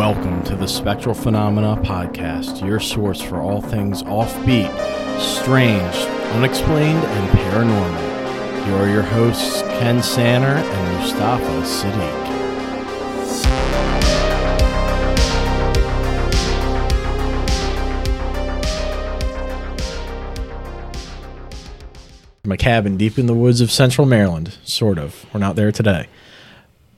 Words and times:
Welcome 0.00 0.42
to 0.44 0.56
the 0.56 0.66
Spectral 0.66 1.14
Phenomena 1.14 1.76
Podcast, 1.82 2.66
your 2.66 2.80
source 2.80 3.20
for 3.20 3.42
all 3.42 3.60
things 3.60 4.02
offbeat, 4.04 4.70
strange, 5.20 5.94
unexplained, 6.32 7.04
and 7.04 7.38
paranormal. 7.38 8.64
Here 8.64 8.76
are 8.76 8.88
your 8.88 9.02
hosts, 9.02 9.60
Ken 9.60 10.02
Sanner 10.02 10.56
and 10.56 10.96
Mustafa 10.96 11.44
Siddiq. 11.66 12.30
My 22.46 22.56
cabin 22.56 22.96
deep 22.96 23.18
in 23.18 23.26
the 23.26 23.34
woods 23.34 23.60
of 23.60 23.70
central 23.70 24.06
Maryland, 24.06 24.56
sort 24.64 24.96
of. 24.96 25.26
We're 25.34 25.40
not 25.40 25.56
there 25.56 25.70
today, 25.70 26.06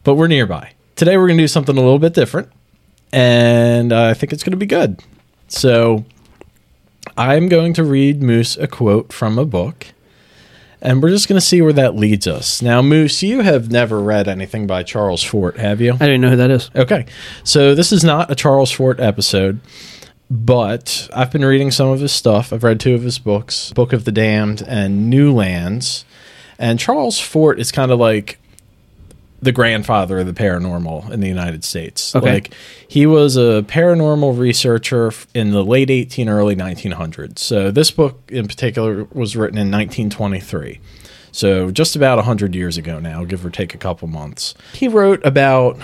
but 0.05 0.15
we're 0.15 0.29
nearby. 0.29 0.75
Today 0.95 1.17
we're 1.17 1.27
going 1.27 1.39
to 1.39 1.43
do 1.43 1.49
something 1.49 1.77
a 1.77 1.81
little 1.81 1.99
bit 1.99 2.15
different 2.15 2.53
and 3.13 3.93
I 3.93 4.15
think 4.15 4.33
it's 4.33 4.43
going 4.43 4.53
to 4.53 4.57
be 4.57 4.67
good. 4.67 5.03
So 5.49 6.05
I'm 7.17 7.49
going 7.49 7.75
to 7.75 7.85
read 7.85 8.23
Moose 8.23 8.57
a 8.57 8.67
quote 8.67 9.13
from 9.13 9.39
a 9.39 9.45
book, 9.45 9.89
and 10.81 11.03
we're 11.03 11.11
just 11.11 11.29
going 11.29 11.39
to 11.39 11.47
see 11.47 11.61
where 11.61 11.73
that 11.75 11.95
leads 11.95 12.27
us. 12.27 12.63
Now, 12.63 12.83
Moose, 12.83 13.23
you 13.23 13.43
have 13.43 13.71
never 13.71 14.01
read 14.01 14.29
anything 14.29 14.67
by 14.67 14.83
Charles 14.83 15.23
Fort, 15.23 15.59
have 15.59 15.81
you? 15.81 15.93
I 15.95 15.99
didn't 15.99 16.23
know 16.23 16.31
who 16.31 16.37
that 16.37 16.51
is. 16.51 16.71
Okay. 16.75 17.07
So 17.45 17.75
this 17.75 17.93
is 17.93 18.03
not 18.03 18.31
a 18.31 18.35
Charles 18.35 18.73
Fort 18.73 18.99
episode, 18.99 19.61
but 20.31 21.09
I've 21.13 21.31
been 21.31 21.45
reading 21.45 21.71
some 21.71 21.89
of 21.89 22.01
his 22.01 22.13
stuff. 22.13 22.53
I've 22.53 22.65
read 22.65 22.81
two 22.81 22.95
of 22.95 23.03
his 23.03 23.19
books, 23.19 23.73
Book 23.75 23.93
of 23.93 24.05
the 24.05 24.13
Damned 24.13 24.63
and 24.67 25.11
New 25.11 25.33
Lands. 25.33 26.05
And 26.59 26.79
Charles 26.79 27.21
Fort 27.21 27.61
is 27.61 27.71
kind 27.73 27.91
of 27.91 27.99
like 27.99 28.39
the 29.43 29.53
grandfather 29.53 30.21
of 30.21 30.27
the 30.27 30.33
paranormal 30.33 31.11
in 31.11 31.21
the 31.21 31.29
United 31.29 31.65
States. 31.65 32.15
Okay. 32.15 32.35
Like 32.35 32.55
he 32.87 33.07
was 33.07 33.37
a 33.37 33.65
paranormal 33.67 34.39
researcher 34.39 35.13
in 35.35 35.51
the 35.51 35.65
late 35.65 35.91
18 35.91 36.29
early 36.29 36.55
1900s. 36.55 37.41
So 37.41 37.73
this 37.73 37.91
book 37.91 38.23
in 38.29 38.47
particular 38.47 39.05
was 39.13 39.37
written 39.37 39.59
in 39.59 39.71
1923. 39.71 40.81
So 41.33 41.71
just 41.73 41.97
about 41.97 42.17
100 42.17 42.55
years 42.55 42.77
ago 42.77 43.01
now, 43.01 43.25
give 43.25 43.45
or 43.45 43.51
take 43.51 43.75
a 43.75 43.79
couple 43.79 44.07
months. 44.07 44.55
He 44.75 44.87
wrote 44.87 45.25
about 45.27 45.79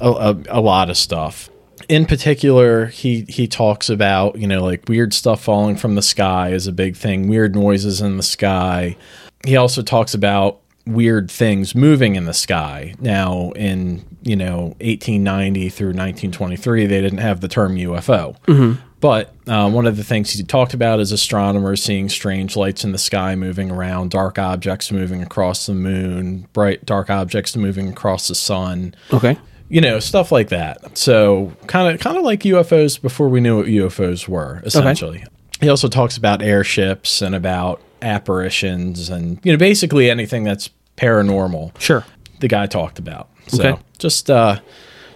a, 0.00 0.10
a, 0.10 0.42
a 0.48 0.60
lot 0.60 0.90
of 0.90 0.96
stuff. 0.96 1.48
In 1.88 2.04
particular, 2.04 2.86
he 2.86 3.24
he 3.28 3.48
talks 3.48 3.88
about, 3.88 4.36
you 4.36 4.46
know, 4.46 4.62
like 4.62 4.88
weird 4.88 5.14
stuff 5.14 5.42
falling 5.42 5.76
from 5.76 5.94
the 5.94 6.02
sky 6.02 6.50
is 6.50 6.66
a 6.66 6.72
big 6.72 6.96
thing, 6.96 7.28
weird 7.28 7.54
noises 7.56 8.00
in 8.00 8.16
the 8.16 8.22
sky. 8.22 8.96
He 9.44 9.56
also 9.56 9.82
talks 9.82 10.12
about 10.12 10.59
weird 10.86 11.30
things 11.30 11.74
moving 11.74 12.16
in 12.16 12.24
the 12.24 12.34
sky. 12.34 12.94
Now, 13.00 13.52
in 13.52 14.04
you 14.22 14.36
know 14.36 14.74
1890 14.80 15.68
through 15.70 15.88
1923, 15.88 16.86
they 16.86 17.00
didn't 17.00 17.18
have 17.18 17.40
the 17.40 17.48
term 17.48 17.76
UFO. 17.76 18.36
But 19.00 19.34
uh, 19.46 19.70
one 19.70 19.86
of 19.86 19.96
the 19.96 20.04
things 20.04 20.30
he 20.30 20.42
talked 20.42 20.74
about 20.74 21.00
is 21.00 21.10
astronomers 21.10 21.82
seeing 21.82 22.10
strange 22.10 22.54
lights 22.54 22.84
in 22.84 22.92
the 22.92 22.98
sky 22.98 23.34
moving 23.34 23.70
around, 23.70 24.10
dark 24.10 24.38
objects 24.38 24.92
moving 24.92 25.22
across 25.22 25.64
the 25.66 25.72
moon, 25.72 26.46
bright 26.52 26.84
dark 26.84 27.08
objects 27.08 27.56
moving 27.56 27.88
across 27.88 28.28
the 28.28 28.34
sun. 28.34 28.94
Okay. 29.10 29.38
You 29.70 29.80
know, 29.80 30.00
stuff 30.00 30.30
like 30.30 30.50
that. 30.50 30.98
So 30.98 31.52
kind 31.66 31.94
of 31.94 32.00
kind 32.00 32.18
of 32.18 32.24
like 32.24 32.40
UFOs 32.40 33.00
before 33.00 33.28
we 33.30 33.40
knew 33.40 33.56
what 33.56 33.66
UFOs 33.66 34.28
were, 34.28 34.60
essentially. 34.66 35.24
He 35.60 35.68
also 35.68 35.88
talks 35.88 36.16
about 36.18 36.42
airships 36.42 37.22
and 37.22 37.34
about 37.34 37.80
apparitions 38.02 39.08
and 39.10 39.38
you 39.42 39.52
know 39.52 39.58
basically 39.58 40.10
anything 40.10 40.44
that's 40.44 40.70
paranormal 40.96 41.78
Sure. 41.80 42.04
the 42.40 42.48
guy 42.48 42.66
talked 42.66 42.98
about. 42.98 43.28
So 43.48 43.62
Okay. 43.66 43.82
just 43.98 44.30
uh 44.30 44.60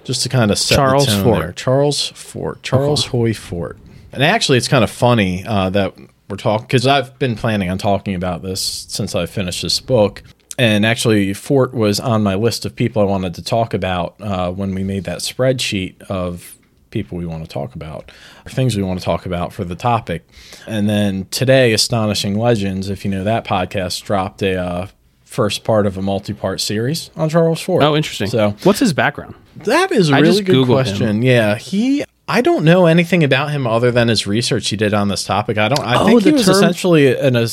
just 0.04 0.22
to 0.24 0.28
kind 0.28 0.50
of 0.50 0.58
set 0.58 0.76
Charles 0.76 1.06
the 1.06 1.12
tone 1.12 1.24
Fort. 1.24 1.38
there. 1.40 1.52
Charles 1.52 2.08
Fort. 2.10 2.62
Charles 2.62 3.06
Hoy 3.06 3.32
Fort. 3.32 3.78
And 4.12 4.22
actually 4.22 4.58
it's 4.58 4.68
kind 4.68 4.84
of 4.84 4.90
funny 4.90 5.44
uh, 5.46 5.70
that 5.70 5.94
we're 6.28 6.36
talking 6.36 6.66
because 6.66 6.86
I've 6.86 7.18
been 7.18 7.36
planning 7.36 7.70
on 7.70 7.78
talking 7.78 8.14
about 8.14 8.42
this 8.42 8.60
since 8.62 9.14
I 9.14 9.26
finished 9.26 9.62
this 9.62 9.80
book. 9.80 10.22
And 10.56 10.86
actually, 10.86 11.34
Fort 11.34 11.74
was 11.74 11.98
on 11.98 12.22
my 12.22 12.36
list 12.36 12.64
of 12.64 12.76
people 12.76 13.02
I 13.02 13.06
wanted 13.06 13.34
to 13.34 13.42
talk 13.42 13.74
about 13.74 14.14
uh, 14.20 14.52
when 14.52 14.72
we 14.72 14.84
made 14.84 15.02
that 15.04 15.18
spreadsheet 15.18 16.00
of 16.02 16.56
people 16.94 17.18
we 17.18 17.26
want 17.26 17.44
to 17.44 17.50
talk 17.50 17.74
about, 17.74 18.10
or 18.46 18.50
things 18.50 18.76
we 18.76 18.82
want 18.82 18.98
to 19.00 19.04
talk 19.04 19.26
about 19.26 19.52
for 19.52 19.64
the 19.64 19.74
topic. 19.74 20.26
And 20.66 20.88
then 20.88 21.26
today, 21.30 21.74
Astonishing 21.74 22.38
Legends, 22.38 22.88
if 22.88 23.04
you 23.04 23.10
know 23.10 23.24
that 23.24 23.44
podcast, 23.44 24.02
dropped 24.04 24.40
a 24.40 24.56
uh, 24.56 24.86
first 25.24 25.64
part 25.64 25.84
of 25.84 25.98
a 25.98 26.02
multi-part 26.02 26.60
series 26.60 27.10
on 27.16 27.28
Charles 27.28 27.60
Fort. 27.60 27.82
Oh, 27.82 27.96
interesting. 27.96 28.28
So 28.28 28.56
what's 28.62 28.78
his 28.78 28.92
background? 28.92 29.34
that 29.56 29.92
is 29.92 30.10
a 30.10 30.14
I 30.14 30.20
really 30.20 30.42
good 30.42 30.54
Googled 30.54 30.66
question. 30.66 31.22
Yeah, 31.22 31.56
he. 31.56 32.04
I 32.26 32.40
don't 32.40 32.64
know 32.64 32.86
anything 32.86 33.22
about 33.22 33.50
him 33.50 33.66
other 33.66 33.90
than 33.90 34.08
his 34.08 34.26
research 34.26 34.70
he 34.70 34.76
did 34.76 34.94
on 34.94 35.08
this 35.08 35.24
topic. 35.24 35.58
I 35.58 35.68
don't. 35.68 35.80
I 35.86 36.00
Oh, 36.00 36.06
think 36.06 36.22
he 36.22 36.32
was 36.32 36.46
term- 36.46 36.54
essentially 36.54 37.14
an 37.14 37.36
uh, 37.36 37.46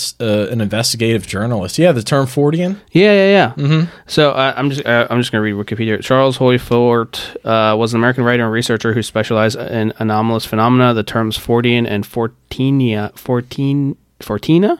an 0.49 0.61
investigative 0.61 1.27
journalist. 1.27 1.77
Yeah, 1.77 1.91
the 1.91 2.01
term 2.01 2.25
Fortean. 2.25 2.77
Yeah, 2.91 3.11
yeah, 3.11 3.27
yeah. 3.27 3.53
Mm-hmm. 3.57 3.89
So 4.07 4.31
uh, 4.31 4.53
I'm 4.55 4.69
just 4.69 4.85
uh, 4.85 5.07
I'm 5.09 5.19
just 5.19 5.31
going 5.33 5.43
to 5.45 5.53
read 5.55 5.65
Wikipedia. 5.67 6.01
Charles 6.01 6.37
Hoy 6.37 6.57
Fort 6.57 7.35
uh, 7.43 7.75
was 7.77 7.93
an 7.93 7.99
American 7.99 8.23
writer 8.23 8.43
and 8.43 8.51
researcher 8.53 8.93
who 8.93 9.01
specialized 9.03 9.57
in 9.59 9.91
anomalous 9.99 10.45
phenomena. 10.45 10.93
The 10.93 11.03
terms 11.03 11.38
Fortean 11.38 11.85
and 11.85 12.05
Fortinia, 12.05 13.11
Fortin, 13.17 13.97
Fortina 14.21 14.77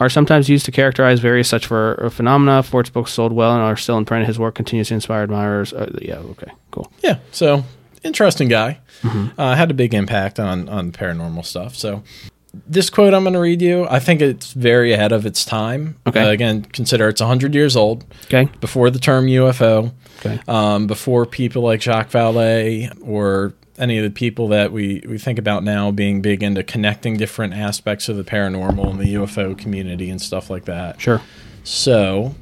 are 0.00 0.08
sometimes 0.08 0.48
used 0.48 0.64
to 0.64 0.70
characterize 0.72 1.20
various 1.20 1.48
such 1.50 1.66
for 1.66 2.08
phenomena. 2.10 2.62
Fort's 2.62 2.88
books 2.88 3.12
sold 3.12 3.32
well 3.32 3.52
and 3.52 3.60
are 3.62 3.76
still 3.76 3.98
in 3.98 4.06
print. 4.06 4.26
His 4.26 4.38
work 4.38 4.54
continues 4.54 4.88
to 4.88 4.94
inspire 4.94 5.24
admirers. 5.24 5.74
Uh, 5.74 5.90
yeah, 6.00 6.14
okay, 6.16 6.50
cool. 6.70 6.90
Yeah. 7.02 7.18
So 7.32 7.64
interesting 8.02 8.48
guy. 8.48 8.80
Mm-hmm. 9.02 9.40
Uh, 9.40 9.54
had 9.54 9.70
a 9.70 9.74
big 9.74 9.94
impact 9.94 10.38
on 10.40 10.68
on 10.68 10.92
paranormal 10.92 11.44
stuff. 11.44 11.74
So 11.76 12.02
this 12.66 12.90
quote 12.90 13.14
I'm 13.14 13.22
going 13.24 13.34
to 13.34 13.40
read 13.40 13.62
you, 13.62 13.86
I 13.88 14.00
think 14.00 14.20
it's 14.20 14.52
very 14.52 14.92
ahead 14.92 15.12
of 15.12 15.26
its 15.26 15.44
time. 15.44 15.96
Okay. 16.06 16.22
Uh, 16.22 16.30
again, 16.30 16.62
consider 16.62 17.08
it's 17.08 17.20
100 17.20 17.54
years 17.54 17.76
old. 17.76 18.04
Okay, 18.24 18.48
Before 18.60 18.90
the 18.90 18.98
term 18.98 19.26
UFO. 19.26 19.92
okay, 20.18 20.40
um, 20.48 20.86
before 20.86 21.26
people 21.26 21.62
like 21.62 21.82
Jacques 21.82 22.10
Vallée 22.10 22.90
or 23.06 23.54
any 23.78 23.98
of 23.98 24.04
the 24.04 24.10
people 24.10 24.48
that 24.48 24.72
we, 24.72 25.02
we 25.06 25.18
think 25.18 25.38
about 25.38 25.62
now 25.62 25.90
being 25.90 26.20
big 26.20 26.42
into 26.42 26.64
connecting 26.64 27.16
different 27.16 27.54
aspects 27.54 28.08
of 28.08 28.16
the 28.16 28.24
paranormal 28.24 28.90
and 28.90 28.98
the 28.98 29.14
UFO 29.14 29.56
community 29.56 30.10
and 30.10 30.20
stuff 30.20 30.50
like 30.50 30.64
that. 30.64 31.00
sure. 31.00 31.20
So, 31.62 32.34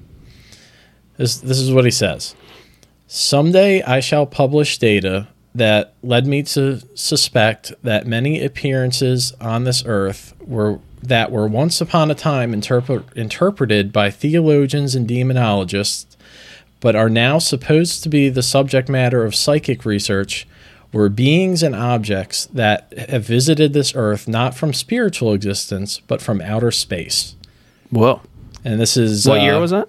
this, 1.16 1.39
this 1.39 1.59
is 1.59 1.72
what 1.72 1.84
he 1.84 1.91
says 1.91 2.34
Someday 3.09 3.83
I 3.83 4.00
shall 4.00 4.25
publish 4.25 4.78
data 4.78 5.28
that 5.56 5.94
led 6.03 6.27
me 6.27 6.43
to 6.43 6.81
suspect 6.94 7.72
that 7.83 8.06
many 8.06 8.44
appearances 8.44 9.33
on 9.41 9.65
this 9.65 9.83
earth 9.87 10.34
were 10.41 10.78
that 11.03 11.31
were 11.31 11.47
once 11.47 11.81
upon 11.81 12.11
a 12.11 12.15
time 12.15 12.53
interpret, 12.53 13.05
interpreted 13.15 13.93
by 13.93 14.11
theologians 14.11 14.95
and 14.95 15.09
demonologists 15.09 16.16
but 16.81 16.95
are 16.97 17.09
now 17.09 17.39
supposed 17.39 18.03
to 18.03 18.09
be 18.09 18.28
the 18.28 18.43
subject 18.43 18.89
matter 18.89 19.25
of 19.25 19.34
psychic 19.34 19.84
research 19.84 20.47
were 20.93 21.09
beings 21.09 21.62
and 21.62 21.75
objects 21.75 22.47
that 22.47 22.93
have 23.09 23.25
visited 23.25 23.72
this 23.72 23.95
earth 23.95 24.27
not 24.28 24.55
from 24.55 24.72
spiritual 24.75 25.33
existence 25.33 26.00
but 26.06 26.21
from 26.21 26.41
outer 26.41 26.71
space 26.71 27.34
Whoa. 27.91 28.21
and 28.65 28.81
this 28.81 28.97
is 28.97 29.27
What 29.27 29.41
uh, 29.41 29.45
year 29.45 29.61
was 29.61 29.71
that? 29.71 29.89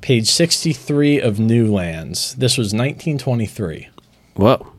page 0.00 0.28
63 0.28 1.20
of 1.20 1.38
new 1.40 1.72
lands 1.72 2.34
this 2.36 2.56
was 2.58 2.66
1923 2.74 3.88
Whoa. 4.34 4.71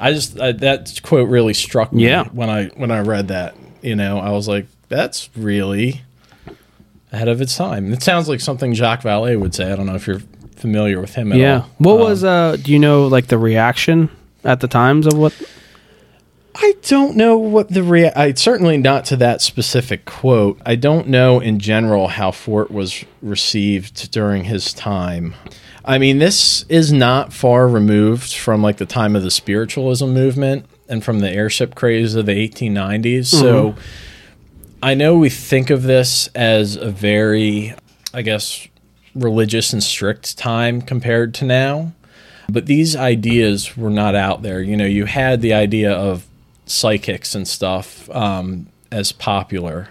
I 0.00 0.12
just 0.12 0.34
that 0.36 1.00
quote 1.02 1.28
really 1.28 1.54
struck 1.54 1.92
me 1.92 2.04
Yeah. 2.06 2.24
when 2.32 2.48
i 2.50 2.66
when 2.76 2.90
i 2.90 3.00
read 3.00 3.28
that 3.28 3.54
you 3.82 3.94
know 3.96 4.18
i 4.18 4.30
was 4.30 4.48
like 4.48 4.66
that's 4.88 5.28
really 5.36 6.02
ahead 7.12 7.28
of 7.28 7.40
its 7.40 7.56
time 7.56 7.92
it 7.92 8.02
sounds 8.02 8.28
like 8.28 8.40
something 8.40 8.72
jacques 8.74 9.02
vallée 9.02 9.38
would 9.38 9.54
say 9.54 9.70
i 9.72 9.76
don't 9.76 9.86
know 9.86 9.94
if 9.94 10.06
you're 10.06 10.22
familiar 10.56 11.00
with 11.00 11.14
him 11.14 11.32
at 11.32 11.38
Yeah. 11.38 11.56
all 11.60 11.70
What 11.78 11.94
Um, 11.94 12.00
was 12.00 12.24
uh 12.24 12.56
do 12.62 12.72
you 12.72 12.78
know 12.78 13.06
like 13.06 13.26
the 13.26 13.38
reaction 13.38 14.08
at 14.44 14.60
the 14.60 14.68
times 14.68 15.06
of 15.06 15.16
what 15.18 15.34
I 16.54 16.74
don't 16.82 17.16
know 17.16 17.38
what 17.38 17.70
the 17.70 17.82
rea- 17.82 18.12
I 18.12 18.34
certainly 18.34 18.76
not 18.76 19.04
to 19.06 19.16
that 19.16 19.40
specific 19.40 20.04
quote. 20.04 20.60
I 20.66 20.74
don't 20.74 21.08
know 21.08 21.40
in 21.40 21.58
general 21.58 22.08
how 22.08 22.30
Fort 22.30 22.70
was 22.70 23.04
received 23.22 24.10
during 24.12 24.44
his 24.44 24.72
time. 24.74 25.34
I 25.84 25.98
mean, 25.98 26.18
this 26.18 26.64
is 26.68 26.92
not 26.92 27.32
far 27.32 27.66
removed 27.66 28.34
from 28.34 28.62
like 28.62 28.76
the 28.76 28.86
time 28.86 29.16
of 29.16 29.22
the 29.22 29.30
spiritualism 29.30 30.06
movement 30.06 30.66
and 30.88 31.02
from 31.02 31.20
the 31.20 31.30
airship 31.30 31.74
craze 31.74 32.14
of 32.14 32.26
the 32.26 32.32
1890s. 32.48 33.26
So 33.26 33.70
mm-hmm. 33.70 33.80
I 34.82 34.94
know 34.94 35.16
we 35.16 35.30
think 35.30 35.70
of 35.70 35.84
this 35.84 36.28
as 36.34 36.76
a 36.76 36.90
very, 36.90 37.74
I 38.12 38.22
guess, 38.22 38.68
religious 39.14 39.72
and 39.72 39.82
strict 39.82 40.36
time 40.36 40.82
compared 40.82 41.34
to 41.34 41.44
now. 41.44 41.92
But 42.48 42.66
these 42.66 42.94
ideas 42.94 43.76
were 43.76 43.90
not 43.90 44.14
out 44.14 44.42
there. 44.42 44.60
You 44.60 44.76
know, 44.76 44.84
you 44.84 45.06
had 45.06 45.40
the 45.40 45.54
idea 45.54 45.92
of 45.92 46.26
psychics 46.66 47.34
and 47.34 47.46
stuff 47.46 48.10
um, 48.10 48.66
as 48.90 49.12
popular. 49.12 49.88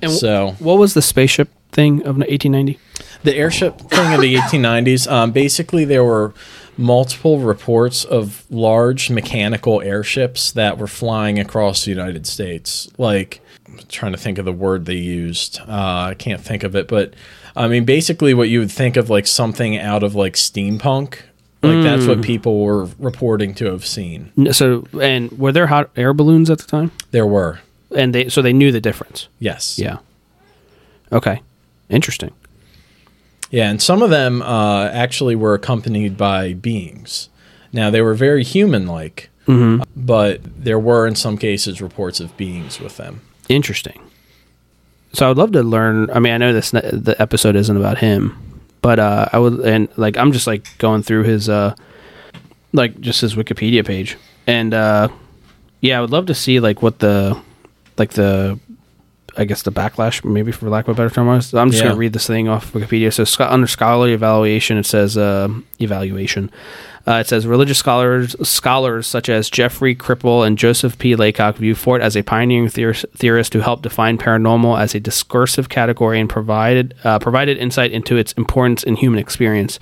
And 0.00 0.12
so 0.12 0.54
what 0.58 0.78
was 0.78 0.94
the 0.94 1.02
spaceship 1.02 1.48
thing 1.72 2.00
of 2.00 2.16
1890? 2.18 2.78
the 3.22 3.34
airship 3.34 3.78
thing 3.78 4.14
of 4.14 4.20
the 4.20 4.34
1890s, 4.36 5.10
um, 5.10 5.32
basically 5.32 5.84
there 5.84 6.04
were 6.04 6.34
multiple 6.76 7.40
reports 7.40 8.04
of 8.04 8.44
large 8.50 9.10
mechanical 9.10 9.80
airships 9.82 10.52
that 10.52 10.78
were 10.78 10.86
flying 10.86 11.38
across 11.38 11.84
the 11.84 11.90
United 11.90 12.26
States. 12.26 12.88
Like, 12.98 13.40
I'm 13.66 13.80
trying 13.88 14.12
to 14.12 14.18
think 14.18 14.38
of 14.38 14.44
the 14.44 14.52
word 14.52 14.84
they 14.84 14.94
used. 14.94 15.60
Uh, 15.60 16.10
I 16.10 16.14
can't 16.16 16.40
think 16.40 16.62
of 16.62 16.76
it, 16.76 16.86
but 16.88 17.14
I 17.56 17.66
mean, 17.66 17.84
basically, 17.84 18.34
what 18.34 18.48
you 18.48 18.60
would 18.60 18.70
think 18.70 18.96
of 18.96 19.10
like 19.10 19.26
something 19.26 19.76
out 19.76 20.04
of 20.04 20.14
like 20.14 20.34
steampunk. 20.34 21.18
Like 21.62 21.82
that's 21.82 22.06
what 22.06 22.22
people 22.22 22.60
were 22.60 22.84
reporting 22.98 23.52
to 23.54 23.64
have 23.66 23.84
seen. 23.84 24.30
So, 24.52 24.86
and 25.00 25.30
were 25.32 25.50
there 25.52 25.66
hot 25.66 25.90
air 25.96 26.14
balloons 26.14 26.50
at 26.50 26.58
the 26.58 26.66
time? 26.66 26.92
There 27.10 27.26
were, 27.26 27.58
And 27.94 28.14
they 28.14 28.28
so 28.28 28.42
they 28.42 28.52
knew 28.52 28.70
the 28.70 28.80
difference. 28.80 29.28
yes, 29.40 29.78
Yeah. 29.78 29.98
Okay. 31.10 31.40
Interesting. 31.88 32.30
Yeah, 33.50 33.70
and 33.70 33.80
some 33.80 34.02
of 34.02 34.10
them 34.10 34.42
uh, 34.42 34.88
actually 34.92 35.34
were 35.34 35.54
accompanied 35.54 36.16
by 36.18 36.52
beings. 36.52 37.28
Now 37.72 37.88
they 37.90 38.02
were 38.02 38.14
very 38.14 38.44
human-like, 38.44 39.30
but 39.96 40.40
there 40.62 40.78
were 40.78 41.06
in 41.06 41.14
some 41.16 41.38
cases 41.38 41.80
reports 41.80 42.20
of 42.20 42.36
beings 42.36 42.78
with 42.78 42.98
them. 42.98 43.22
Interesting. 43.48 43.98
So 45.14 45.24
I 45.24 45.28
would 45.30 45.38
love 45.38 45.52
to 45.52 45.62
learn. 45.62 46.10
I 46.10 46.18
mean, 46.20 46.34
I 46.34 46.36
know 46.36 46.52
this 46.52 46.70
the 46.72 47.16
episode 47.18 47.56
isn't 47.56 47.76
about 47.76 47.96
him, 47.98 48.36
but 48.82 48.98
uh, 48.98 49.28
I 49.32 49.38
would 49.38 49.60
and 49.60 49.88
like 49.96 50.16
I'm 50.16 50.32
just 50.32 50.46
like 50.46 50.66
going 50.78 51.02
through 51.02 51.24
his 51.24 51.48
uh, 51.48 51.74
like 52.72 53.00
just 53.00 53.20
his 53.20 53.34
Wikipedia 53.34 53.84
page, 53.84 54.16
and 54.46 54.74
uh, 54.74 55.08
yeah, 55.80 55.98
I 55.98 56.00
would 56.00 56.10
love 56.10 56.26
to 56.26 56.34
see 56.34 56.60
like 56.60 56.82
what 56.82 56.98
the 56.98 57.40
like 57.96 58.10
the 58.10 58.58
I 59.38 59.44
guess 59.44 59.62
the 59.62 59.70
backlash, 59.72 60.24
maybe 60.24 60.50
for 60.52 60.68
lack 60.68 60.88
of 60.88 60.96
a 60.96 61.00
better 61.00 61.14
term, 61.14 61.28
was. 61.28 61.54
I'm 61.54 61.70
just 61.70 61.78
Yeah. 61.80 61.84
going 61.88 61.94
to 61.96 61.98
read 62.00 62.12
this 62.12 62.26
thing 62.26 62.48
off 62.48 62.72
Wikipedia. 62.72 63.12
So 63.12 63.44
under 63.46 63.68
scholarly 63.68 64.12
evaluation, 64.12 64.76
it 64.78 64.84
says 64.84 65.16
uh, 65.16 65.48
evaluation. 65.80 66.50
Uh, 67.06 67.20
it 67.20 67.26
says 67.28 67.46
religious 67.46 67.78
scholars 67.78 68.36
scholars 68.46 69.06
such 69.06 69.28
as 69.30 69.48
Jeffrey 69.48 69.94
Kripal 69.94 70.46
and 70.46 70.58
Joseph 70.58 70.98
P. 70.98 71.14
Laycock 71.16 71.56
view 71.56 71.74
Fort 71.74 72.02
as 72.02 72.16
a 72.16 72.22
pioneering 72.22 72.66
theor- 72.66 73.08
theorist 73.16 73.54
who 73.54 73.60
helped 73.60 73.84
define 73.84 74.18
paranormal 74.18 74.78
as 74.78 74.94
a 74.94 75.00
discursive 75.00 75.68
category 75.70 76.20
and 76.20 76.28
provided 76.28 76.94
uh, 77.04 77.18
provided 77.18 77.56
insight 77.56 77.92
into 77.92 78.16
its 78.18 78.32
importance 78.32 78.82
in 78.82 78.96
human 78.96 79.18
experience. 79.20 79.78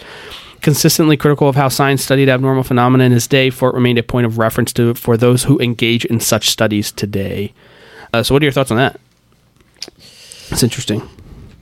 Consistently 0.60 1.16
critical 1.16 1.48
of 1.48 1.56
how 1.56 1.68
science 1.68 2.02
studied 2.04 2.28
abnormal 2.28 2.62
phenomena 2.62 3.04
in 3.04 3.12
his 3.12 3.26
day, 3.26 3.50
Fort 3.50 3.74
remained 3.74 3.98
a 3.98 4.02
point 4.02 4.26
of 4.26 4.38
reference 4.38 4.72
to 4.74 4.94
for 4.94 5.16
those 5.16 5.44
who 5.44 5.58
engage 5.58 6.04
in 6.04 6.20
such 6.20 6.50
studies 6.50 6.92
today. 6.92 7.52
Uh, 8.12 8.22
so, 8.22 8.34
what 8.34 8.42
are 8.42 8.46
your 8.46 8.52
thoughts 8.52 8.70
on 8.70 8.76
that? 8.76 9.00
It's 10.50 10.62
interesting. 10.62 11.02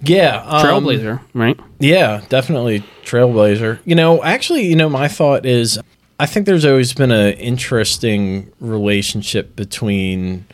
Yeah, 0.02 0.42
um, 0.46 0.64
Trailblazer, 0.66 1.20
right? 1.32 1.58
Yeah, 1.78 2.22
definitely 2.28 2.84
trailblazer. 3.04 3.78
You 3.86 3.94
know, 3.94 4.22
actually, 4.22 4.66
you 4.66 4.76
know, 4.76 4.88
my 4.90 5.08
thought 5.08 5.46
is, 5.46 5.78
I 6.20 6.26
think 6.26 6.44
there's 6.46 6.64
always 6.66 6.92
been 6.92 7.10
an 7.10 7.32
interesting 7.34 8.52
relationship 8.60 9.56
between 9.56 10.44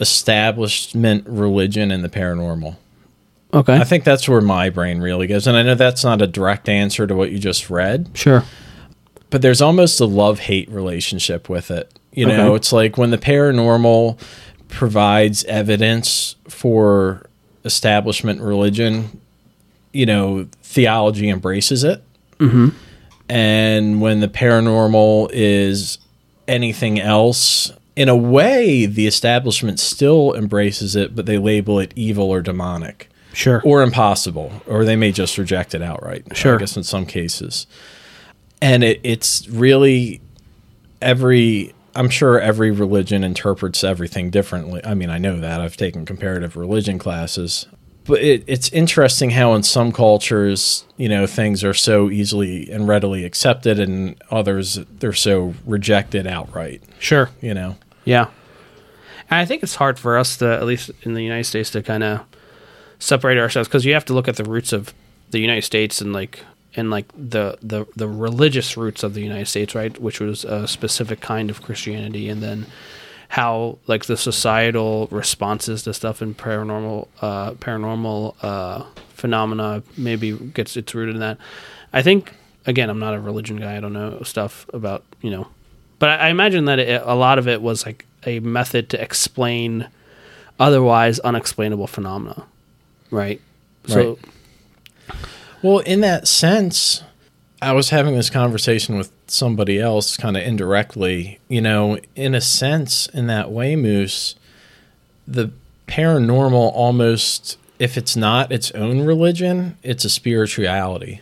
establishment 0.00 1.24
religion 1.26 1.90
and 1.90 2.04
the 2.04 2.08
paranormal. 2.08 2.76
Okay. 3.54 3.74
I 3.76 3.84
think 3.84 4.04
that's 4.04 4.28
where 4.28 4.40
my 4.42 4.68
brain 4.68 5.00
really 5.00 5.26
goes, 5.26 5.46
and 5.46 5.56
I 5.56 5.62
know 5.62 5.74
that's 5.74 6.04
not 6.04 6.20
a 6.20 6.26
direct 6.26 6.68
answer 6.68 7.06
to 7.06 7.14
what 7.14 7.30
you 7.30 7.38
just 7.38 7.70
read. 7.70 8.10
sure. 8.14 8.44
but 9.30 9.42
there's 9.42 9.60
almost 9.62 10.00
a 10.00 10.04
love 10.06 10.40
hate 10.40 10.70
relationship 10.70 11.48
with 11.48 11.70
it. 11.70 11.90
You 12.12 12.26
know, 12.26 12.46
Okay. 12.48 12.56
it's 12.56 12.72
like 12.72 12.96
when 12.98 13.10
the 13.10 13.18
paranormal 13.18 14.18
provides 14.68 15.44
evidence 15.44 16.36
for 16.48 17.27
establishment 17.68 18.40
religion, 18.40 19.20
you 19.92 20.06
know, 20.06 20.48
theology 20.62 21.28
embraces 21.28 21.84
it. 21.84 22.02
Mm-hmm. 22.38 22.70
And 23.28 24.00
when 24.00 24.20
the 24.20 24.28
paranormal 24.28 25.28
is 25.32 25.98
anything 26.48 26.98
else, 26.98 27.70
in 27.94 28.08
a 28.08 28.16
way, 28.16 28.86
the 28.86 29.06
establishment 29.06 29.78
still 29.78 30.34
embraces 30.34 30.96
it, 30.96 31.14
but 31.14 31.26
they 31.26 31.36
label 31.36 31.78
it 31.78 31.92
evil 31.94 32.30
or 32.30 32.40
demonic 32.40 33.08
Sure. 33.34 33.60
or 33.64 33.82
impossible, 33.82 34.62
or 34.66 34.84
they 34.84 34.96
may 34.96 35.12
just 35.12 35.36
reject 35.36 35.74
it 35.74 35.82
outright. 35.82 36.24
Sure. 36.34 36.56
I 36.56 36.58
guess 36.58 36.76
in 36.76 36.84
some 36.84 37.04
cases, 37.06 37.66
and 38.62 38.82
it, 38.82 39.00
it's 39.04 39.46
really 39.48 40.20
every. 41.02 41.74
I'm 41.94 42.10
sure 42.10 42.40
every 42.40 42.70
religion 42.70 43.24
interprets 43.24 43.82
everything 43.82 44.30
differently. 44.30 44.80
I 44.84 44.94
mean, 44.94 45.10
I 45.10 45.18
know 45.18 45.40
that 45.40 45.60
I've 45.60 45.76
taken 45.76 46.04
comparative 46.04 46.56
religion 46.56 46.98
classes, 46.98 47.66
but 48.04 48.22
it, 48.22 48.44
it's 48.46 48.70
interesting 48.70 49.30
how 49.30 49.54
in 49.54 49.62
some 49.62 49.92
cultures, 49.92 50.84
you 50.96 51.08
know, 51.08 51.26
things 51.26 51.62
are 51.62 51.74
so 51.74 52.10
easily 52.10 52.70
and 52.70 52.88
readily 52.88 53.24
accepted, 53.24 53.78
and 53.78 54.20
others 54.30 54.80
they're 54.98 55.12
so 55.12 55.54
rejected 55.66 56.26
outright. 56.26 56.82
sure. 56.98 57.30
You 57.40 57.54
know. 57.54 57.76
Yeah. 58.04 58.28
And 59.30 59.38
I 59.38 59.44
think 59.44 59.62
it's 59.62 59.74
hard 59.74 59.98
for 59.98 60.16
us 60.16 60.38
to, 60.38 60.46
at 60.50 60.64
least 60.64 60.90
in 61.02 61.12
the 61.12 61.22
United 61.22 61.44
States, 61.44 61.70
to 61.70 61.82
kind 61.82 62.02
of 62.02 62.20
separate 62.98 63.38
ourselves 63.38 63.68
because 63.68 63.84
you 63.84 63.92
have 63.92 64.04
to 64.06 64.14
look 64.14 64.26
at 64.26 64.36
the 64.36 64.44
roots 64.44 64.72
of 64.72 64.94
the 65.30 65.38
United 65.38 65.62
States 65.62 66.00
and 66.00 66.12
like 66.12 66.40
and 66.76 66.90
like 66.90 67.06
the 67.16 67.58
the 67.62 67.86
the 67.96 68.08
religious 68.08 68.76
roots 68.76 69.02
of 69.02 69.14
the 69.14 69.20
United 69.22 69.46
States, 69.46 69.74
right? 69.74 69.98
Which 70.00 70.20
was 70.20 70.44
a 70.44 70.68
specific 70.68 71.20
kind 71.20 71.50
of 71.50 71.62
Christianity, 71.62 72.28
and 72.28 72.42
then 72.42 72.66
how 73.30 73.78
like 73.86 74.06
the 74.06 74.16
societal 74.16 75.06
responses 75.10 75.82
to 75.82 75.92
stuff 75.94 76.22
in 76.22 76.34
paranormal 76.34 77.08
uh, 77.20 77.52
paranormal 77.52 78.34
uh, 78.42 78.84
phenomena 79.10 79.82
maybe 79.96 80.32
gets 80.32 80.76
its 80.76 80.94
rooted 80.94 81.14
in 81.14 81.20
that. 81.20 81.38
I 81.92 82.02
think 82.02 82.32
again, 82.66 82.90
I'm 82.90 82.98
not 82.98 83.14
a 83.14 83.20
religion 83.20 83.56
guy. 83.56 83.76
I 83.76 83.80
don't 83.80 83.92
know 83.92 84.22
stuff 84.22 84.66
about 84.72 85.04
you 85.20 85.30
know, 85.30 85.48
but 85.98 86.10
I, 86.10 86.16
I 86.16 86.28
imagine 86.28 86.66
that 86.66 86.78
it, 86.78 87.02
a 87.04 87.14
lot 87.14 87.38
of 87.38 87.48
it 87.48 87.60
was 87.62 87.84
like 87.84 88.06
a 88.24 88.40
method 88.40 88.90
to 88.90 89.00
explain 89.00 89.88
otherwise 90.60 91.18
unexplainable 91.20 91.86
phenomena, 91.86 92.44
right? 93.10 93.40
So 93.86 94.18
Right. 95.08 95.18
Well, 95.62 95.78
in 95.80 96.00
that 96.02 96.28
sense, 96.28 97.02
I 97.60 97.72
was 97.72 97.90
having 97.90 98.14
this 98.14 98.30
conversation 98.30 98.96
with 98.96 99.10
somebody 99.26 99.80
else 99.80 100.16
kind 100.16 100.36
of 100.36 100.42
indirectly. 100.42 101.38
You 101.48 101.60
know, 101.60 101.98
in 102.14 102.34
a 102.34 102.40
sense, 102.40 103.06
in 103.08 103.26
that 103.26 103.50
way, 103.50 103.76
Moose, 103.76 104.36
the 105.26 105.50
paranormal 105.86 106.72
almost, 106.74 107.58
if 107.78 107.96
it's 107.96 108.16
not 108.16 108.52
its 108.52 108.70
own 108.72 109.00
religion, 109.00 109.76
it's 109.82 110.04
a 110.04 110.10
spirituality 110.10 111.20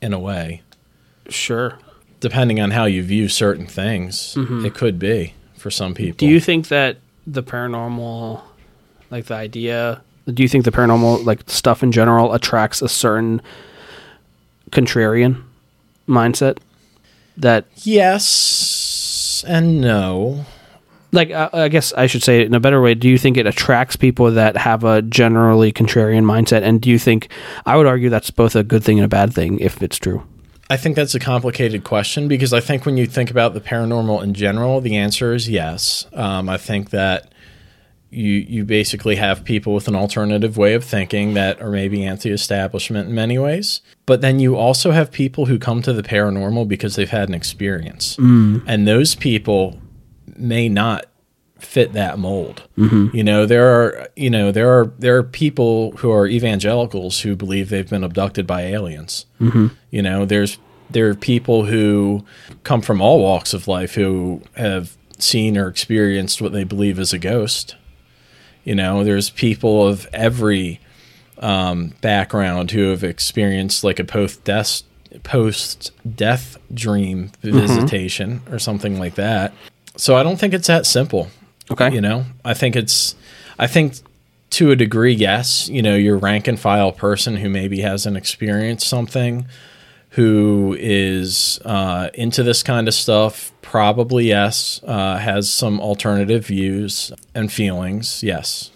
in 0.00 0.12
a 0.12 0.18
way. 0.18 0.62
sure. 1.28 1.78
Depending 2.20 2.58
on 2.58 2.72
how 2.72 2.84
you 2.84 3.04
view 3.04 3.28
certain 3.28 3.66
things, 3.66 4.34
mm-hmm. 4.34 4.66
it 4.66 4.74
could 4.74 4.98
be 4.98 5.34
for 5.56 5.70
some 5.70 5.94
people. 5.94 6.16
Do 6.16 6.26
you 6.26 6.40
think 6.40 6.66
that 6.66 6.96
the 7.28 7.44
paranormal, 7.44 8.42
like 9.08 9.26
the 9.26 9.34
idea, 9.34 10.02
do 10.32 10.42
you 10.42 10.48
think 10.48 10.64
the 10.64 10.72
paranormal, 10.72 11.24
like 11.24 11.48
stuff 11.48 11.82
in 11.82 11.92
general, 11.92 12.34
attracts 12.34 12.82
a 12.82 12.88
certain 12.88 13.40
contrarian 14.70 15.42
mindset? 16.08 16.58
That, 17.36 17.66
yes 17.76 19.44
and 19.46 19.80
no. 19.80 20.44
like, 21.12 21.30
I, 21.30 21.48
I 21.52 21.68
guess 21.68 21.92
I 21.94 22.06
should 22.06 22.22
say 22.22 22.40
it 22.40 22.46
in 22.46 22.54
a 22.54 22.60
better 22.60 22.80
way. 22.80 22.94
Do 22.94 23.08
you 23.08 23.18
think 23.18 23.36
it 23.36 23.46
attracts 23.46 23.96
people 23.96 24.30
that 24.32 24.56
have 24.56 24.84
a 24.84 25.02
generally 25.02 25.72
contrarian 25.72 26.24
mindset? 26.24 26.62
And 26.62 26.80
do 26.80 26.90
you 26.90 26.98
think, 26.98 27.28
I 27.66 27.76
would 27.76 27.86
argue 27.86 28.10
that's 28.10 28.30
both 28.30 28.54
a 28.56 28.62
good 28.62 28.84
thing 28.84 28.98
and 28.98 29.04
a 29.04 29.08
bad 29.08 29.32
thing 29.32 29.58
if 29.60 29.82
it's 29.82 29.98
true? 29.98 30.22
I 30.70 30.76
think 30.76 30.96
that's 30.96 31.14
a 31.14 31.20
complicated 31.20 31.82
question 31.82 32.28
because 32.28 32.52
I 32.52 32.60
think 32.60 32.84
when 32.84 32.98
you 32.98 33.06
think 33.06 33.30
about 33.30 33.54
the 33.54 33.60
paranormal 33.60 34.22
in 34.22 34.34
general, 34.34 34.82
the 34.82 34.96
answer 34.96 35.32
is 35.32 35.48
yes. 35.48 36.06
Um, 36.12 36.48
I 36.48 36.58
think 36.58 36.90
that 36.90 37.32
you 38.10 38.32
you 38.32 38.64
basically 38.64 39.16
have 39.16 39.44
people 39.44 39.74
with 39.74 39.88
an 39.88 39.94
alternative 39.94 40.56
way 40.56 40.74
of 40.74 40.84
thinking 40.84 41.34
that 41.34 41.60
are 41.60 41.70
maybe 41.70 42.04
anti-establishment 42.04 43.08
in 43.08 43.14
many 43.14 43.38
ways, 43.38 43.82
but 44.06 44.20
then 44.20 44.40
you 44.40 44.56
also 44.56 44.92
have 44.92 45.12
people 45.12 45.46
who 45.46 45.58
come 45.58 45.82
to 45.82 45.92
the 45.92 46.02
paranormal 46.02 46.66
because 46.66 46.96
they've 46.96 47.10
had 47.10 47.28
an 47.28 47.34
experience, 47.34 48.16
mm-hmm. 48.16 48.66
and 48.66 48.86
those 48.86 49.14
people 49.14 49.78
may 50.36 50.68
not 50.68 51.06
fit 51.58 51.92
that 51.92 52.18
mold. 52.18 52.62
Mm-hmm. 52.78 53.16
You 53.16 53.24
know, 53.24 53.44
there 53.44 53.68
are 53.68 54.08
you 54.16 54.30
know 54.30 54.52
there 54.52 54.70
are 54.70 54.86
there 54.98 55.16
are 55.16 55.22
people 55.22 55.92
who 55.98 56.10
are 56.10 56.26
evangelicals 56.26 57.20
who 57.20 57.36
believe 57.36 57.68
they've 57.68 57.88
been 57.88 58.04
abducted 58.04 58.46
by 58.46 58.62
aliens. 58.62 59.26
Mm-hmm. 59.40 59.68
You 59.90 60.02
know, 60.02 60.24
there's 60.24 60.58
there 60.90 61.08
are 61.08 61.14
people 61.14 61.66
who 61.66 62.24
come 62.64 62.80
from 62.80 63.00
all 63.00 63.20
walks 63.20 63.52
of 63.52 63.68
life 63.68 63.94
who 63.94 64.42
have 64.56 64.96
seen 65.18 65.58
or 65.58 65.68
experienced 65.68 66.40
what 66.40 66.52
they 66.52 66.64
believe 66.64 66.98
is 66.98 67.12
a 67.12 67.18
ghost. 67.18 67.76
You 68.68 68.74
know, 68.74 69.02
there's 69.02 69.30
people 69.30 69.88
of 69.88 70.06
every 70.12 70.78
um, 71.38 71.94
background 72.02 72.70
who 72.70 72.90
have 72.90 73.02
experienced 73.02 73.82
like 73.82 73.98
a 73.98 74.04
post 74.04 74.44
death 74.44 74.82
post 75.22 75.90
death 76.14 76.58
dream 76.74 77.32
visitation 77.40 78.42
or 78.50 78.58
something 78.58 78.98
like 78.98 79.14
that. 79.14 79.54
So 79.96 80.16
I 80.16 80.22
don't 80.22 80.38
think 80.38 80.52
it's 80.52 80.66
that 80.66 80.84
simple. 80.84 81.28
Okay. 81.70 81.94
You 81.94 82.02
know, 82.02 82.26
I 82.44 82.52
think 82.52 82.76
it's, 82.76 83.14
I 83.58 83.66
think 83.66 83.94
to 84.50 84.70
a 84.70 84.76
degree, 84.76 85.14
yes, 85.14 85.70
you 85.70 85.80
know, 85.80 85.96
your 85.96 86.18
rank 86.18 86.46
and 86.46 86.60
file 86.60 86.92
person 86.92 87.36
who 87.36 87.48
maybe 87.48 87.80
hasn't 87.80 88.18
experienced 88.18 88.86
something 88.86 89.46
who 90.10 90.76
is 90.78 91.60
uh, 91.64 92.08
into 92.14 92.42
this 92.42 92.62
kind 92.62 92.88
of 92.88 92.94
stuff. 92.94 93.52
Probably 93.62 94.28
yes. 94.28 94.80
Uh, 94.84 95.18
has 95.18 95.52
some 95.52 95.80
alternative 95.80 96.46
views 96.46 97.12
and 97.34 97.52
feelings. 97.52 98.22
Yes. 98.22 98.70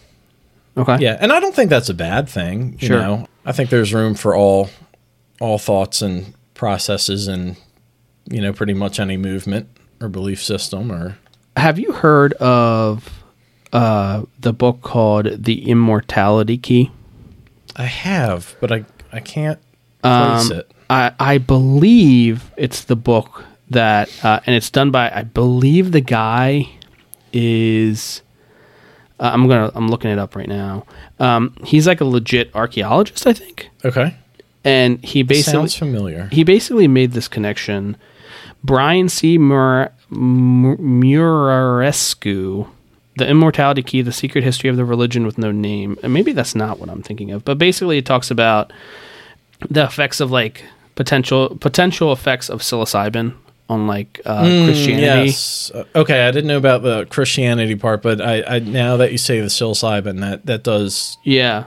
Okay. 0.76 0.98
Yeah, 1.00 1.16
and 1.20 1.32
I 1.32 1.40
don't 1.40 1.54
think 1.54 1.68
that's 1.70 1.88
a 1.88 1.94
bad 1.94 2.28
thing. 2.28 2.76
You 2.80 2.88
Sure. 2.88 2.98
know, 2.98 3.26
I 3.44 3.52
think 3.52 3.70
there's 3.70 3.92
room 3.92 4.14
for 4.14 4.34
all 4.34 4.70
all 5.40 5.58
thoughts 5.58 6.00
and 6.02 6.34
processes, 6.54 7.28
and 7.28 7.56
you 8.30 8.40
know, 8.40 8.52
pretty 8.52 8.74
much 8.74 9.00
any 9.00 9.16
movement 9.16 9.68
or 10.00 10.08
belief 10.08 10.42
system. 10.42 10.90
Or 10.92 11.18
Have 11.56 11.78
you 11.78 11.92
heard 11.92 12.32
of 12.34 13.22
uh, 13.72 14.22
the 14.40 14.52
book 14.52 14.80
called 14.82 15.44
The 15.44 15.68
Immortality 15.68 16.56
Key? 16.58 16.90
I 17.76 17.84
have, 17.84 18.54
but 18.60 18.70
I 18.72 18.84
I 19.12 19.20
can't 19.20 19.58
Um, 20.04 20.36
place 20.36 20.50
it. 20.50 20.70
I, 20.92 21.12
I 21.18 21.38
believe 21.38 22.50
it's 22.56 22.84
the 22.84 22.96
book 22.96 23.44
that, 23.70 24.10
uh, 24.24 24.40
and 24.46 24.54
it's 24.54 24.68
done 24.70 24.90
by, 24.90 25.10
I 25.10 25.22
believe 25.22 25.92
the 25.92 26.00
guy 26.02 26.68
is, 27.32 28.20
uh, 29.18 29.30
I'm 29.32 29.48
gonna, 29.48 29.70
I'm 29.74 29.88
looking 29.88 30.10
it 30.10 30.18
up 30.18 30.36
right 30.36 30.48
now. 30.48 30.84
Um, 31.18 31.54
he's 31.64 31.86
like 31.86 32.00
a 32.00 32.04
legit 32.04 32.54
archaeologist, 32.54 33.26
I 33.26 33.32
think, 33.32 33.70
Okay, 33.84 34.14
and 34.64 35.02
he 35.04 35.22
basically 35.22 35.52
sounds 35.60 35.74
familiar. 35.76 36.28
he 36.30 36.44
basically 36.44 36.88
made 36.88 37.12
this 37.12 37.28
connection. 37.28 37.96
Brian 38.64 39.08
C. 39.08 39.38
Mur- 39.38 39.90
Mur- 40.10 40.76
Muraresku, 40.76 42.68
The 43.16 43.28
Immortality 43.28 43.82
Key, 43.82 44.02
The 44.02 44.12
Secret 44.12 44.44
History 44.44 44.68
of 44.70 44.76
the 44.76 44.84
Religion 44.84 45.24
with 45.26 45.38
No 45.38 45.50
Name. 45.52 45.98
And 46.02 46.12
maybe 46.12 46.32
that's 46.32 46.54
not 46.54 46.78
what 46.78 46.88
I'm 46.88 47.02
thinking 47.02 47.30
of, 47.30 47.44
but 47.44 47.58
basically 47.58 47.98
it 47.98 48.06
talks 48.06 48.30
about 48.30 48.72
the 49.68 49.84
effects 49.84 50.20
of 50.20 50.30
like 50.30 50.64
potential 50.94 51.56
potential 51.60 52.12
effects 52.12 52.48
of 52.48 52.60
psilocybin 52.60 53.34
on 53.68 53.86
like 53.86 54.20
uh, 54.26 54.42
Christianity. 54.64 55.28
Yes. 55.28 55.70
Uh, 55.74 55.84
Okay, 55.94 56.26
I 56.26 56.30
didn't 56.30 56.48
know 56.48 56.58
about 56.58 56.82
the 56.82 57.06
Christianity 57.06 57.76
part, 57.76 58.02
but 58.02 58.20
I, 58.20 58.42
I 58.42 58.58
now 58.58 58.96
that 58.98 59.12
you 59.12 59.18
say 59.18 59.40
the 59.40 59.46
psilocybin, 59.46 60.20
that 60.20 60.46
that 60.46 60.62
does. 60.62 61.16
Yeah, 61.22 61.64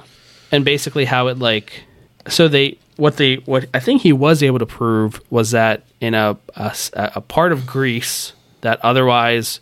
and 0.52 0.64
basically 0.64 1.06
how 1.06 1.28
it 1.28 1.40
like 1.40 1.84
so 2.28 2.48
they 2.48 2.78
what 2.98 3.18
they 3.18 3.36
what 3.46 3.68
I 3.74 3.80
think 3.80 4.02
he 4.02 4.14
was 4.14 4.42
able 4.44 4.60
to 4.60 4.66
prove 4.66 5.22
was 5.30 5.52
that 5.52 5.84
in 6.00 6.14
a 6.14 6.38
a 6.56 7.22
part 7.22 7.52
of 7.52 7.66
Greece 7.66 8.34
that 8.62 8.80
otherwise 8.84 9.60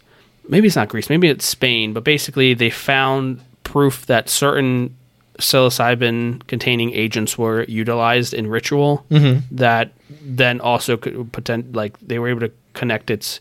maybe 0.47 0.67
it's 0.67 0.75
not 0.75 0.89
Greece 0.89 1.09
maybe 1.09 1.27
it's 1.27 1.45
Spain 1.45 1.93
but 1.93 2.03
basically 2.03 2.53
they 2.53 2.69
found 2.69 3.41
proof 3.63 4.05
that 4.05 4.29
certain 4.29 4.95
psilocybin 5.39 6.45
containing 6.47 6.93
agents 6.93 7.37
were 7.37 7.63
utilized 7.63 8.33
in 8.33 8.47
ritual 8.47 9.05
that 9.51 9.91
then 10.21 10.61
also 10.61 10.95
could 10.97 11.31
pretend 11.31 11.75
like 11.75 11.97
they 11.99 12.19
were 12.19 12.27
able 12.29 12.41
to 12.41 12.51
connect 12.73 13.09
its 13.09 13.39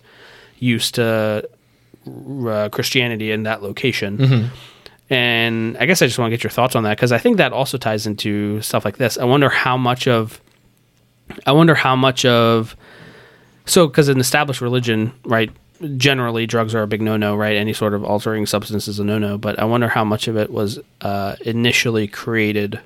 use 0.58 0.90
to 0.92 1.48
uh, 2.06 2.68
Christianity 2.70 3.30
in 3.30 3.42
that 3.44 3.62
location. 3.62 4.50
And 5.10 5.76
I 5.76 5.84
guess 5.84 6.00
I 6.00 6.06
just 6.06 6.18
want 6.18 6.30
to 6.30 6.36
get 6.36 6.42
your 6.42 6.50
thoughts 6.50 6.74
on 6.74 6.84
that 6.84 6.96
because 6.96 7.12
I 7.12 7.18
think 7.18 7.36
that 7.36 7.52
also 7.52 7.76
ties 7.76 8.06
into 8.06 8.62
stuff 8.62 8.84
like 8.84 8.96
this. 8.96 9.18
I 9.18 9.24
wonder 9.24 9.50
how 9.50 9.76
much 9.76 10.08
of, 10.08 10.40
I 11.46 11.52
wonder 11.52 11.74
how 11.74 11.94
much 11.94 12.24
of, 12.24 12.74
so 13.66 13.86
because 13.86 14.08
an 14.08 14.18
established 14.20 14.62
religion, 14.62 15.12
right? 15.24 15.50
Generally, 15.96 16.46
drugs 16.46 16.74
are 16.74 16.82
a 16.82 16.86
big 16.86 17.02
no-no, 17.02 17.36
right? 17.36 17.56
Any 17.56 17.72
sort 17.72 17.94
of 17.94 18.04
altering 18.04 18.46
substance 18.46 18.88
is 18.88 18.98
a 18.98 19.04
no-no. 19.04 19.38
But 19.38 19.58
I 19.58 19.64
wonder 19.64 19.88
how 19.88 20.04
much 20.04 20.28
of 20.28 20.36
it 20.36 20.50
was 20.50 20.78
uh, 21.00 21.36
initially 21.40 22.06
created 22.06 22.80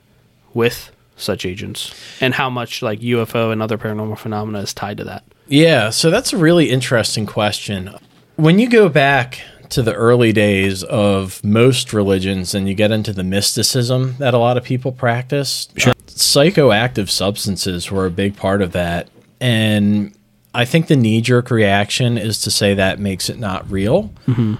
with 0.55 0.91
such 1.17 1.47
agents, 1.47 1.95
and 2.21 2.35
how 2.35 2.51
much 2.51 2.83
like 2.83 3.01
UFO 3.01 3.51
and 3.51 3.63
other 3.63 3.79
paranormal 3.79 4.19
phenomena 4.19 4.61
is 4.61 4.75
tied 4.75 4.99
to 4.99 5.05
that. 5.05 5.25
Yeah, 5.49 5.91
so 5.91 6.11
that's 6.11 6.33
a 6.33 6.37
really 6.37 6.71
interesting 6.71 7.25
question. 7.25 7.95
When 8.37 8.59
you 8.59 8.69
go 8.69 8.89
back 8.89 9.41
to 9.71 9.83
the 9.83 9.95
early 9.95 10.33
days 10.33 10.83
of 10.85 11.43
most 11.43 11.93
religions 11.93 12.55
and 12.55 12.69
you 12.69 12.75
get 12.75 12.93
into 12.93 13.13
the 13.13 13.25
mysticism 13.25 14.17
that 14.19 14.35
a 14.35 14.39
lot 14.39 14.57
of 14.57 14.65
people 14.65 14.93
practice, 14.93 15.69
sure. 15.77 15.95
psychoactive 16.07 17.09
substances 17.09 17.91
were 17.91 18.07
a 18.07 18.11
big 18.11 18.37
part 18.37 18.63
of 18.63 18.73
that. 18.73 19.09
And 19.41 20.15
I 20.57 20.65
think 20.65 20.87
the 20.87 20.97
knee 20.97 21.21
jerk 21.21 21.51
reaction 21.51 22.17
is 22.17 22.41
to 22.43 22.51
say 22.51 22.73
that 22.75 22.99
makes 22.99 23.29
it 23.29 23.39
not 23.39 23.71
real. 23.71 24.11
Mm-hmm. 24.27 24.55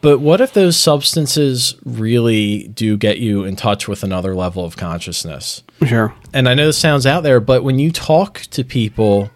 But 0.00 0.20
what 0.20 0.40
if 0.40 0.54
those 0.54 0.78
substances 0.78 1.74
really 1.84 2.68
do 2.68 2.96
get 2.96 3.18
you 3.18 3.44
in 3.44 3.56
touch 3.56 3.86
with 3.86 4.02
another 4.02 4.34
level 4.34 4.64
of 4.64 4.76
consciousness? 4.76 5.62
Sure. 5.84 6.14
and 6.32 6.48
I 6.48 6.54
know 6.54 6.66
this 6.66 6.78
sounds 6.78 7.04
out 7.06 7.22
there, 7.22 7.38
but 7.38 7.64
when 7.64 7.78
you 7.78 7.92
talk 7.92 8.40
to 8.52 8.64
people 8.64 9.30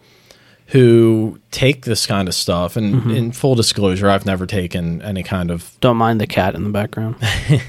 who 0.69 1.39
take 1.51 1.85
this 1.85 2.07
kind 2.07 2.29
of 2.29 2.35
stuff, 2.35 2.77
and 2.77 2.95
mm-hmm. 2.95 3.11
in 3.11 3.33
full 3.33 3.57
disclosure, 3.57 4.09
I've 4.09 4.25
never 4.25 4.47
taken 4.47 5.03
any 5.03 5.25
kind 5.25 5.51
of 5.51 5.77
Don't 5.81 5.97
mind 5.97 6.21
the 6.21 6.27
cat 6.27 6.55
in 6.55 6.63
the 6.65 6.71
background. 6.71 7.17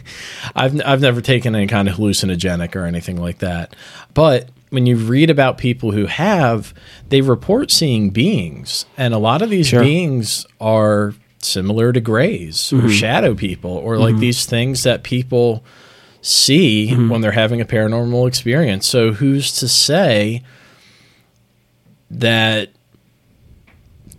I've 0.56 0.80
I've 0.86 1.02
never 1.02 1.20
taken 1.20 1.56
any 1.56 1.68
kind 1.68 1.90
of 1.90 1.96
hallucinogenic 1.96 2.76
or 2.76 2.86
anything 2.86 3.20
like 3.20 3.40
that. 3.40 3.76
But 4.14 4.50
when 4.72 4.86
you 4.86 4.96
read 4.96 5.30
about 5.30 5.58
people 5.58 5.92
who 5.92 6.08
have, 6.08 6.74
they 7.10 7.22
report 7.22 7.70
seeing 7.70 8.10
beings, 8.10 8.86
and 8.98 9.14
a 9.14 9.20
lot 9.20 9.42
of 9.42 9.50
these 9.50 9.68
Sure. 9.68 9.84
beings 9.84 10.46
are 10.60 11.14
similar 11.40 11.92
to 11.92 12.00
grays 12.00 12.72
or 12.72 12.78
mm-hmm. 12.78 12.88
shadow 12.90 13.36
people 13.36 13.72
or 13.72 13.98
like 13.98 14.14
mm-hmm. 14.14 14.22
these 14.22 14.46
things 14.46 14.84
that 14.84 15.04
people 15.04 15.64
see 16.22 16.90
mm-hmm. 16.92 17.10
when 17.10 17.22
they're 17.22 17.32
having 17.32 17.60
a 17.60 17.66
paranormal 17.66 18.28
experience. 18.28 18.88
So 18.88 19.12
who's 19.12 19.52
to 19.60 19.68
say 19.68 20.44
that 22.10 22.70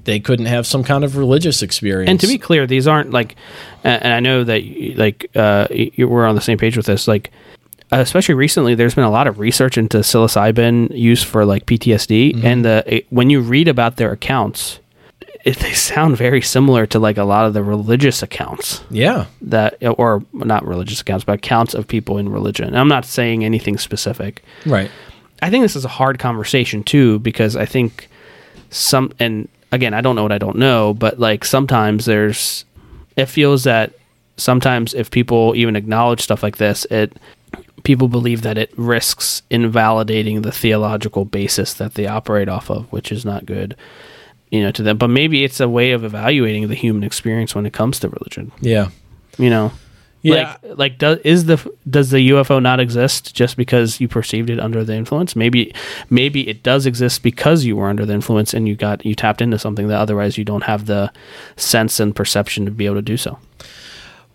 they 0.04 0.18
couldn't 0.18 0.47
have 0.47 0.66
some 0.66 0.82
kind 0.82 1.04
of 1.04 1.16
religious 1.16 1.62
experience? 1.62 2.11
And 2.11 2.21
to 2.21 2.26
be 2.26 2.38
clear, 2.38 2.66
these 2.66 2.88
aren't 2.88 3.11
like, 3.11 3.37
and 3.85 4.12
I 4.12 4.21
know 4.21 4.44
that 4.44 4.62
like 4.97 5.30
uh, 5.35 5.68
you 5.71 6.09
we're 6.09 6.26
on 6.26 6.35
the 6.35 6.40
same 6.40 6.59
page 6.59 6.76
with 6.76 6.87
this. 6.87 7.06
Like, 7.06 7.30
especially 8.00 8.34
recently, 8.34 8.75
there's 8.75 8.94
been 8.94 9.04
a 9.04 9.11
lot 9.11 9.26
of 9.26 9.38
research 9.38 9.76
into 9.76 9.99
psilocybin 9.99 10.96
use 10.96 11.22
for 11.22 11.44
like 11.44 11.66
PTSD, 11.66 12.34
mm-hmm. 12.34 12.46
and 12.46 12.64
the 12.64 12.84
it, 12.87 13.06
when 13.11 13.30
you 13.30 13.40
read 13.40 13.68
about 13.68 13.96
their 13.96 14.12
accounts, 14.12 14.80
it, 15.44 15.58
they 15.58 15.72
sound 15.72 16.16
very 16.16 16.40
similar 16.40 16.87
to 16.87 16.99
like 16.99 17.18
a 17.18 17.25
lot 17.25 17.44
of 17.46 17.52
the 17.52 17.62
religious 17.62 18.22
accounts 18.22 18.82
yeah, 18.90 19.26
that, 19.42 19.76
or 19.82 20.25
not 20.32 20.66
religious 20.66 21.00
accounts, 21.00 21.25
but 21.25 21.34
accounts 21.34 21.75
of 21.75 21.87
people 21.87 22.18
in 22.18 22.28
religion. 22.28 22.66
And 22.66 22.78
I'm 22.78 22.88
not 22.88 23.04
saying 23.04 23.44
anything 23.44 23.78
specific. 23.78 24.42
right. 24.66 24.90
I 25.42 25.50
think 25.50 25.64
this 25.64 25.75
is 25.75 25.84
a 25.84 25.88
hard 25.88 26.20
conversation 26.20 26.84
too 26.84 27.18
because 27.18 27.56
I 27.56 27.66
think 27.66 28.08
some 28.70 29.12
and 29.18 29.49
again 29.72 29.92
I 29.92 30.00
don't 30.00 30.14
know 30.14 30.22
what 30.22 30.30
I 30.30 30.38
don't 30.38 30.56
know, 30.56 30.94
but 30.94 31.18
like 31.18 31.44
sometimes 31.44 32.04
there's 32.04 32.64
it 33.16 33.26
feels 33.26 33.64
that 33.64 33.92
sometimes 34.37 34.94
if 34.94 35.11
people 35.11 35.54
even 35.56 35.75
acknowledge 35.75 36.20
stuff 36.20 36.44
like 36.44 36.58
this, 36.58 36.84
it 36.87 37.16
people 37.83 38.09
believe 38.09 38.43
that 38.43 38.59
it 38.59 38.73
risks 38.77 39.43
invalidating 39.51 40.43
the 40.43 40.53
theological 40.53 41.25
basis 41.25 41.75
that 41.75 41.95
they 41.95 42.07
operate 42.07 42.49
off 42.49 42.71
of, 42.71 42.91
which 42.93 43.11
is 43.12 43.25
not 43.25 43.47
good. 43.47 43.77
You 44.51 44.62
know, 44.62 44.71
to 44.73 44.83
them. 44.83 44.99
But 44.99 45.09
maybe 45.09 45.45
it's 45.45 45.61
a 45.61 45.69
way 45.69 45.93
of 45.93 46.05
evaluating 46.05 46.69
the 46.69 46.75
human 46.75 47.05
experience 47.05 47.55
when 47.55 47.65
it 47.65 47.73
comes 47.73 47.99
to 48.01 48.09
religion. 48.11 48.53
Yeah. 48.61 48.91
You 49.39 49.49
know, 49.49 49.73
Yeah. 50.21 50.57
like, 50.62 50.79
like 50.79 50.99
does 50.99 51.19
is 51.25 51.47
the 51.47 51.57
does 51.89 52.11
the 52.11 52.29
UFO 52.31 52.61
not 52.61 52.79
exist 52.79 53.35
just 53.35 53.57
because 53.57 53.99
you 53.99 54.09
perceived 54.09 54.51
it 54.51 54.61
under 54.61 54.85
the 54.85 54.95
influence? 54.95 55.35
Maybe, 55.35 55.75
maybe 56.11 56.47
it 56.49 56.62
does 56.62 56.85
exist 56.85 57.23
because 57.23 57.65
you 57.65 57.77
were 57.77 57.89
under 57.89 58.05
the 58.05 58.12
influence 58.12 58.53
and 58.53 58.69
you 58.69 58.77
got 58.77 59.07
you 59.07 59.15
tapped 59.15 59.41
into 59.41 59.59
something 59.59 59.89
that 59.89 59.99
otherwise 59.99 60.37
you 60.37 60.45
don't 60.45 60.65
have 60.65 60.85
the 60.85 61.11
sense 61.57 61.99
and 61.99 62.15
perception 62.15 62.67
to 62.67 62.71
be 62.71 62.85
able 62.85 62.97
to 62.97 63.03
do 63.03 63.17
so. 63.17 63.39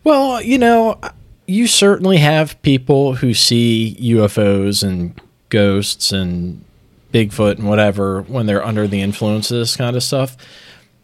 Well, 0.04 0.42
you 0.42 0.58
know, 0.58 1.00
you 1.48 1.66
certainly 1.66 2.18
have 2.18 2.62
people 2.62 3.16
who 3.16 3.34
see 3.34 3.98
UFOs 4.00 4.84
and 4.84 5.20
ghosts 5.50 6.12
and 6.12 6.64
Bigfoot 7.14 7.58
and 7.58 7.68
whatever 7.68 8.22
when 8.24 8.46
they're 8.46 8.64
under 8.64 8.88
the 8.88 9.02
influence 9.02 9.50
of 9.50 9.58
this 9.58 9.76
kind 9.76 9.96
of 9.96 10.04
stuff. 10.04 10.36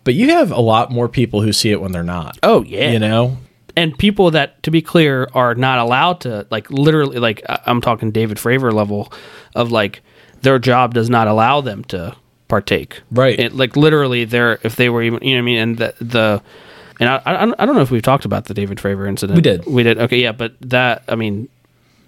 But 0.04 0.16
you 0.16 0.32
have 0.32 0.52
a 0.52 0.60
lot 0.60 0.92
more 0.92 1.08
people 1.08 1.42
who 1.42 1.54
see 1.54 1.72
it 1.72 1.80
when 1.82 1.94
they're 1.94 2.04
not. 2.04 2.38
Oh 2.44 2.64
yeah, 2.64 2.92
You 2.92 3.00
know? 3.00 3.38
and 3.76 3.98
people 3.98 4.32
that, 4.32 4.62
to 4.64 4.72
be 4.72 4.82
clear, 4.82 5.30
are 5.34 5.56
not 5.56 5.80
allowed 5.80 6.22
to 6.22 6.46
like 6.52 6.70
literally 6.70 7.18
like 7.18 7.42
I'm 7.48 7.82
talking 7.82 8.12
David 8.12 8.38
Fravor 8.38 8.72
level 8.72 9.12
of 9.56 9.72
like 9.72 10.02
their 10.42 10.60
job 10.60 10.94
does 10.94 11.10
not 11.10 11.28
allow 11.28 11.62
them 11.62 11.84
to 11.86 12.16
partake. 12.48 13.02
Right. 13.10 13.40
It, 13.40 13.54
like 13.54 13.76
literally, 13.76 14.26
they're 14.26 14.60
if 14.64 14.76
they 14.76 14.90
were 14.90 15.02
even 15.02 15.24
you 15.24 15.32
know 15.32 15.38
what 15.38 15.40
I 15.40 15.46
mean, 15.46 15.58
and 15.58 15.78
the 15.78 15.96
the 16.02 16.44
and 17.00 17.10
I, 17.10 17.22
I 17.26 17.44
I 17.60 17.66
don't 17.66 17.76
know 17.76 17.82
if 17.82 17.92
we've 17.92 18.02
talked 18.02 18.26
about 18.26 18.46
the 18.46 18.54
David 18.54 18.78
Fravor 18.78 19.08
incident. 19.08 19.36
We 19.36 19.42
did. 19.42 19.66
We 19.66 19.84
did. 19.84 19.98
Okay, 20.00 20.18
yeah, 20.22 20.32
but 20.32 20.54
that 20.62 21.04
I 21.08 21.16
mean, 21.16 21.50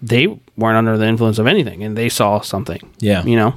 they 0.02 0.26
weren't 0.56 0.76
under 0.76 0.96
the 0.96 1.06
influence 1.06 1.38
of 1.38 1.46
anything, 1.46 1.82
and 1.84 1.96
they 1.96 2.08
saw 2.08 2.40
something. 2.40 2.80
Yeah. 2.98 3.24
You 3.24 3.36
know. 3.36 3.54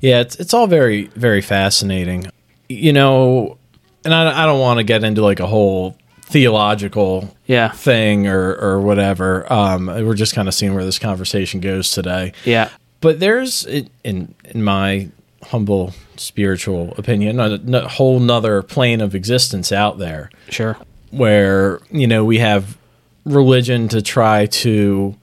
Yeah, 0.00 0.20
it's 0.20 0.36
it's 0.36 0.54
all 0.54 0.66
very 0.66 1.06
very 1.08 1.40
fascinating. 1.42 2.26
You 2.68 2.92
know, 2.92 3.58
and 4.04 4.14
I, 4.14 4.42
I 4.44 4.46
don't 4.46 4.60
want 4.60 4.78
to 4.78 4.84
get 4.84 5.04
into 5.04 5.22
like 5.22 5.40
a 5.40 5.46
whole 5.46 5.96
theological 6.22 7.34
Yeah. 7.46 7.70
thing 7.70 8.26
or 8.26 8.54
or 8.56 8.80
whatever. 8.80 9.50
Um, 9.52 9.86
we're 9.86 10.14
just 10.14 10.34
kind 10.34 10.48
of 10.48 10.54
seeing 10.54 10.74
where 10.74 10.84
this 10.84 10.98
conversation 10.98 11.60
goes 11.60 11.90
today. 11.90 12.32
Yeah. 12.44 12.70
But 13.00 13.18
there's, 13.20 13.64
in 14.04 14.34
in 14.44 14.62
my 14.62 15.08
humble 15.50 15.92
spiritual 16.16 16.94
opinion, 16.96 17.40
a, 17.40 17.60
a 17.76 17.88
whole 17.88 18.20
nother 18.20 18.62
plane 18.62 19.00
of 19.00 19.14
existence 19.14 19.72
out 19.72 19.98
there. 19.98 20.30
Sure. 20.48 20.76
Where 21.10 21.80
you 21.90 22.06
know 22.06 22.24
we 22.24 22.38
have 22.38 22.78
religion 23.24 23.88
to 23.88 24.00
try 24.00 24.46
to 24.46 25.16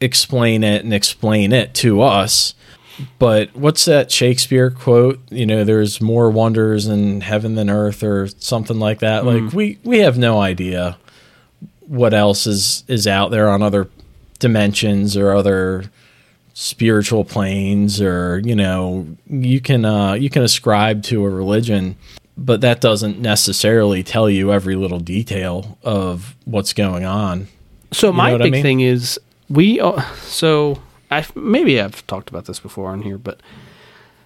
explain 0.00 0.64
it 0.64 0.84
and 0.84 0.94
explain 0.94 1.52
it 1.52 1.74
to 1.74 2.02
us. 2.02 2.54
But 3.18 3.56
what's 3.56 3.84
that 3.86 4.12
Shakespeare 4.12 4.70
quote? 4.70 5.20
You 5.30 5.46
know, 5.46 5.64
there's 5.64 6.00
more 6.00 6.30
wonders 6.30 6.86
in 6.86 7.22
heaven 7.22 7.54
than 7.54 7.68
earth, 7.68 8.02
or 8.02 8.28
something 8.38 8.78
like 8.78 9.00
that. 9.00 9.24
Mm. 9.24 9.44
Like 9.44 9.52
we 9.52 9.78
we 9.82 9.98
have 10.00 10.18
no 10.18 10.40
idea 10.40 10.98
what 11.80 12.14
else 12.14 12.46
is 12.46 12.84
is 12.86 13.06
out 13.08 13.30
there 13.30 13.48
on 13.48 13.60
other 13.60 13.88
dimensions 14.38 15.16
or 15.16 15.32
other 15.34 15.84
spiritual 16.54 17.24
planes 17.24 18.00
or 18.00 18.40
you 18.40 18.54
know 18.54 19.06
you 19.26 19.60
can 19.60 19.84
uh, 19.84 20.12
you 20.12 20.28
can 20.28 20.42
ascribe 20.42 21.02
to 21.02 21.24
a 21.24 21.30
religion 21.30 21.96
but 22.36 22.60
that 22.62 22.80
doesn't 22.80 23.18
necessarily 23.18 24.02
tell 24.02 24.28
you 24.28 24.52
every 24.52 24.74
little 24.74 25.00
detail 25.00 25.78
of 25.82 26.34
what's 26.44 26.72
going 26.72 27.04
on. 27.04 27.46
So 27.92 28.08
you 28.08 28.12
my 28.14 28.32
big 28.32 28.46
I 28.46 28.50
mean? 28.50 28.62
thing 28.62 28.80
is 28.80 29.18
we 29.48 29.80
uh, 29.80 30.02
so 30.24 30.80
I 31.10 31.24
maybe 31.34 31.80
I've 31.80 32.06
talked 32.06 32.30
about 32.30 32.46
this 32.46 32.60
before 32.60 32.90
on 32.90 33.02
here 33.02 33.18
but 33.18 33.40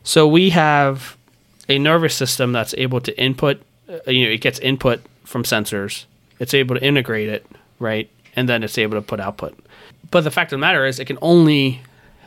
so 0.03 0.27
we 0.27 0.51
have 0.51 1.17
a 1.69 1.79
nervous 1.79 2.15
system 2.15 2.53
that's 2.53 2.75
able 2.79 3.01
to 3.01 3.21
input 3.21 3.61
uh, 3.89 4.11
you 4.11 4.25
know 4.25 4.31
it 4.31 4.41
gets 4.41 4.59
input 4.61 5.01
from 5.25 5.43
sensors. 5.43 6.05
It's 6.39 6.55
able 6.55 6.77
to 6.77 6.85
integrate 6.85 7.29
it 7.29 7.47
right? 7.79 8.11
And 8.35 8.49
then 8.49 8.63
it's 8.63 8.79
able 8.79 8.97
to 8.97 9.03
put 9.03 9.21
output. 9.21 9.59
But 10.11 10.23
the 10.23 10.31
fact 10.31 10.53
of 10.53 10.59
the 10.59 10.61
matter 10.61 10.87
is 10.87 10.99
it 10.99 11.07
can 11.07 11.19
only 11.23 11.83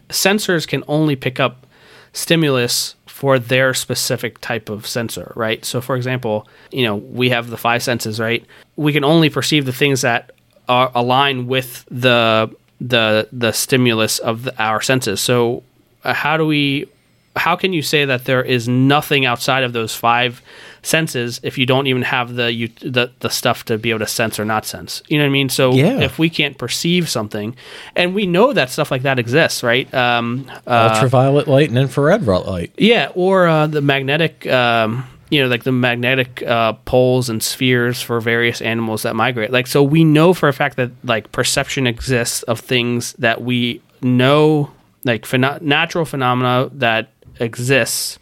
sensors 0.09 0.67
can 0.67 0.83
only 0.87 1.15
pick 1.15 1.39
up 1.39 1.65
stimulus 2.13 2.95
for 3.05 3.37
their 3.37 3.73
specific 3.73 4.39
type 4.39 4.69
of 4.69 4.87
sensor, 4.87 5.33
right? 5.35 5.65
So, 5.65 5.81
for 5.81 5.95
example, 5.95 6.47
you 6.71 6.83
know, 6.83 6.95
we 6.95 7.29
have 7.29 7.49
the 7.49 7.57
five 7.57 7.83
senses, 7.83 8.19
right? 8.19 8.45
We 8.75 8.93
can 8.93 9.03
only 9.03 9.29
perceive 9.29 9.65
the 9.65 9.73
things 9.73 10.01
that 10.01 10.31
are 10.69 10.91
align 10.95 11.47
with 11.47 11.85
the 11.91 12.53
the 12.79 13.27
the 13.33 13.51
stimulus 13.51 14.19
of 14.19 14.43
the, 14.43 14.63
our 14.63 14.81
senses. 14.81 15.19
So, 15.19 15.63
uh, 16.03 16.13
how 16.13 16.37
do 16.37 16.45
we? 16.45 16.87
How 17.35 17.55
can 17.55 17.73
you 17.73 17.81
say 17.81 18.05
that 18.05 18.25
there 18.25 18.43
is 18.43 18.67
nothing 18.67 19.25
outside 19.25 19.63
of 19.63 19.73
those 19.73 19.93
five 19.93 20.41
senses 20.81 21.39
if 21.43 21.57
you 21.57 21.65
don't 21.65 21.88
even 21.88 22.01
have 22.03 22.36
the 22.36 22.51
you, 22.51 22.69
the 22.81 23.12
the 23.19 23.29
stuff 23.29 23.65
to 23.65 23.77
be 23.77 23.89
able 23.89 24.00
to 24.00 24.07
sense 24.07 24.39
or 24.39 24.45
not 24.45 24.65
sense. 24.65 25.01
You 25.07 25.17
know 25.17 25.25
what 25.25 25.29
I 25.29 25.33
mean? 25.33 25.50
So 25.50 25.74
yeah. 25.74 26.00
if 26.00 26.19
we 26.19 26.29
can't 26.29 26.57
perceive 26.57 27.09
something, 27.09 27.55
and 27.95 28.13
we 28.13 28.25
know 28.25 28.53
that 28.53 28.69
stuff 28.69 28.91
like 28.91 29.03
that 29.03 29.19
exists, 29.19 29.63
right? 29.63 29.91
Um, 29.93 30.50
uh, 30.67 30.91
Ultraviolet 30.93 31.48
light 31.48 31.69
and 31.69 31.77
infrared 31.77 32.25
light. 32.25 32.74
Yeah, 32.77 33.12
or 33.15 33.48
uh, 33.48 33.67
the 33.67 33.81
magnetic. 33.81 34.48
Um, 34.48 35.05
you 35.29 35.39
know, 35.39 35.48
like 35.48 35.63
the 35.63 35.71
magnetic 35.71 36.41
uh, 36.41 36.74
poles 36.74 37.29
and 37.29 37.43
spheres 37.43 38.01
for 38.01 38.19
various 38.19 38.62
animals 38.62 39.03
that 39.03 39.15
migrate. 39.15 39.51
Like, 39.51 39.67
so 39.67 39.83
we 39.83 40.03
know 40.03 40.33
for 40.33 40.50
a 40.50 40.53
fact 40.53 40.75
that 40.77 40.89
like 41.03 41.31
perception 41.31 41.86
exists 41.86 42.41
of 42.43 42.59
things 42.59 43.13
that 43.13 43.43
we 43.43 43.79
know, 44.01 44.71
like 45.03 45.25
phen- 45.25 45.62
natural 45.62 46.05
phenomena 46.05 46.71
that 46.74 47.12
exists 47.39 48.17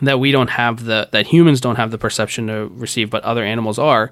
that 0.00 0.18
we 0.18 0.32
don't 0.32 0.50
have 0.50 0.84
the 0.84 1.08
that 1.12 1.26
humans 1.26 1.60
don't 1.60 1.76
have 1.76 1.90
the 1.90 1.98
perception 1.98 2.46
to 2.46 2.68
receive, 2.74 3.10
but 3.10 3.22
other 3.24 3.44
animals 3.44 3.78
are. 3.78 4.10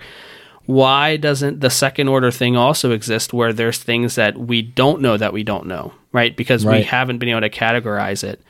Why 0.66 1.16
doesn't 1.16 1.60
the 1.60 1.70
second 1.70 2.08
order 2.08 2.30
thing 2.30 2.56
also 2.56 2.92
exist 2.92 3.32
where 3.32 3.52
there's 3.52 3.78
things 3.78 4.14
that 4.14 4.36
we 4.36 4.62
don't 4.62 5.00
know 5.00 5.16
that 5.16 5.32
we 5.32 5.42
don't 5.42 5.66
know, 5.66 5.92
right? 6.12 6.36
Because 6.36 6.64
right. 6.64 6.78
we 6.78 6.82
haven't 6.84 7.18
been 7.18 7.28
able 7.28 7.40
to 7.40 7.50
categorize 7.50 8.22
it, 8.22 8.40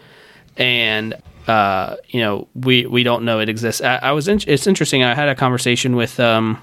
and 0.56 1.14
uh, 1.46 1.96
you 2.08 2.20
know 2.20 2.48
we 2.54 2.86
we 2.86 3.02
don't 3.02 3.24
know 3.24 3.40
it 3.40 3.48
exists. 3.48 3.80
I, 3.80 3.96
I 3.96 4.12
was 4.12 4.28
in, 4.28 4.40
it's 4.46 4.66
interesting. 4.66 5.02
I 5.02 5.14
had 5.14 5.28
a 5.28 5.34
conversation 5.34 5.96
with 5.96 6.18
um, 6.20 6.60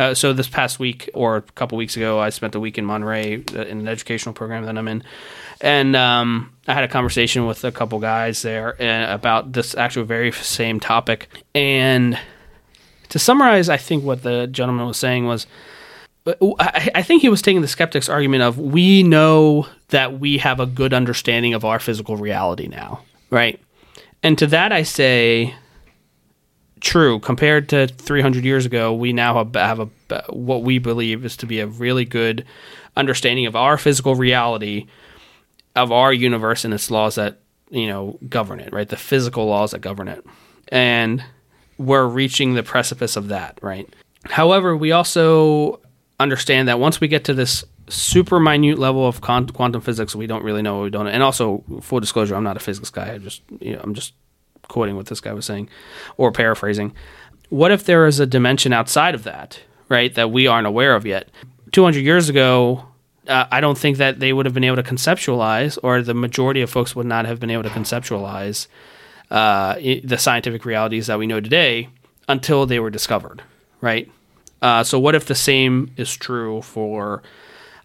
uh, 0.00 0.14
so 0.14 0.32
this 0.32 0.48
past 0.48 0.78
week 0.78 1.10
or 1.12 1.36
a 1.36 1.42
couple 1.42 1.76
weeks 1.76 1.94
ago, 1.94 2.18
I 2.18 2.30
spent 2.30 2.54
a 2.54 2.60
week 2.60 2.78
in 2.78 2.86
Monterey 2.86 3.44
uh, 3.54 3.60
in 3.62 3.80
an 3.80 3.88
educational 3.88 4.32
program 4.32 4.64
that 4.64 4.78
I'm 4.78 4.88
in, 4.88 5.02
and 5.60 5.94
um, 5.94 6.54
I 6.66 6.72
had 6.72 6.84
a 6.84 6.88
conversation 6.88 7.46
with 7.46 7.64
a 7.64 7.70
couple 7.70 7.98
guys 7.98 8.40
there 8.40 8.80
uh, 8.80 9.12
about 9.12 9.52
this 9.52 9.74
actual 9.74 10.04
very 10.04 10.32
same 10.32 10.80
topic. 10.80 11.28
And 11.54 12.18
to 13.10 13.18
summarize, 13.18 13.68
I 13.68 13.76
think 13.76 14.02
what 14.02 14.22
the 14.22 14.46
gentleman 14.46 14.86
was 14.86 14.96
saying 14.96 15.26
was, 15.26 15.46
uh, 16.26 16.34
I 16.58 17.02
think 17.02 17.20
he 17.20 17.28
was 17.28 17.42
taking 17.42 17.60
the 17.60 17.68
skeptic's 17.68 18.08
argument 18.08 18.42
of 18.42 18.58
we 18.58 19.02
know 19.02 19.66
that 19.88 20.18
we 20.18 20.38
have 20.38 20.60
a 20.60 20.66
good 20.66 20.94
understanding 20.94 21.52
of 21.52 21.66
our 21.66 21.78
physical 21.78 22.16
reality 22.16 22.68
now, 22.68 23.02
right? 23.28 23.60
And 24.22 24.38
to 24.38 24.46
that 24.46 24.72
I 24.72 24.82
say, 24.82 25.54
true. 26.80 27.18
Compared 27.20 27.68
to 27.70 27.86
300 27.86 28.44
years 28.44 28.66
ago, 28.66 28.92
we 28.92 29.12
now 29.12 29.44
have, 29.44 29.54
have 29.54 29.80
a 29.80 29.88
what 30.30 30.62
we 30.62 30.78
believe 30.78 31.24
is 31.24 31.36
to 31.36 31.46
be 31.46 31.60
a 31.60 31.66
really 31.66 32.04
good 32.04 32.44
understanding 32.96 33.46
of 33.46 33.54
our 33.54 33.78
physical 33.78 34.14
reality 34.14 34.86
of 35.76 35.92
our 35.92 36.12
universe 36.12 36.64
and 36.64 36.74
its 36.74 36.90
laws 36.90 37.14
that 37.14 37.38
you 37.70 37.86
know 37.86 38.18
govern 38.28 38.60
it, 38.60 38.72
right? 38.72 38.88
The 38.88 38.96
physical 38.96 39.46
laws 39.46 39.70
that 39.70 39.80
govern 39.80 40.08
it, 40.08 40.24
and 40.68 41.24
we're 41.78 42.06
reaching 42.06 42.54
the 42.54 42.62
precipice 42.62 43.16
of 43.16 43.28
that, 43.28 43.58
right? 43.62 43.88
However, 44.24 44.76
we 44.76 44.92
also 44.92 45.80
understand 46.18 46.68
that 46.68 46.78
once 46.78 47.00
we 47.00 47.08
get 47.08 47.24
to 47.24 47.34
this 47.34 47.64
super 47.88 48.38
minute 48.38 48.78
level 48.78 49.06
of 49.06 49.20
quantum 49.20 49.80
physics, 49.80 50.14
we 50.14 50.26
don't 50.26 50.44
really 50.44 50.62
know 50.62 50.76
what 50.76 50.84
we 50.84 50.90
don't. 50.90 51.06
And 51.06 51.22
also, 51.22 51.64
full 51.80 52.00
disclosure, 52.00 52.34
I'm 52.34 52.44
not 52.44 52.56
a 52.56 52.60
physics 52.60 52.90
guy. 52.90 53.14
I 53.14 53.18
just, 53.18 53.42
you 53.60 53.74
know, 53.74 53.80
I'm 53.82 53.94
just 53.94 54.12
quoting 54.70 54.96
what 54.96 55.06
this 55.06 55.20
guy 55.20 55.34
was 55.34 55.44
saying, 55.44 55.68
or 56.16 56.32
paraphrasing. 56.32 56.94
What 57.50 57.70
if 57.70 57.84
there 57.84 58.06
is 58.06 58.20
a 58.20 58.26
dimension 58.26 58.72
outside 58.72 59.14
of 59.14 59.24
that, 59.24 59.60
right, 59.88 60.14
that 60.14 60.30
we 60.30 60.46
aren't 60.46 60.66
aware 60.66 60.94
of 60.94 61.04
yet? 61.04 61.28
200 61.72 62.00
years 62.00 62.28
ago, 62.28 62.86
uh, 63.28 63.46
I 63.50 63.60
don't 63.60 63.76
think 63.76 63.98
that 63.98 64.20
they 64.20 64.32
would 64.32 64.46
have 64.46 64.54
been 64.54 64.64
able 64.64 64.76
to 64.76 64.82
conceptualize, 64.82 65.78
or 65.82 66.00
the 66.00 66.14
majority 66.14 66.62
of 66.62 66.70
folks 66.70 66.96
would 66.96 67.06
not 67.06 67.26
have 67.26 67.38
been 67.38 67.50
able 67.50 67.64
to 67.64 67.68
conceptualize 67.68 68.66
uh, 69.30 69.74
the 69.74 70.16
scientific 70.18 70.64
realities 70.64 71.06
that 71.06 71.18
we 71.18 71.26
know 71.26 71.40
today 71.40 71.88
until 72.28 72.66
they 72.66 72.80
were 72.80 72.90
discovered, 72.90 73.42
right? 73.80 74.10
Uh, 74.62 74.84
so, 74.84 74.98
what 74.98 75.14
if 75.14 75.26
the 75.26 75.34
same 75.34 75.90
is 75.96 76.14
true 76.14 76.62
for 76.62 77.22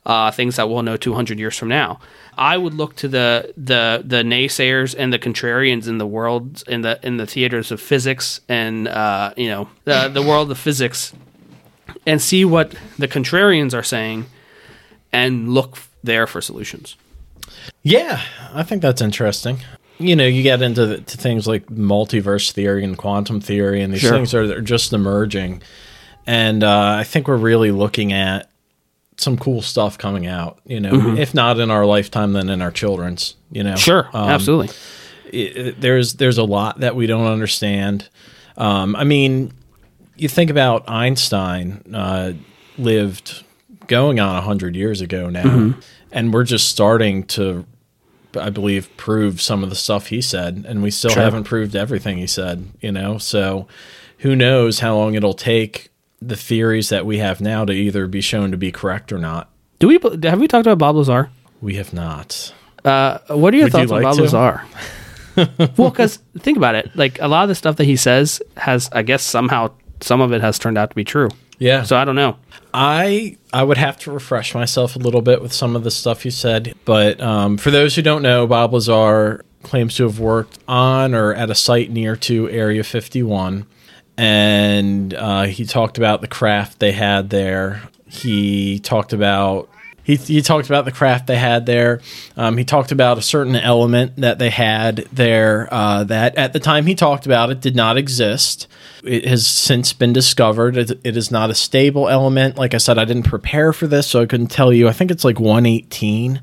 uh, 0.06 0.32
things 0.32 0.56
that 0.56 0.70
we'll 0.70 0.84
know 0.84 0.98
200 0.98 1.40
years 1.40 1.58
from 1.58 1.70
now? 1.70 2.00
I 2.38 2.58
would 2.58 2.74
look 2.74 2.96
to 2.98 3.08
the 3.08 3.54
the 3.58 4.04
the 4.06 4.24
naysayers 4.24 4.96
and 4.98 5.12
the 5.12 5.20
contrarians 5.20 5.88
in 5.88 5.98
the 5.98 6.08
world 6.08 6.64
in 6.68 6.82
the 6.82 7.00
in 7.02 7.18
the 7.18 7.26
theaters 7.26 7.72
of 7.72 7.80
physics 7.80 8.42
and 8.50 8.88
uh, 8.88 9.34
you 9.38 9.48
know 9.48 9.70
the 9.86 10.10
the 10.10 10.22
world 10.22 10.52
of 10.52 10.58
physics 10.58 11.14
and 12.06 12.22
see 12.22 12.46
what 12.46 12.76
the 12.98 13.08
contrarians 13.08 13.74
are 13.74 13.84
saying 13.84 14.26
and 15.12 15.50
look 15.50 15.78
there 16.04 16.28
for 16.28 16.42
solutions. 16.42 16.96
Yeah, 17.84 18.22
I 18.54 18.64
think 18.64 18.82
that's 18.82 19.02
interesting. 19.02 19.60
You 19.98 20.16
know, 20.16 20.26
you 20.26 20.44
get 20.44 20.62
into 20.62 20.86
the, 20.86 20.98
things 20.98 21.48
like 21.48 21.68
multiverse 21.68 22.52
theory 22.52 22.84
and 22.84 22.98
quantum 22.98 23.40
theory, 23.40 23.82
and 23.82 23.94
these 23.94 24.02
sure. 24.02 24.12
things 24.12 24.34
are, 24.34 24.58
are 24.58 24.62
just 24.62 24.92
emerging. 24.92 25.62
And 26.28 26.64
uh, 26.64 26.96
I 27.00 27.04
think 27.04 27.28
we're 27.28 27.38
really 27.38 27.72
looking 27.72 28.12
at 28.12 28.50
some 29.18 29.38
cool 29.38 29.62
stuff 29.62 29.98
coming 29.98 30.28
out. 30.28 30.60
You 30.66 30.80
know, 30.80 30.92
mm-hmm. 30.92 31.18
if 31.18 31.34
not 31.34 31.60
in 31.60 31.72
our 31.72 31.86
lifetime, 31.86 32.34
then 32.34 32.50
in 32.50 32.62
our 32.62 32.72
children's. 32.72 33.36
You 33.52 33.64
know, 33.64 33.76
sure, 33.76 34.10
um, 34.14 34.30
absolutely. 34.30 34.76
It, 35.32 35.58
it, 35.58 35.82
there's 35.82 36.14
there's 36.14 36.38
a 36.38 36.44
lot 36.44 36.80
that 36.80 36.96
we 36.96 37.08
don't 37.08 37.28
understand. 37.28 38.10
Um, 38.58 38.96
I 38.96 39.04
mean, 39.04 39.54
you 40.16 40.30
think 40.30 40.50
about 40.50 40.90
Einstein 40.90 41.84
uh, 41.94 42.34
lived 42.78 43.44
going 43.88 44.20
on 44.20 44.36
100 44.36 44.76
years 44.76 45.02
ago 45.02 45.30
now. 45.30 45.44
Mm-hmm. 45.44 45.80
And 46.12 46.34
we're 46.34 46.44
just 46.44 46.70
starting 46.70 47.24
to, 47.24 47.66
I 48.40 48.50
believe, 48.50 48.96
prove 48.98 49.42
some 49.42 49.64
of 49.64 49.70
the 49.70 49.76
stuff 49.76 50.08
he 50.08 50.22
said. 50.22 50.66
And 50.68 50.82
we 50.82 50.92
still 50.92 51.12
sure. 51.12 51.24
haven't 51.24 51.44
proved 51.44 51.76
everything 51.76 52.18
he 52.18 52.28
said, 52.28 52.68
you 52.80 52.92
know? 52.92 53.18
So 53.18 53.68
who 54.20 54.36
knows 54.36 54.80
how 54.80 54.96
long 54.96 55.16
it'll 55.16 55.34
take 55.34 55.90
the 56.22 56.36
theories 56.36 56.90
that 56.90 57.06
we 57.06 57.20
have 57.20 57.42
now 57.42 57.66
to 57.66 57.74
either 57.74 58.08
be 58.08 58.22
shown 58.22 58.52
to 58.52 58.58
be 58.58 58.72
correct 58.72 59.12
or 59.12 59.18
not. 59.18 59.50
Do 59.80 59.88
we 59.88 60.00
have 60.24 60.40
we 60.40 60.48
talked 60.48 60.66
about 60.66 60.78
Bob 60.78 60.96
Lazar? 60.96 61.30
We 61.62 61.76
have 61.76 61.94
not. 61.94 62.54
Uh, 62.84 63.20
what 63.28 63.54
are 63.54 63.58
your 63.58 63.66
Would 63.66 63.72
thoughts 63.74 63.92
you 63.92 63.98
like 63.98 64.06
on 64.06 64.12
Bob 64.12 64.16
to? 64.16 64.22
Lazar? 64.24 64.64
well, 65.78 65.90
because 65.90 66.20
think 66.40 66.58
about 66.58 66.76
it, 66.76 66.96
like 66.96 67.20
a 67.22 67.28
lot 67.28 67.44
of 67.44 67.50
the 67.50 67.56
stuff 67.56 67.76
that 67.78 67.86
he 67.86 67.96
says 67.96 68.42
has, 68.58 68.90
I 68.94 69.02
guess, 69.02 69.24
somehow 69.24 69.72
some 70.02 70.22
of 70.22 70.32
it 70.32 70.42
has 70.42 70.58
turned 70.60 70.78
out 70.78 70.90
to 70.92 70.96
be 70.96 71.04
true. 71.04 71.30
Yeah. 71.58 71.84
So 71.84 71.98
I 71.98 72.06
don't 72.06 72.16
know. 72.16 72.38
I 72.74 73.38
I 73.54 73.64
would 73.64 73.78
have 73.78 73.98
to 74.00 74.12
refresh 74.12 74.54
myself 74.54 74.96
a 74.96 75.00
little 75.00 75.22
bit 75.22 75.42
with 75.42 75.54
some 75.54 75.76
of 75.76 75.84
the 75.84 75.92
stuff 75.92 76.26
you 76.26 76.32
said, 76.32 76.76
but 76.86 77.20
um, 77.22 77.58
for 77.58 77.72
those 77.72 77.96
who 77.96 78.02
don't 78.02 78.22
know, 78.22 78.46
Bob 78.48 78.74
Lazar 78.74 79.44
claims 79.64 79.96
to 79.96 80.04
have 80.04 80.20
worked 80.20 80.60
on 80.68 81.16
or 81.16 81.34
at 81.34 81.50
a 81.50 81.56
site 81.56 81.90
near 81.90 82.16
to 82.16 82.50
Area 82.50 82.84
51, 82.84 83.66
and 84.18 85.14
uh, 85.14 85.44
he 85.44 85.66
talked 85.66 85.98
about 85.98 86.22
the 86.22 86.28
craft 86.28 86.80
they 86.80 86.92
had 86.92 87.30
there. 87.30 87.84
He 88.08 88.80
talked 88.80 89.14
about 89.14 89.70
he, 90.06 90.18
he 90.18 90.42
talked 90.44 90.68
about 90.68 90.86
the 90.86 90.92
craft 90.92 91.26
they 91.26 91.36
had 91.36 91.66
there. 91.66 92.00
Um, 92.38 92.58
he 92.58 92.64
talked 92.64 92.92
about 92.92 93.18
a 93.18 93.24
certain 93.24 93.56
element 93.56 94.18
that 94.18 94.38
they 94.38 94.52
had 94.52 94.98
there 95.12 95.68
uh, 95.72 96.04
that 96.04 96.36
at 96.36 96.54
the 96.54 96.60
time 96.60 96.86
he 96.86 96.94
talked 96.94 97.26
about 97.26 97.50
it 97.50 97.60
did 97.60 97.76
not 97.76 97.98
exist. 97.98 98.68
It 99.04 99.26
has 99.26 99.48
since 99.48 99.94
been 99.94 100.14
discovered. 100.14 100.78
It, 100.78 100.92
it 101.04 101.18
is 101.18 101.32
not 101.32 101.50
a 101.50 101.56
stable 101.56 102.08
element. 102.08 102.56
Like 102.56 102.76
I 102.76 102.78
said, 102.78 103.00
I 103.00 103.06
didn't 103.06 103.24
prepare 103.24 103.74
for 103.74 103.88
this, 103.88 104.06
so 104.06 104.22
I 104.22 104.28
couldn't 104.28 104.52
tell 104.52 104.72
you. 104.72 104.88
I 104.88 104.94
think 104.94 105.10
it's 105.10 105.26
like 105.26 105.40
118 105.40 106.40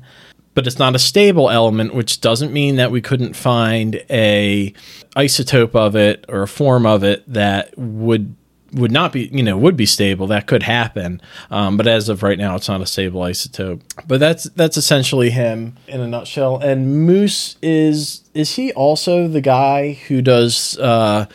but 0.53 0.67
it's 0.67 0.79
not 0.79 0.95
a 0.95 0.99
stable 0.99 1.49
element, 1.49 1.93
which 1.93 2.21
doesn't 2.21 2.53
mean 2.53 2.75
that 2.75 2.91
we 2.91 3.01
couldn't 3.01 3.35
find 3.35 4.03
a 4.09 4.73
isotope 5.15 5.75
of 5.75 5.95
it 5.95 6.25
or 6.29 6.43
a 6.43 6.47
form 6.47 6.85
of 6.85 7.03
it 7.03 7.23
that 7.31 7.77
would 7.77 8.35
would 8.73 8.91
not 8.91 9.13
be 9.13 9.29
you 9.31 9.43
know 9.43 9.55
would 9.55 9.77
be 9.77 9.85
stable 9.85 10.27
that 10.27 10.47
could 10.47 10.63
happen. 10.63 11.21
Um, 11.51 11.77
but 11.77 11.87
as 11.87 12.09
of 12.09 12.23
right 12.23 12.37
now 12.37 12.55
it's 12.55 12.67
not 12.67 12.81
a 12.81 12.85
stable 12.85 13.21
isotope. 13.21 13.81
But 14.07 14.19
that's 14.19 14.45
that's 14.45 14.77
essentially 14.77 15.29
him 15.29 15.75
in 15.87 16.01
a 16.01 16.07
nutshell. 16.07 16.57
And 16.57 17.05
moose 17.05 17.57
is 17.61 18.23
is 18.33 18.55
he 18.55 18.71
also 18.73 19.27
the 19.27 19.41
guy 19.41 19.93
who 20.07 20.21
does 20.21 20.77
uh, 20.79 21.27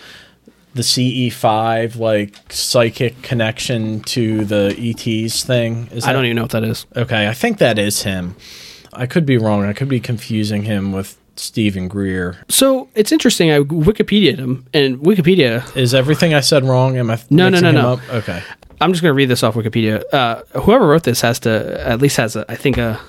the 0.74 0.82
ce5 0.82 1.96
like 1.96 2.52
psychic 2.52 3.22
connection 3.22 4.00
to 4.00 4.44
the 4.44 4.74
ets 4.78 5.44
thing? 5.44 5.88
Is 5.92 6.04
that, 6.04 6.10
i 6.10 6.12
don't 6.12 6.24
even 6.24 6.36
know 6.36 6.42
what 6.42 6.52
that 6.52 6.64
is. 6.64 6.86
Okay 6.96 7.28
i 7.28 7.34
think 7.34 7.58
that 7.58 7.78
is 7.78 8.02
him 8.02 8.36
i 8.98 9.06
could 9.06 9.24
be 9.24 9.38
wrong 9.38 9.64
i 9.64 9.72
could 9.72 9.88
be 9.88 10.00
confusing 10.00 10.64
him 10.64 10.92
with 10.92 11.16
Steven 11.40 11.88
Greer. 11.88 12.36
So 12.48 12.88
it's 12.94 13.12
interesting. 13.12 13.50
I 13.50 13.60
Wikipedia 13.60 14.36
him, 14.36 14.66
and 14.74 14.98
Wikipedia 14.98 15.76
is 15.76 15.94
everything 15.94 16.34
I 16.34 16.40
said 16.40 16.64
wrong. 16.64 16.96
Am 16.96 17.10
I 17.10 17.20
no 17.30 17.48
no 17.48 17.60
no 17.60 17.70
no? 17.70 17.92
Up? 17.92 18.00
Okay, 18.10 18.42
I'm 18.80 18.92
just 18.92 19.02
going 19.02 19.10
to 19.10 19.14
read 19.14 19.28
this 19.28 19.42
off 19.42 19.54
Wikipedia. 19.54 20.02
Uh, 20.12 20.42
whoever 20.60 20.86
wrote 20.86 21.04
this 21.04 21.20
has 21.20 21.38
to 21.40 21.86
at 21.86 22.00
least 22.00 22.16
has 22.16 22.36
a, 22.36 22.44
I 22.48 22.54
think 22.54 22.78
a, 22.78 23.00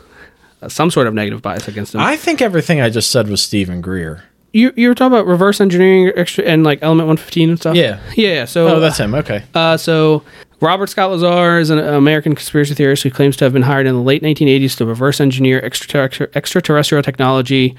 a, 0.62 0.70
some 0.70 0.92
sort 0.92 1.08
of 1.08 1.14
negative 1.14 1.42
bias 1.42 1.68
against 1.68 1.96
him. 1.96 2.02
I 2.02 2.18
think 2.18 2.42
everything 2.42 2.82
I 2.82 2.90
just 2.90 3.12
said 3.12 3.28
was 3.28 3.42
Steven 3.42 3.82
Greer. 3.82 4.24
You 4.52 4.74
you 4.76 4.88
were 4.88 4.96
talking 4.96 5.14
about 5.14 5.28
reverse 5.28 5.62
engineering 5.62 6.12
extra 6.16 6.44
and 6.44 6.64
like 6.64 6.80
element 6.82 7.08
115 7.08 7.50
and 7.50 7.60
stuff. 7.60 7.76
Yeah, 7.76 8.00
yeah. 8.16 8.34
yeah. 8.34 8.46
So 8.46 8.68
oh, 8.68 8.80
that's 8.80 8.98
him. 8.98 9.14
Okay. 9.14 9.44
Uh, 9.54 9.78
so 9.78 10.24
Robert 10.62 10.88
Scott 10.88 11.10
Lazar 11.12 11.60
is 11.60 11.70
an 11.70 11.80
American 11.80 12.36
conspiracy 12.36 12.74
theorist 12.74 13.04
who 13.04 13.10
claims 13.10 13.38
to 13.38 13.46
have 13.46 13.54
been 13.54 13.62
hired 13.62 13.88
in 13.88 13.96
the 13.96 14.02
late 14.02 14.22
1980s 14.22 14.76
to 14.78 14.86
reverse 14.86 15.22
engineer 15.22 15.62
extraterrestrial 15.64 17.02
technology 17.02 17.78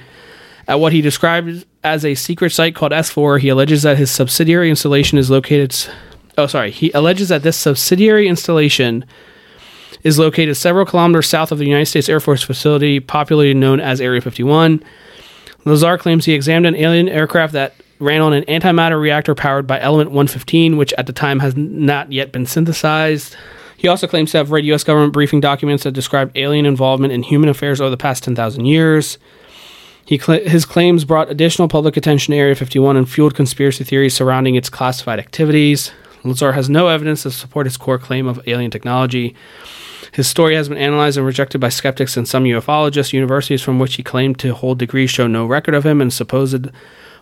at 0.67 0.81
what 0.81 0.95
he 0.95 1.03
describes 1.03 1.67
as 1.85 2.07
a 2.07 2.15
secret 2.15 2.51
site 2.51 2.75
called 2.75 2.93
S4. 2.93 3.39
He 3.41 3.51
alleges 3.51 3.83
that 3.83 3.99
his 3.99 4.11
subsidiary 4.11 4.71
installation 4.71 5.19
is 5.19 5.31
located. 5.31 5.77
Oh, 6.39 6.47
sorry. 6.47 6.71
He 6.71 6.91
alleges 6.93 7.29
that 7.29 7.43
this 7.43 7.59
subsidiary 7.59 8.29
installation 8.29 9.05
is 10.03 10.19
located 10.19 10.57
several 10.57 10.87
kilometers 10.87 11.29
south 11.29 11.53
of 11.53 11.59
the 11.59 11.67
United 11.67 11.87
States 11.87 12.09
Air 12.09 12.21
Force 12.21 12.43
facility, 12.43 12.99
popularly 12.99 13.53
known 13.53 13.81
as 13.81 14.01
Area 14.01 14.23
51. 14.23 14.83
Lazar 15.67 15.99
claims 15.99 16.25
he 16.25 16.33
examined 16.33 16.75
an 16.75 16.83
alien 16.83 17.11
aircraft 17.11 17.53
that 17.53 17.75
ran 18.01 18.21
on 18.23 18.33
an 18.33 18.45
antimatter 18.45 19.01
reactor 19.01 19.35
powered 19.35 19.67
by 19.67 19.81
element 19.81 20.11
115, 20.11 20.77
which 20.77 20.93
at 20.95 21.07
the 21.07 21.13
time 21.13 21.41
has 21.41 21.57
not 21.57 22.11
yet 22.11 22.33
been 22.33 22.47
synthesized. 22.47 23.37
He 23.77 23.89
also 23.89 24.07
claims 24.07 24.33
to 24.33 24.39
have 24.39 24.51
read 24.51 24.65
U.S. 24.67 24.85
government 24.85 25.13
briefing 25.13 25.41
documents 25.41 25.85
that 25.85 25.93
describe 25.93 26.33
alien 26.35 26.67
involvement 26.67 27.13
in 27.13 27.23
human 27.23 27.49
affairs 27.49 27.81
over 27.81 27.91
the 27.91 27.97
past 27.97 28.25
10,000 28.25 28.65
years. 28.65 29.19
Cl- 30.07 30.45
his 30.45 30.65
claims 30.65 31.05
brought 31.05 31.31
additional 31.31 31.69
public 31.69 31.97
attention 31.97 32.33
to 32.33 32.39
Area 32.39 32.55
51 32.55 32.97
and 32.97 33.09
fueled 33.09 33.35
conspiracy 33.35 33.85
theories 33.85 34.15
surrounding 34.15 34.55
its 34.55 34.69
classified 34.69 35.19
activities. 35.19 35.93
Lazar 36.25 36.53
has 36.53 36.69
no 36.69 36.89
evidence 36.89 37.23
to 37.23 37.31
support 37.31 37.67
his 37.67 37.77
core 37.77 37.99
claim 37.99 38.27
of 38.27 38.41
alien 38.47 38.71
technology. 38.71 39.35
His 40.13 40.27
story 40.27 40.57
has 40.57 40.69
been 40.69 40.79
analyzed 40.79 41.17
and 41.17 41.27
rejected 41.27 41.61
by 41.61 41.69
skeptics 41.69 42.17
and 42.17 42.27
some 42.27 42.45
ufologists. 42.45 43.13
Universities 43.13 43.63
from 43.63 43.79
which 43.79 43.95
he 43.95 44.03
claimed 44.03 44.39
to 44.41 44.55
hold 44.55 44.79
degrees 44.79 45.11
show 45.11 45.27
no 45.27 45.47
record 45.47 45.75
of 45.75 45.87
him, 45.87 46.01
and 46.01 46.13
supposed 46.13 46.69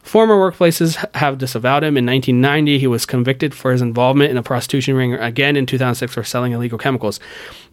Former 0.09 0.37
workplaces 0.37 0.97
have 1.15 1.37
disavowed 1.37 1.85
him. 1.85 1.99
In 1.99 2.07
1990, 2.07 2.79
he 2.79 2.87
was 2.87 3.05
convicted 3.05 3.55
for 3.55 3.73
his 3.73 3.83
involvement 3.83 4.31
in 4.31 4.39
a 4.39 4.43
prostitution 4.43 4.95
ring 4.95 5.13
again 5.13 5.55
in 5.55 5.67
2006 5.67 6.15
for 6.15 6.25
selling 6.25 6.53
illegal 6.53 6.79
chemicals. 6.79 7.21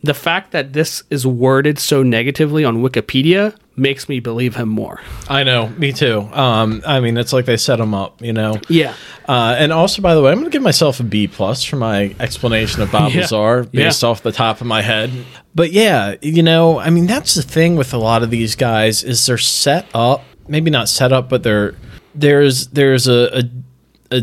The 0.03 0.13
fact 0.13 0.51
that 0.51 0.73
this 0.73 1.01
is 1.09 1.25
worded 1.25 1.79
so 1.79 2.03
negatively 2.03 2.65
on 2.65 2.83
Wikipedia 2.83 3.55
makes 3.77 4.09
me 4.09 4.19
believe 4.19 4.57
him 4.57 4.67
more. 4.67 4.99
I 5.29 5.43
know, 5.43 5.69
me 5.69 5.93
too. 5.93 6.27
Um, 6.33 6.83
I 6.85 6.99
mean, 6.99 7.15
it's 7.15 7.31
like 7.31 7.45
they 7.45 7.55
set 7.55 7.79
him 7.79 7.93
up, 7.93 8.21
you 8.21 8.33
know. 8.33 8.59
Yeah. 8.67 8.95
Uh, 9.29 9.55
and 9.57 9.71
also, 9.71 10.01
by 10.01 10.13
the 10.13 10.21
way, 10.21 10.33
I'm 10.33 10.39
going 10.39 10.51
to 10.51 10.53
give 10.53 10.61
myself 10.61 10.99
a 10.99 11.03
B 11.03 11.29
plus 11.29 11.63
for 11.63 11.77
my 11.77 12.13
explanation 12.19 12.81
of 12.81 12.91
Bob 12.91 13.11
yeah. 13.13 13.21
Lazar 13.21 13.63
based 13.63 14.03
yeah. 14.03 14.09
off 14.09 14.23
the 14.23 14.33
top 14.33 14.59
of 14.59 14.67
my 14.67 14.81
head. 14.81 15.09
But 15.55 15.71
yeah, 15.71 16.15
you 16.21 16.43
know, 16.43 16.79
I 16.79 16.89
mean, 16.89 17.07
that's 17.07 17.33
the 17.33 17.43
thing 17.43 17.77
with 17.77 17.93
a 17.93 17.97
lot 17.97 18.23
of 18.23 18.29
these 18.29 18.57
guys 18.57 19.05
is 19.05 19.25
they're 19.25 19.37
set 19.37 19.87
up, 19.93 20.25
maybe 20.49 20.69
not 20.69 20.89
set 20.89 21.13
up, 21.13 21.29
but 21.29 21.41
they're 21.41 21.75
there's 22.15 22.67
there's 22.67 23.07
a, 23.07 23.39
a, 23.39 24.17
a 24.17 24.21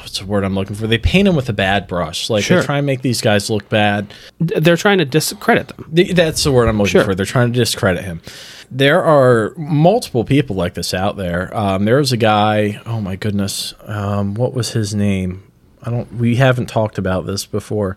what's 0.00 0.18
the 0.18 0.26
word 0.26 0.44
I'm 0.44 0.54
looking 0.54 0.76
for? 0.76 0.86
They 0.86 0.98
paint 0.98 1.26
them 1.26 1.36
with 1.36 1.48
a 1.48 1.52
bad 1.52 1.86
brush. 1.86 2.30
Like 2.30 2.44
sure. 2.44 2.60
they 2.60 2.66
try 2.66 2.78
and 2.78 2.86
make 2.86 3.02
these 3.02 3.20
guys 3.20 3.50
look 3.50 3.68
bad. 3.68 4.12
They're 4.38 4.76
trying 4.76 4.98
to 4.98 5.04
discredit 5.04 5.68
them. 5.68 5.90
That's 6.14 6.42
the 6.44 6.52
word 6.52 6.68
I'm 6.68 6.78
looking 6.78 6.92
sure. 6.92 7.04
for. 7.04 7.14
They're 7.14 7.26
trying 7.26 7.52
to 7.52 7.58
discredit 7.58 8.04
him. 8.04 8.22
There 8.70 9.02
are 9.02 9.52
multiple 9.56 10.24
people 10.24 10.56
like 10.56 10.74
this 10.74 10.92
out 10.94 11.16
there. 11.16 11.56
Um, 11.56 11.84
there 11.84 11.98
was 11.98 12.12
a 12.12 12.16
guy. 12.16 12.80
Oh 12.86 13.00
my 13.00 13.16
goodness, 13.16 13.74
um, 13.84 14.34
what 14.34 14.54
was 14.54 14.70
his 14.70 14.94
name? 14.94 15.42
I 15.82 15.90
don't. 15.90 16.12
We 16.14 16.36
haven't 16.36 16.66
talked 16.66 16.98
about 16.98 17.26
this 17.26 17.46
before, 17.46 17.96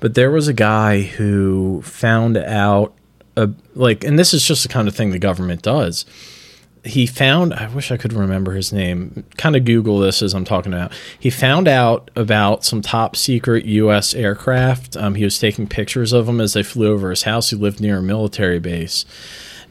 but 0.00 0.14
there 0.14 0.30
was 0.30 0.48
a 0.48 0.52
guy 0.52 1.02
who 1.02 1.80
found 1.82 2.36
out, 2.36 2.92
a, 3.36 3.48
like, 3.74 4.04
and 4.04 4.18
this 4.18 4.34
is 4.34 4.44
just 4.44 4.64
the 4.64 4.68
kind 4.68 4.86
of 4.86 4.94
thing 4.94 5.10
the 5.10 5.18
government 5.18 5.62
does 5.62 6.04
he 6.84 7.06
found 7.06 7.54
i 7.54 7.68
wish 7.68 7.92
i 7.92 7.96
could 7.96 8.12
remember 8.12 8.52
his 8.52 8.72
name 8.72 9.24
kind 9.36 9.54
of 9.54 9.64
google 9.64 9.98
this 9.98 10.20
as 10.22 10.34
i'm 10.34 10.44
talking 10.44 10.72
about. 10.72 10.92
He 11.18 11.30
found 11.30 11.68
out 11.68 12.10
about 12.14 12.64
some 12.64 12.82
top 12.82 13.16
secret 13.16 13.64
us 13.64 14.14
aircraft. 14.14 14.96
Um, 14.96 15.14
he 15.14 15.24
was 15.24 15.38
taking 15.38 15.66
pictures 15.66 16.12
of 16.12 16.26
them 16.26 16.40
as 16.40 16.52
they 16.52 16.62
flew 16.62 16.92
over 16.92 17.10
his 17.10 17.22
house. 17.22 17.50
He 17.50 17.56
lived 17.56 17.80
near 17.80 17.98
a 17.98 18.02
military 18.02 18.58
base. 18.58 19.04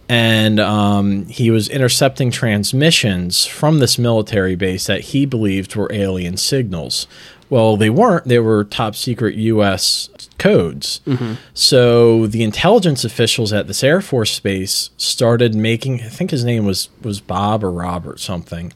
And 0.09 0.59
um, 0.59 1.25
he 1.27 1.51
was 1.51 1.69
intercepting 1.69 2.31
transmissions 2.31 3.45
from 3.45 3.79
this 3.79 3.97
military 3.97 4.55
base 4.55 4.87
that 4.87 5.01
he 5.01 5.25
believed 5.25 5.75
were 5.75 5.91
alien 5.93 6.35
signals 6.35 7.07
well, 7.51 7.75
they 7.75 7.89
weren't. 7.89 8.23
They 8.25 8.39
were 8.39 8.63
top 8.63 8.95
secret 8.95 9.35
U.S. 9.35 10.09
codes. 10.39 11.01
Mm-hmm. 11.05 11.33
So 11.53 12.25
the 12.25 12.43
intelligence 12.43 13.03
officials 13.03 13.51
at 13.51 13.67
this 13.67 13.83
Air 13.83 13.99
Force 13.99 14.39
base 14.39 14.89
started 14.95 15.53
making. 15.53 16.01
I 16.01 16.07
think 16.07 16.31
his 16.31 16.45
name 16.45 16.65
was 16.65 16.87
was 17.01 17.19
Bob 17.19 17.61
or 17.65 17.71
Robert 17.71 18.21
something. 18.21 18.71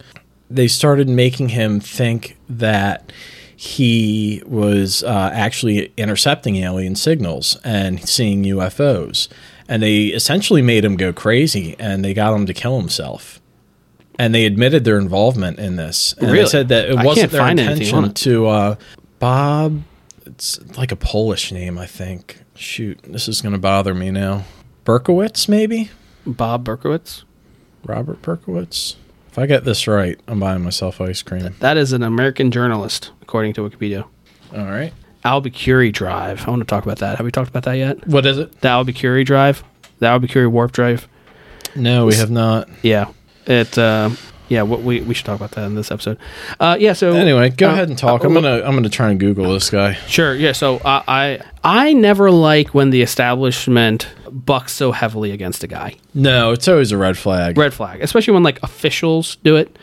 They 0.50 0.68
started 0.68 1.08
making 1.08 1.50
him 1.50 1.80
think 1.80 2.38
that 2.50 3.14
he 3.56 4.44
was 4.46 5.04
uh, 5.04 5.32
actually 5.34 5.94
intercepting 5.96 6.58
alien 6.58 6.96
signals 6.96 7.58
and 7.64 8.08
seeing 8.08 8.44
UFOs. 8.44 9.30
And 9.70 9.82
they 9.82 10.08
essentially 10.08 10.62
made 10.62 10.84
him 10.84 10.98
go 10.98 11.14
crazy 11.14 11.78
and 11.80 12.04
they 12.04 12.14
got 12.14 12.36
him 12.36 12.46
to 12.46 12.54
kill 12.54 12.78
himself 12.78 13.40
and 14.20 14.34
they 14.34 14.46
admitted 14.46 14.84
their 14.84 14.98
involvement 14.98 15.60
in 15.60 15.76
this. 15.76 16.14
And 16.14 16.28
really? 16.28 16.40
they 16.40 16.46
said 16.46 16.70
that 16.70 16.90
it 16.90 17.04
wasn't 17.04 17.32
their 17.32 17.48
intention 17.48 18.14
to 18.14 18.48
uh, 18.48 18.76
Bob. 19.20 19.84
It's 20.26 20.60
like 20.78 20.92
a 20.92 20.96
Polish 20.96 21.52
name, 21.52 21.78
I 21.78 21.86
think. 21.86 22.42
Shoot, 22.56 23.00
this 23.04 23.28
is 23.28 23.42
going 23.42 23.54
to 23.54 23.60
bother 23.60 23.94
me 23.94 24.12
now. 24.12 24.46
Berkowitz, 24.86 25.50
maybe 25.50 25.90
Bob 26.26 26.66
Berkowitz, 26.66 27.24
Robert 27.84 28.22
Berkowitz. 28.22 28.96
If 29.30 29.40
I 29.40 29.46
get 29.46 29.66
this 29.66 29.88
right, 29.88 30.20
I'm 30.28 30.40
buying 30.40 30.64
myself 30.64 31.02
ice 31.02 31.22
cream. 31.22 31.56
That 31.60 31.76
is 31.76 31.92
an 31.92 32.04
American 32.04 32.52
journalist, 32.52 33.12
according 33.22 33.54
to 33.56 33.70
Wikipedia. 33.70 34.06
All 34.56 34.66
right. 34.66 34.94
Alcubierre 35.26 35.92
Drive. 35.92 36.48
I 36.48 36.50
want 36.52 36.62
to 36.62 36.66
talk 36.66 36.86
about 36.86 37.00
that. 37.00 37.18
Have 37.18 37.26
we 37.26 37.32
talked 37.32 37.50
about 37.50 37.64
that 37.64 37.74
yet? 37.74 38.08
What 38.08 38.26
is 38.26 38.38
it? 38.38 38.62
The 38.62 38.70
Alcubierre 38.70 39.26
Drive. 39.26 39.64
The 40.00 40.06
Alcubierre 40.06 40.50
Warp 40.50 40.72
Drive. 40.72 41.08
No, 41.76 42.06
we 42.06 42.16
have 42.16 42.32
not. 42.32 42.70
Yeah. 42.82 43.12
It 43.48 43.78
uh, 43.78 44.10
yeah, 44.48 44.62
what 44.62 44.82
we 44.82 45.02
we 45.02 45.14
should 45.14 45.26
talk 45.26 45.38
about 45.38 45.52
that 45.52 45.66
in 45.66 45.76
this 45.76 45.92
episode. 45.92 46.18
Uh, 46.60 46.78
yeah. 46.80 46.94
So 46.94 47.14
anyway, 47.14 47.50
go 47.50 47.70
uh, 47.70 47.74
ahead 47.74 47.90
and 47.90 47.98
talk. 47.98 48.24
Uh, 48.24 48.28
I'm 48.28 48.34
gonna 48.34 48.62
I'm 48.64 48.76
gonna 48.76 48.90
try 48.90 49.10
and 49.10 49.20
Google 49.20 49.52
this 49.54 49.70
guy. 49.70 49.94
Sure. 50.08 50.36
Yeah. 50.36 50.52
So 50.52 50.82
I 50.84 51.40
I 51.64 51.94
never 51.94 52.32
like 52.32 52.74
when 52.74 52.92
the 52.92 53.02
establishment 53.02 54.08
bucks 54.30 54.74
so 54.74 54.92
heavily 54.92 55.32
against 55.32 55.64
a 55.64 55.68
guy. 55.68 55.96
No, 56.14 56.52
it's 56.52 56.68
always 56.68 56.92
a 56.92 56.98
red 56.98 57.18
flag. 57.18 57.58
Red 57.58 57.74
flag, 57.74 58.02
especially 58.02 58.34
when 58.34 58.44
like 58.44 58.62
officials 58.62 59.38
do 59.38 59.56
it. 59.56 59.78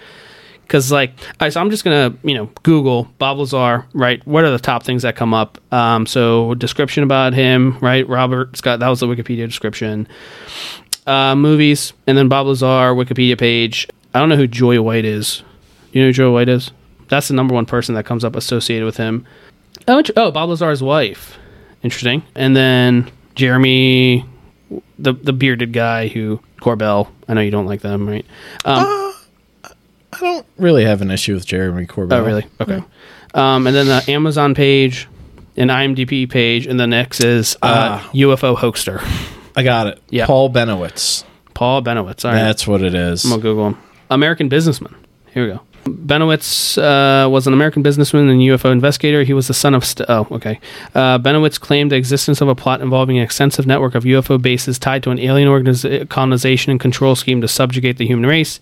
Because 0.63 0.91
like, 0.91 1.13
so 1.51 1.61
I'm 1.61 1.71
just 1.71 1.85
gonna 1.85 2.17
you 2.23 2.35
know 2.35 2.49
Google 2.63 3.09
Bob 3.19 3.39
Lazar, 3.39 3.85
right? 3.95 4.25
What 4.27 4.45
are 4.45 4.51
the 4.51 4.61
top 4.61 4.85
things 4.85 5.03
that 5.03 5.17
come 5.17 5.35
up? 5.35 5.59
Um, 5.73 6.07
so 6.07 6.55
description 6.55 7.03
about 7.03 7.35
him, 7.35 7.79
right? 7.81 8.09
Robert 8.09 8.57
Scott. 8.57 8.79
That 8.79 8.89
was 8.89 9.01
the 9.01 9.07
Wikipedia 9.07 9.47
description 9.47 10.07
uh, 11.07 11.35
movies, 11.35 11.93
and 12.07 12.17
then 12.17 12.29
Bob 12.29 12.47
Lazar 12.47 12.95
Wikipedia 12.95 13.39
page. 13.39 13.89
I 14.15 14.21
don't 14.21 14.29
know 14.29 14.37
who 14.37 14.47
Joy 14.47 14.81
White 14.83 15.05
is. 15.05 15.43
You 15.93 16.03
know 16.03 16.09
who 16.09 16.13
Joy 16.13 16.31
White 16.33 16.49
is? 16.49 16.71
That's 17.09 17.29
the 17.29 17.35
number 17.35 17.55
one 17.55 17.67
person 17.67 17.95
that 17.95 18.05
comes 18.05 18.25
up 18.25 18.37
associated 18.37 18.85
with 18.85 18.97
him. 18.97 19.27
Oh, 19.89 20.03
oh 20.17 20.31
Bob 20.31 20.49
Lazar's 20.51 20.83
wife. 20.83 21.37
Interesting. 21.83 22.23
And 22.35 22.57
then 22.57 23.11
Jeremy, 23.35 24.25
the 24.99 25.13
the 25.13 25.33
bearded 25.33 25.73
guy 25.73 26.09
who 26.09 26.41
Corbell. 26.61 27.09
I 27.29 27.35
know 27.35 27.41
you 27.41 27.51
don't 27.51 27.67
like 27.67 27.81
them, 27.81 28.09
right? 28.09 28.25
Um, 28.65 28.85
I 29.65 30.19
don't 30.21 30.47
really 30.59 30.85
have 30.85 31.03
an 31.03 31.11
issue 31.11 31.35
with 31.35 31.47
Jeremy 31.47 31.87
Corbell. 31.87 32.13
oh, 32.21 32.25
really? 32.25 32.47
Okay. 32.61 32.83
Um, 33.35 33.67
and 33.67 33.75
then 33.75 33.87
the 33.87 34.05
Amazon 34.11 34.55
page, 34.55 35.09
an 35.57 35.69
IMDb 35.69 36.29
page, 36.31 36.67
and 36.67 36.79
the 36.79 36.87
next 36.87 37.25
is 37.25 37.57
uh, 37.63 37.99
Ah. 38.03 38.11
UFO 38.13 38.55
hoaxer, 38.57 39.01
I 39.57 39.63
got 39.63 39.87
it. 39.87 40.01
Yeah. 40.11 40.27
Paul 40.27 40.51
Bennewitz. 40.51 41.25
Paul 41.55 41.83
Bennewitz. 41.83 42.25
All 42.25 42.33
right. 42.33 42.43
That's 42.43 42.67
what 42.67 42.83
it 42.83 42.95
is. 42.95 43.25
I'm 43.25 43.31
gonna 43.31 43.43
Google 43.43 43.67
him. 43.69 43.79
American 44.11 44.49
businessman. 44.49 44.95
Here 45.33 45.47
we 45.47 45.53
go. 45.53 45.61
Bennewitz 45.85 46.79
uh, 46.79 47.29
was 47.29 47.47
an 47.47 47.53
American 47.53 47.83
businessman 47.83 48.29
and 48.29 48.41
UFO 48.41 48.71
investigator. 48.71 49.25
He 49.25 49.33
was 49.35 49.49
the 49.49 49.55
son 49.55 49.75
of. 49.75 49.85
St- 49.85 50.09
oh, 50.09 50.27
okay. 50.31 50.61
Uh, 50.95 51.19
Bennewitz 51.19 51.59
claimed 51.61 51.91
the 51.91 51.97
existence 51.97 52.41
of 52.41 52.49
a 52.49 52.55
plot 52.55 52.81
involving 52.81 53.19
an 53.19 53.25
extensive 53.25 53.67
network 53.67 53.95
of 53.95 54.05
UFO 54.05 54.41
bases 54.41 54.79
tied 54.79 55.03
to 55.03 55.11
an 55.11 55.19
alien 55.19 55.49
organiz- 55.49 56.09
colonization 56.09 56.71
and 56.71 56.79
control 56.81 57.17
scheme 57.17 57.41
to 57.41 57.49
subjugate 57.49 57.97
the 57.99 58.07
human 58.07 58.27
race. 58.29 58.61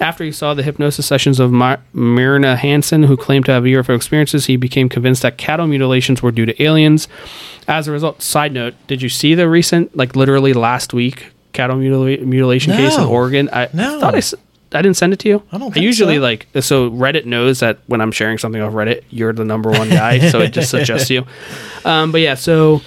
After 0.00 0.22
he 0.24 0.30
saw 0.32 0.54
the 0.54 0.62
hypnosis 0.62 1.04
sessions 1.06 1.40
of 1.40 1.50
Mar- 1.52 1.80
Myrna 1.92 2.56
Hansen, 2.56 3.04
who 3.04 3.16
claimed 3.16 3.44
to 3.46 3.52
have 3.52 3.64
UFO 3.64 3.94
experiences, 3.96 4.46
he 4.46 4.56
became 4.56 4.88
convinced 4.88 5.22
that 5.22 5.36
cattle 5.38 5.66
mutilations 5.66 6.22
were 6.22 6.30
due 6.32 6.46
to 6.46 6.62
aliens. 6.62 7.08
As 7.66 7.88
a 7.88 7.92
result, 7.92 8.22
side 8.22 8.52
note, 8.52 8.74
did 8.86 9.02
you 9.02 9.08
see 9.08 9.34
the 9.34 9.48
recent, 9.48 9.96
like 9.96 10.14
literally 10.16 10.52
last 10.52 10.92
week, 10.94 11.26
cattle 11.52 11.76
mutila- 11.76 12.24
mutilation 12.24 12.72
case 12.72 12.96
in 12.96 13.04
Oregon? 13.04 13.48
I 13.52 13.68
No. 13.72 13.98
thought 14.00 14.14
I, 14.14 14.22
I 14.74 14.82
didn't 14.82 14.96
send 14.96 15.12
it 15.12 15.18
to 15.20 15.28
you. 15.28 15.42
I 15.52 15.58
don't 15.58 15.76
I 15.76 15.80
usually 15.80 16.16
so. 16.16 16.20
like 16.20 16.46
so 16.60 16.90
Reddit 16.90 17.24
knows 17.24 17.60
that 17.60 17.78
when 17.86 18.00
I'm 18.00 18.12
sharing 18.12 18.38
something 18.38 18.60
off 18.60 18.72
Reddit, 18.72 19.04
you're 19.10 19.32
the 19.32 19.44
number 19.44 19.70
one 19.70 19.88
guy, 19.88 20.30
so 20.30 20.40
it 20.40 20.52
just 20.52 20.70
suggests 20.70 21.10
you. 21.10 21.26
Um, 21.84 22.12
but 22.12 22.20
yeah, 22.20 22.34
so 22.34 22.80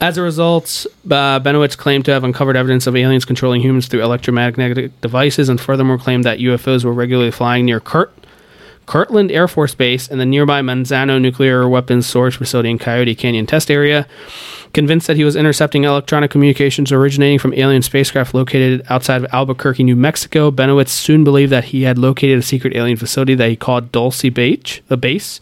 as 0.00 0.18
a 0.18 0.22
result, 0.22 0.86
uh, 1.04 1.38
Bennewitz 1.40 1.76
claimed 1.76 2.04
to 2.06 2.10
have 2.10 2.24
uncovered 2.24 2.56
evidence 2.56 2.86
of 2.88 2.96
aliens 2.96 3.24
controlling 3.24 3.60
humans 3.60 3.86
through 3.86 4.02
electromagnetic 4.02 5.00
devices, 5.00 5.48
and 5.48 5.60
furthermore 5.60 5.98
claimed 5.98 6.24
that 6.24 6.38
UFOs 6.40 6.84
were 6.84 6.92
regularly 6.92 7.30
flying 7.30 7.64
near 7.64 7.78
Kurt. 7.78 8.12
Kirtland 8.86 9.32
Air 9.32 9.48
Force 9.48 9.74
Base 9.74 10.08
and 10.08 10.20
the 10.20 10.24
nearby 10.24 10.62
Manzano 10.62 11.20
nuclear 11.20 11.68
weapons 11.68 12.06
storage 12.06 12.36
facility 12.36 12.70
in 12.70 12.78
Coyote 12.78 13.14
Canyon 13.14 13.46
test 13.46 13.70
area. 13.70 14.06
Convinced 14.72 15.06
that 15.06 15.16
he 15.16 15.24
was 15.24 15.36
intercepting 15.36 15.84
electronic 15.84 16.30
communications 16.30 16.92
originating 16.92 17.38
from 17.38 17.54
alien 17.54 17.82
spacecraft 17.82 18.34
located 18.34 18.84
outside 18.88 19.24
of 19.24 19.32
Albuquerque, 19.32 19.82
New 19.82 19.96
Mexico, 19.96 20.50
Bennewitz 20.50 20.88
soon 20.88 21.24
believed 21.24 21.50
that 21.50 21.64
he 21.64 21.82
had 21.82 21.98
located 21.98 22.38
a 22.38 22.42
secret 22.42 22.76
alien 22.76 22.96
facility 22.96 23.34
that 23.34 23.48
he 23.48 23.56
called 23.56 23.90
Dulce 23.90 24.22
Beach, 24.22 24.82
a 24.90 24.96
base. 24.96 25.40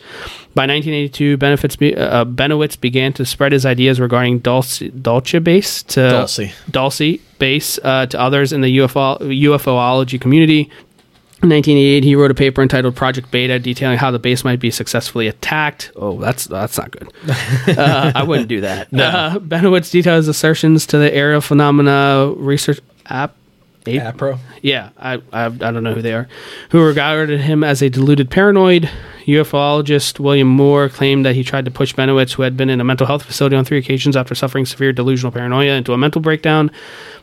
By 0.55 0.67
1982, 0.67 1.37
Benefits 1.37 1.75
be, 1.75 1.97
uh, 1.97 2.25
Bennewitz 2.25 2.81
began 2.81 3.13
to 3.15 3.27
spread 3.27 3.51
his 3.53 3.67
ideas 3.67 3.99
regarding 3.99 4.39
Dulce, 4.39 4.79
Dulce 4.79 5.41
Base 5.43 5.83
to 5.85 6.11
Dulce. 6.11 6.41
Dulce 6.71 7.19
Base 7.39 7.79
uh, 7.83 8.07
to 8.07 8.21
others 8.21 8.53
in 8.53 8.61
the 8.61 8.79
UFO, 8.79 9.19
UFOology 9.19 10.21
community. 10.21 10.71
In 11.45 11.51
1988, 11.51 12.05
he 12.05 12.17
wrote 12.17 12.31
a 12.31 12.35
paper 12.35 12.63
entitled 12.63 12.97
Project 12.97 13.31
Beta, 13.31 13.59
detailing 13.59 13.99
how 13.99 14.11
the 14.11 14.19
base 14.19 14.45
might 14.45 14.61
be 14.61 14.71
successfully 14.71 15.29
attacked. 15.29 15.93
Oh, 15.95 16.19
that's 16.19 16.47
that's 16.47 16.79
not 16.79 16.91
good. 16.91 17.13
uh, 17.79 18.13
I 18.15 18.23
wouldn't 18.23 18.49
do 18.49 18.63
that. 18.63 18.91
No. 18.91 19.05
Uh, 19.05 19.39
Bennewitz 19.41 19.91
details 19.91 20.27
assertions 20.27 20.87
to 20.87 20.97
the 20.97 21.13
Aerial 21.13 21.43
Phenomena 21.43 22.33
Research 22.35 22.81
App. 23.11 23.37
Ape? 23.87 24.01
APRO. 24.01 24.39
Yeah, 24.63 24.91
I, 24.99 25.15
I 25.33 25.47
I 25.47 25.49
don't 25.49 25.83
know 25.83 25.95
who 25.95 26.03
they 26.03 26.15
are. 26.15 26.29
Who 26.71 26.83
regarded 26.83 27.41
him 27.41 27.63
as 27.63 27.83
a 27.83 27.91
deluded 27.91 28.31
paranoid. 28.31 28.91
UFOologist 29.27 30.21
William 30.21 30.49
Moore 30.49 30.91
claimed 30.91 31.25
that 31.25 31.35
he 31.35 31.43
tried 31.43 31.65
to 31.65 31.71
push 31.71 31.95
Bennewitz, 31.95 32.33
who 32.33 32.43
had 32.43 32.57
been 32.59 32.69
in 32.69 32.81
a 32.81 32.85
mental 32.85 33.07
health 33.07 33.23
facility 33.23 33.57
on 33.57 33.65
three 33.65 33.79
occasions 33.79 34.17
after 34.17 34.35
suffering 34.35 34.67
severe 34.67 34.93
delusional 34.93 35.33
paranoia, 35.33 35.73
into 35.73 35.95
a 35.95 35.99
mental 35.99 36.21
breakdown 36.21 36.71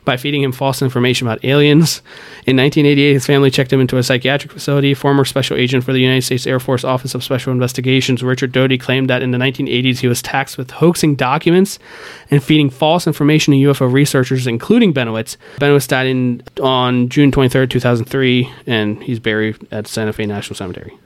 by 0.04 0.16
feeding 0.16 0.42
him 0.42 0.50
false 0.50 0.82
information 0.82 1.28
about 1.28 1.44
aliens. 1.44 2.02
In 2.44 2.56
1988, 2.56 3.12
his 3.12 3.26
family 3.26 3.50
checked 3.52 3.72
him 3.72 3.80
into 3.80 3.98
a 3.98 4.02
psychiatric 4.02 4.52
facility. 4.52 4.94
Former 4.94 5.24
special 5.24 5.56
agent 5.56 5.84
for 5.84 5.92
the 5.92 6.00
United 6.00 6.22
States 6.22 6.44
Air 6.44 6.58
Force 6.58 6.82
Office 6.82 7.14
of 7.14 7.22
Special 7.22 7.52
Investigations, 7.52 8.22
Richard 8.22 8.50
Doty, 8.50 8.78
claimed 8.78 9.08
that 9.08 9.22
in 9.22 9.30
the 9.30 9.38
1980s 9.38 9.98
he 10.00 10.08
was 10.08 10.20
taxed 10.20 10.58
with 10.58 10.72
hoaxing 10.72 11.14
documents 11.14 11.78
and 12.30 12.42
feeding 12.42 12.68
false 12.68 13.06
information 13.06 13.52
to 13.52 13.58
UFO 13.58 13.92
researchers, 13.92 14.48
including 14.48 14.92
Bennewitz. 14.92 15.36
Bennewitz 15.58 15.86
died 15.86 16.08
in, 16.08 16.42
on 16.60 17.08
June 17.08 17.30
23rd, 17.30 17.70
2003, 17.70 18.52
and 18.66 19.02
he's 19.02 19.18
buried 19.18 19.66
at 19.70 19.86
Santa 19.86 20.12
Fe 20.12 20.26
National 20.26 20.56
Cemetery. 20.56 20.96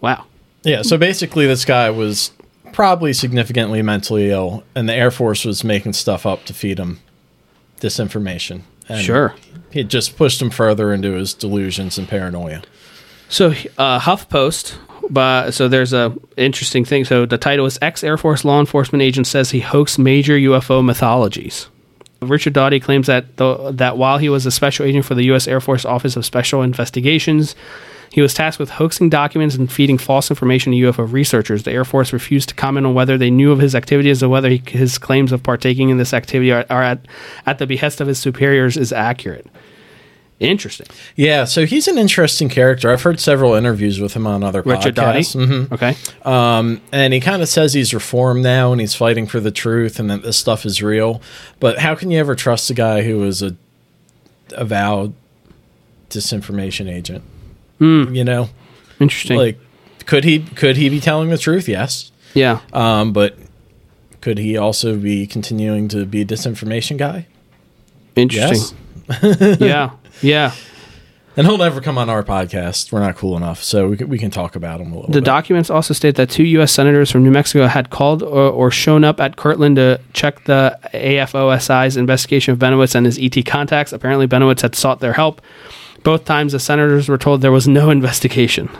Wow. 0.00 0.26
Yeah, 0.62 0.82
so 0.82 0.98
basically, 0.98 1.46
this 1.46 1.64
guy 1.64 1.90
was 1.90 2.32
probably 2.72 3.12
significantly 3.12 3.82
mentally 3.82 4.30
ill, 4.30 4.64
and 4.74 4.88
the 4.88 4.94
Air 4.94 5.10
Force 5.10 5.44
was 5.44 5.64
making 5.64 5.92
stuff 5.92 6.26
up 6.26 6.44
to 6.44 6.54
feed 6.54 6.78
him 6.78 7.00
disinformation. 7.80 8.62
And 8.88 9.02
Sure. 9.02 9.34
It 9.72 9.84
just 9.84 10.16
pushed 10.16 10.40
him 10.40 10.50
further 10.50 10.92
into 10.92 11.12
his 11.12 11.34
delusions 11.34 11.98
and 11.98 12.08
paranoia. 12.08 12.62
So 13.28 13.50
uh, 13.78 14.00
HuffPost, 14.00 14.76
but 15.10 15.52
so 15.52 15.68
there's 15.68 15.92
a 15.92 16.14
interesting 16.36 16.84
thing. 16.84 17.04
So 17.04 17.26
the 17.26 17.38
title 17.38 17.66
is 17.66 17.78
ex 17.82 18.02
Air 18.04 18.16
Force 18.16 18.44
law 18.44 18.60
enforcement 18.60 19.02
agent 19.02 19.26
says 19.26 19.50
he 19.50 19.60
hoaxed 19.60 19.98
major 19.98 20.34
UFO 20.34 20.84
mythologies. 20.84 21.68
Richard 22.20 22.52
Doty 22.52 22.80
claims 22.80 23.06
that 23.06 23.36
the, 23.36 23.72
that 23.72 23.98
while 23.98 24.18
he 24.18 24.28
was 24.28 24.46
a 24.46 24.50
special 24.50 24.86
agent 24.86 25.04
for 25.04 25.14
the 25.14 25.24
U.S. 25.24 25.46
Air 25.46 25.60
Force 25.60 25.84
Office 25.84 26.16
of 26.16 26.24
Special 26.24 26.62
Investigations, 26.62 27.54
he 28.10 28.20
was 28.20 28.32
tasked 28.32 28.58
with 28.58 28.70
hoaxing 28.70 29.10
documents 29.10 29.56
and 29.56 29.70
feeding 29.70 29.98
false 29.98 30.30
information 30.30 30.72
to 30.72 30.78
UFO 30.78 31.10
researchers. 31.10 31.64
The 31.64 31.72
Air 31.72 31.84
Force 31.84 32.12
refused 32.12 32.48
to 32.48 32.54
comment 32.54 32.86
on 32.86 32.94
whether 32.94 33.18
they 33.18 33.30
knew 33.30 33.52
of 33.52 33.58
his 33.58 33.74
activities 33.74 34.22
or 34.22 34.28
whether 34.28 34.48
he, 34.48 34.62
his 34.66 34.96
claims 34.96 35.32
of 35.32 35.42
partaking 35.42 35.90
in 35.90 35.98
this 35.98 36.14
activity 36.14 36.52
are, 36.52 36.64
are 36.70 36.82
at, 36.82 37.00
at 37.44 37.58
the 37.58 37.66
behest 37.66 38.00
of 38.00 38.08
his 38.08 38.18
superiors 38.18 38.76
is 38.76 38.92
accurate. 38.92 39.46
Interesting. 40.38 40.86
Yeah, 41.14 41.44
so 41.44 41.64
he's 41.64 41.88
an 41.88 41.96
interesting 41.96 42.50
character. 42.50 42.90
I've 42.92 43.02
heard 43.02 43.20
several 43.20 43.54
interviews 43.54 43.98
with 44.00 44.12
him 44.12 44.26
on 44.26 44.42
other 44.44 44.60
Richard 44.60 44.94
podcasts. 44.94 45.34
Mhm. 45.34 45.72
Okay. 45.72 45.96
Um, 46.24 46.82
and 46.92 47.14
he 47.14 47.20
kind 47.20 47.40
of 47.40 47.48
says 47.48 47.72
he's 47.72 47.94
reformed 47.94 48.42
now 48.42 48.70
and 48.70 48.80
he's 48.80 48.94
fighting 48.94 49.26
for 49.26 49.40
the 49.40 49.50
truth 49.50 49.98
and 49.98 50.10
that 50.10 50.22
this 50.22 50.36
stuff 50.36 50.66
is 50.66 50.82
real. 50.82 51.22
But 51.58 51.78
how 51.78 51.94
can 51.94 52.10
you 52.10 52.18
ever 52.20 52.34
trust 52.34 52.68
a 52.68 52.74
guy 52.74 53.00
who 53.02 53.24
is 53.24 53.40
a 53.42 53.56
avowed 54.52 55.14
disinformation 56.10 56.90
agent? 56.92 57.24
You 57.78 58.24
know, 58.24 58.48
Interesting. 59.00 59.36
like 59.38 59.58
could 60.06 60.24
he 60.24 60.40
could 60.40 60.76
he 60.76 60.88
be 60.88 61.00
telling 61.00 61.30
the 61.30 61.38
truth? 61.38 61.68
Yes. 61.68 62.10
yeah. 62.34 62.60
Um, 62.72 63.12
but 63.12 63.36
could 64.20 64.38
he 64.38 64.56
also 64.56 64.96
be 64.96 65.26
continuing 65.26 65.88
to 65.88 66.04
be 66.04 66.20
a 66.22 66.24
disinformation 66.26 66.96
guy? 66.98 67.26
Interesting. 68.14 68.76
Yes. 69.22 69.56
yeah. 69.60 69.90
Yeah. 70.22 70.52
And 71.38 71.46
he'll 71.46 71.58
never 71.58 71.82
come 71.82 71.98
on 71.98 72.08
our 72.08 72.22
podcast. 72.22 72.92
We're 72.92 73.00
not 73.00 73.16
cool 73.16 73.36
enough, 73.36 73.62
so 73.62 73.88
we 73.88 73.98
can, 73.98 74.08
we 74.08 74.16
can 74.18 74.30
talk 74.30 74.56
about 74.56 74.80
him 74.80 74.92
a 74.92 74.94
little 74.94 75.10
The 75.10 75.20
bit. 75.20 75.24
documents 75.24 75.68
also 75.68 75.92
state 75.92 76.14
that 76.14 76.30
two 76.30 76.44
U.S. 76.44 76.72
senators 76.72 77.10
from 77.10 77.24
New 77.24 77.30
Mexico 77.30 77.66
had 77.66 77.90
called 77.90 78.22
or, 78.22 78.48
or 78.50 78.70
shown 78.70 79.04
up 79.04 79.20
at 79.20 79.36
Kirtland 79.36 79.76
to 79.76 80.00
check 80.14 80.44
the 80.46 80.78
AFOSI's 80.94 81.98
investigation 81.98 82.52
of 82.52 82.58
Bennewitz 82.58 82.94
and 82.94 83.04
his 83.04 83.18
ET 83.20 83.44
contacts. 83.44 83.92
Apparently, 83.92 84.26
Bennewitz 84.26 84.62
had 84.62 84.74
sought 84.74 85.00
their 85.00 85.12
help. 85.12 85.42
Both 86.02 86.24
times, 86.24 86.52
the 86.52 86.58
senators 86.60 87.08
were 87.08 87.18
told 87.18 87.42
there 87.42 87.52
was 87.52 87.68
no 87.68 87.90
investigation. 87.90 88.70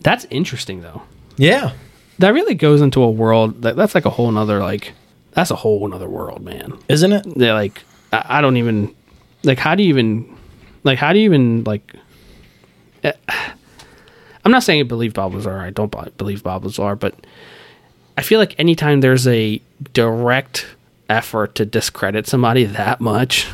That's 0.00 0.26
interesting, 0.30 0.80
though. 0.80 1.02
yeah, 1.36 1.72
That 2.20 2.32
really 2.32 2.54
goes 2.54 2.80
into 2.80 3.02
a 3.02 3.10
world 3.10 3.62
that 3.62 3.76
that's 3.76 3.94
like 3.94 4.04
a 4.06 4.10
whole 4.10 4.30
nother 4.30 4.60
like 4.60 4.92
that's 5.32 5.50
a 5.50 5.56
whole 5.56 5.86
nother 5.88 6.08
world, 6.08 6.42
man. 6.42 6.78
isn't 6.88 7.12
it? 7.12 7.26
They're 7.36 7.52
like 7.54 7.82
I, 8.12 8.38
I 8.38 8.40
don't 8.40 8.56
even 8.56 8.94
like 9.44 9.58
how 9.58 9.74
do 9.74 9.82
you 9.82 9.90
even 9.90 10.36
like 10.84 10.98
how 10.98 11.12
do 11.12 11.18
you 11.18 11.24
even 11.26 11.64
like 11.64 11.94
eh, 13.04 13.12
I'm 14.44 14.52
not 14.52 14.62
saying 14.62 14.80
I 14.80 14.84
believe 14.84 15.14
Bob 15.14 15.34
Lazar. 15.34 15.58
I 15.58 15.70
don't 15.70 15.90
b- 15.92 15.98
believe 16.16 16.42
Bob 16.42 16.64
Lazar, 16.64 16.94
but 16.96 17.14
I 18.16 18.22
feel 18.22 18.38
like 18.38 18.54
anytime 18.58 19.00
there's 19.00 19.26
a 19.26 19.60
direct 19.92 20.66
effort 21.08 21.54
to 21.56 21.64
discredit 21.66 22.26
somebody 22.26 22.64
that 22.64 23.00
much, 23.00 23.46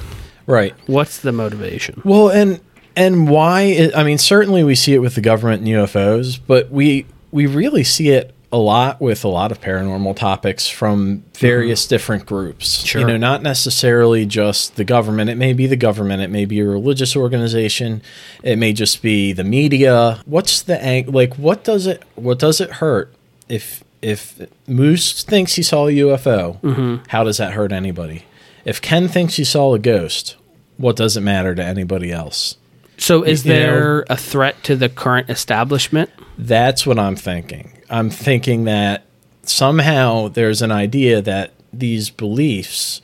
Right. 0.46 0.74
what's 0.86 1.20
the 1.20 1.32
motivation? 1.32 2.02
Well, 2.04 2.28
and 2.28 2.60
and 2.96 3.28
why? 3.28 3.90
I 3.94 4.00
I 4.00 4.04
mean, 4.04 4.18
certainly 4.18 4.62
we 4.64 4.74
see 4.74 4.94
it 4.94 4.98
with 4.98 5.14
the 5.14 5.20
government 5.20 5.60
and 5.62 5.68
UFOs, 5.68 6.38
but 6.46 6.70
we 6.70 7.06
we 7.32 7.46
really 7.46 7.84
see 7.84 8.10
it 8.10 8.33
a 8.54 8.56
lot 8.56 9.00
with 9.00 9.24
a 9.24 9.28
lot 9.28 9.50
of 9.50 9.60
paranormal 9.60 10.14
topics 10.14 10.68
from 10.68 11.24
various 11.34 11.82
mm-hmm. 11.82 11.88
different 11.88 12.26
groups. 12.26 12.84
Sure. 12.84 13.00
You 13.00 13.06
know, 13.08 13.16
not 13.16 13.42
necessarily 13.42 14.24
just 14.26 14.76
the 14.76 14.84
government. 14.84 15.28
It 15.28 15.34
may 15.34 15.52
be 15.52 15.66
the 15.66 15.76
government. 15.76 16.22
It 16.22 16.30
may 16.30 16.44
be 16.44 16.60
a 16.60 16.64
religious 16.64 17.16
organization. 17.16 18.00
It 18.44 18.56
may 18.56 18.72
just 18.72 19.02
be 19.02 19.32
the 19.32 19.42
media. 19.42 20.20
What's 20.24 20.62
the 20.62 20.80
ang- 20.80 21.10
like? 21.10 21.34
What 21.34 21.64
does 21.64 21.88
it? 21.88 22.04
What 22.14 22.38
does 22.38 22.60
it 22.60 22.74
hurt 22.74 23.12
if 23.48 23.82
if 24.00 24.40
Moose 24.68 25.24
thinks 25.24 25.54
he 25.54 25.64
saw 25.64 25.88
a 25.88 25.90
UFO? 25.90 26.60
Mm-hmm. 26.60 27.08
How 27.08 27.24
does 27.24 27.38
that 27.38 27.54
hurt 27.54 27.72
anybody? 27.72 28.24
If 28.64 28.80
Ken 28.80 29.08
thinks 29.08 29.34
he 29.34 29.44
saw 29.44 29.74
a 29.74 29.80
ghost, 29.80 30.36
what 30.76 30.94
does 30.94 31.16
it 31.16 31.22
matter 31.22 31.56
to 31.56 31.64
anybody 31.64 32.12
else? 32.12 32.56
So 32.98 33.24
is 33.24 33.44
You 33.44 33.52
know- 33.52 33.58
there 33.58 34.04
a 34.08 34.16
threat 34.16 34.62
to 34.62 34.76
the 34.76 34.88
current 34.88 35.28
establishment? 35.28 36.10
That's 36.38 36.86
what 36.86 37.00
I'm 37.00 37.16
thinking. 37.16 37.73
I'm 37.90 38.10
thinking 38.10 38.64
that 38.64 39.04
somehow 39.42 40.28
there's 40.28 40.62
an 40.62 40.72
idea 40.72 41.20
that 41.22 41.52
these 41.72 42.10
beliefs 42.10 43.02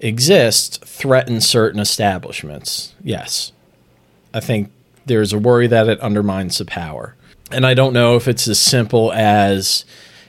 exist 0.00 0.84
threaten 0.84 1.40
certain 1.40 1.80
establishments. 1.80 2.94
Yes. 3.02 3.52
I 4.34 4.40
think 4.40 4.70
there's 5.06 5.32
a 5.32 5.38
worry 5.38 5.66
that 5.68 5.88
it 5.88 6.00
undermines 6.00 6.58
the 6.58 6.64
power. 6.64 7.14
And 7.50 7.64
I 7.64 7.74
don't 7.74 7.92
know 7.92 8.16
if 8.16 8.26
it's 8.26 8.48
as 8.48 8.58
simple 8.58 9.12
as 9.12 9.84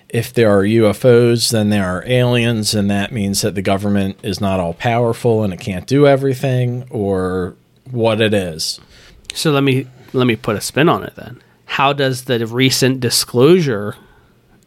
if 0.10 0.33
there 0.33 0.49
are 0.49 0.63
UFOs, 0.63 1.51
then 1.51 1.69
there 1.69 1.86
are 1.86 2.03
aliens, 2.05 2.73
and 2.73 2.89
that 2.89 3.12
means 3.12 3.41
that 3.41 3.55
the 3.55 3.62
government 3.62 4.17
is 4.23 4.39
not 4.39 4.60
all 4.60 4.73
powerful 4.73 5.43
and 5.43 5.51
it 5.51 5.60
can't 5.60 5.88
do 5.88 6.07
everything, 6.07 6.88
or 6.89 7.55
what 7.89 8.21
it 8.21 8.33
is. 8.33 8.79
So 9.33 9.51
let 9.51 9.63
me 9.63 9.88
let 10.13 10.27
me 10.27 10.36
put 10.36 10.55
a 10.55 10.62
spin 10.62 10.88
on 10.88 11.03
it 11.03 11.15
then. 11.15 11.41
How 11.67 11.93
does 11.93 12.23
the 12.23 12.45
recent 12.47 12.99
disclosure 12.99 13.95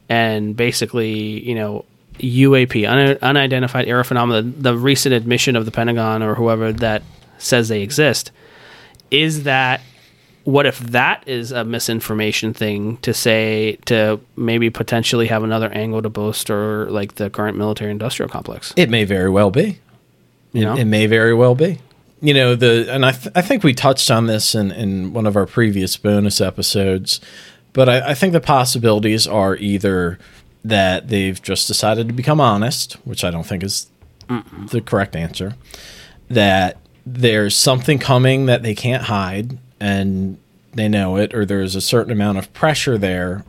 and 0.08 0.56
basically, 0.56 1.40
you 1.46 1.54
know, 1.54 1.84
UAP, 2.18 2.88
un- 2.88 3.18
unidentified 3.22 3.88
aerial 3.88 4.04
phenomena, 4.04 4.42
the 4.42 4.76
recent 4.76 5.14
admission 5.14 5.56
of 5.56 5.64
the 5.64 5.70
Pentagon 5.70 6.22
or 6.22 6.34
whoever 6.34 6.72
that 6.72 7.02
says 7.38 7.68
they 7.68 7.82
exist, 7.82 8.30
is 9.10 9.44
that 9.44 9.80
what 10.44 10.66
if 10.66 10.78
that 10.78 11.22
is 11.26 11.52
a 11.52 11.64
misinformation 11.64 12.54
thing 12.54 12.96
to 12.98 13.12
say 13.12 13.78
to 13.86 14.20
maybe 14.36 14.70
potentially 14.70 15.26
have 15.26 15.42
another 15.42 15.70
angle 15.70 16.02
to 16.02 16.08
boast 16.08 16.50
or 16.50 16.90
like 16.90 17.16
the 17.16 17.30
current 17.30 17.56
military 17.56 17.90
industrial 17.90 18.28
complex? 18.28 18.72
It 18.76 18.90
may 18.90 19.04
very 19.04 19.30
well 19.30 19.50
be. 19.50 19.78
You 20.52 20.64
know? 20.64 20.76
It 20.76 20.86
may 20.86 21.06
very 21.06 21.34
well 21.34 21.54
be. 21.54 21.78
You 22.22 22.34
know, 22.34 22.54
the 22.54 22.92
and 22.92 23.06
I, 23.06 23.12
th- 23.12 23.32
I 23.34 23.40
think 23.40 23.62
we 23.64 23.72
touched 23.72 24.10
on 24.10 24.26
this 24.26 24.54
in, 24.54 24.70
in 24.70 25.12
one 25.14 25.26
of 25.26 25.36
our 25.36 25.46
previous 25.46 25.96
bonus 25.96 26.40
episodes, 26.40 27.20
but 27.72 27.88
I, 27.88 28.10
I 28.10 28.14
think 28.14 28.34
the 28.34 28.40
possibilities 28.40 29.26
are 29.26 29.56
either 29.56 30.18
that 30.62 31.08
they've 31.08 31.40
just 31.40 31.66
decided 31.66 32.08
to 32.08 32.14
become 32.14 32.40
honest, 32.40 32.94
which 33.06 33.24
I 33.24 33.30
don't 33.30 33.46
think 33.46 33.62
is 33.62 33.88
Mm-mm. 34.28 34.68
the 34.68 34.82
correct 34.82 35.16
answer, 35.16 35.56
that 36.28 36.76
there's 37.06 37.56
something 37.56 37.98
coming 37.98 38.44
that 38.46 38.62
they 38.62 38.74
can't 38.74 39.04
hide 39.04 39.58
and 39.80 40.36
they 40.74 40.88
know 40.88 41.16
it, 41.16 41.34
or 41.34 41.46
there's 41.46 41.74
a 41.74 41.80
certain 41.80 42.12
amount 42.12 42.36
of 42.36 42.52
pressure 42.52 42.98
there 42.98 43.44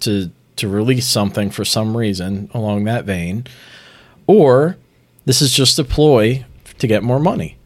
to 0.00 0.30
to 0.56 0.68
release 0.68 1.08
something 1.08 1.50
for 1.50 1.64
some 1.64 1.96
reason 1.96 2.50
along 2.52 2.84
that 2.84 3.06
vein, 3.06 3.46
or 4.26 4.76
this 5.24 5.40
is 5.40 5.52
just 5.52 5.78
a 5.78 5.84
ploy 5.84 6.44
to 6.78 6.86
get 6.86 7.02
more 7.02 7.18
money. 7.18 7.56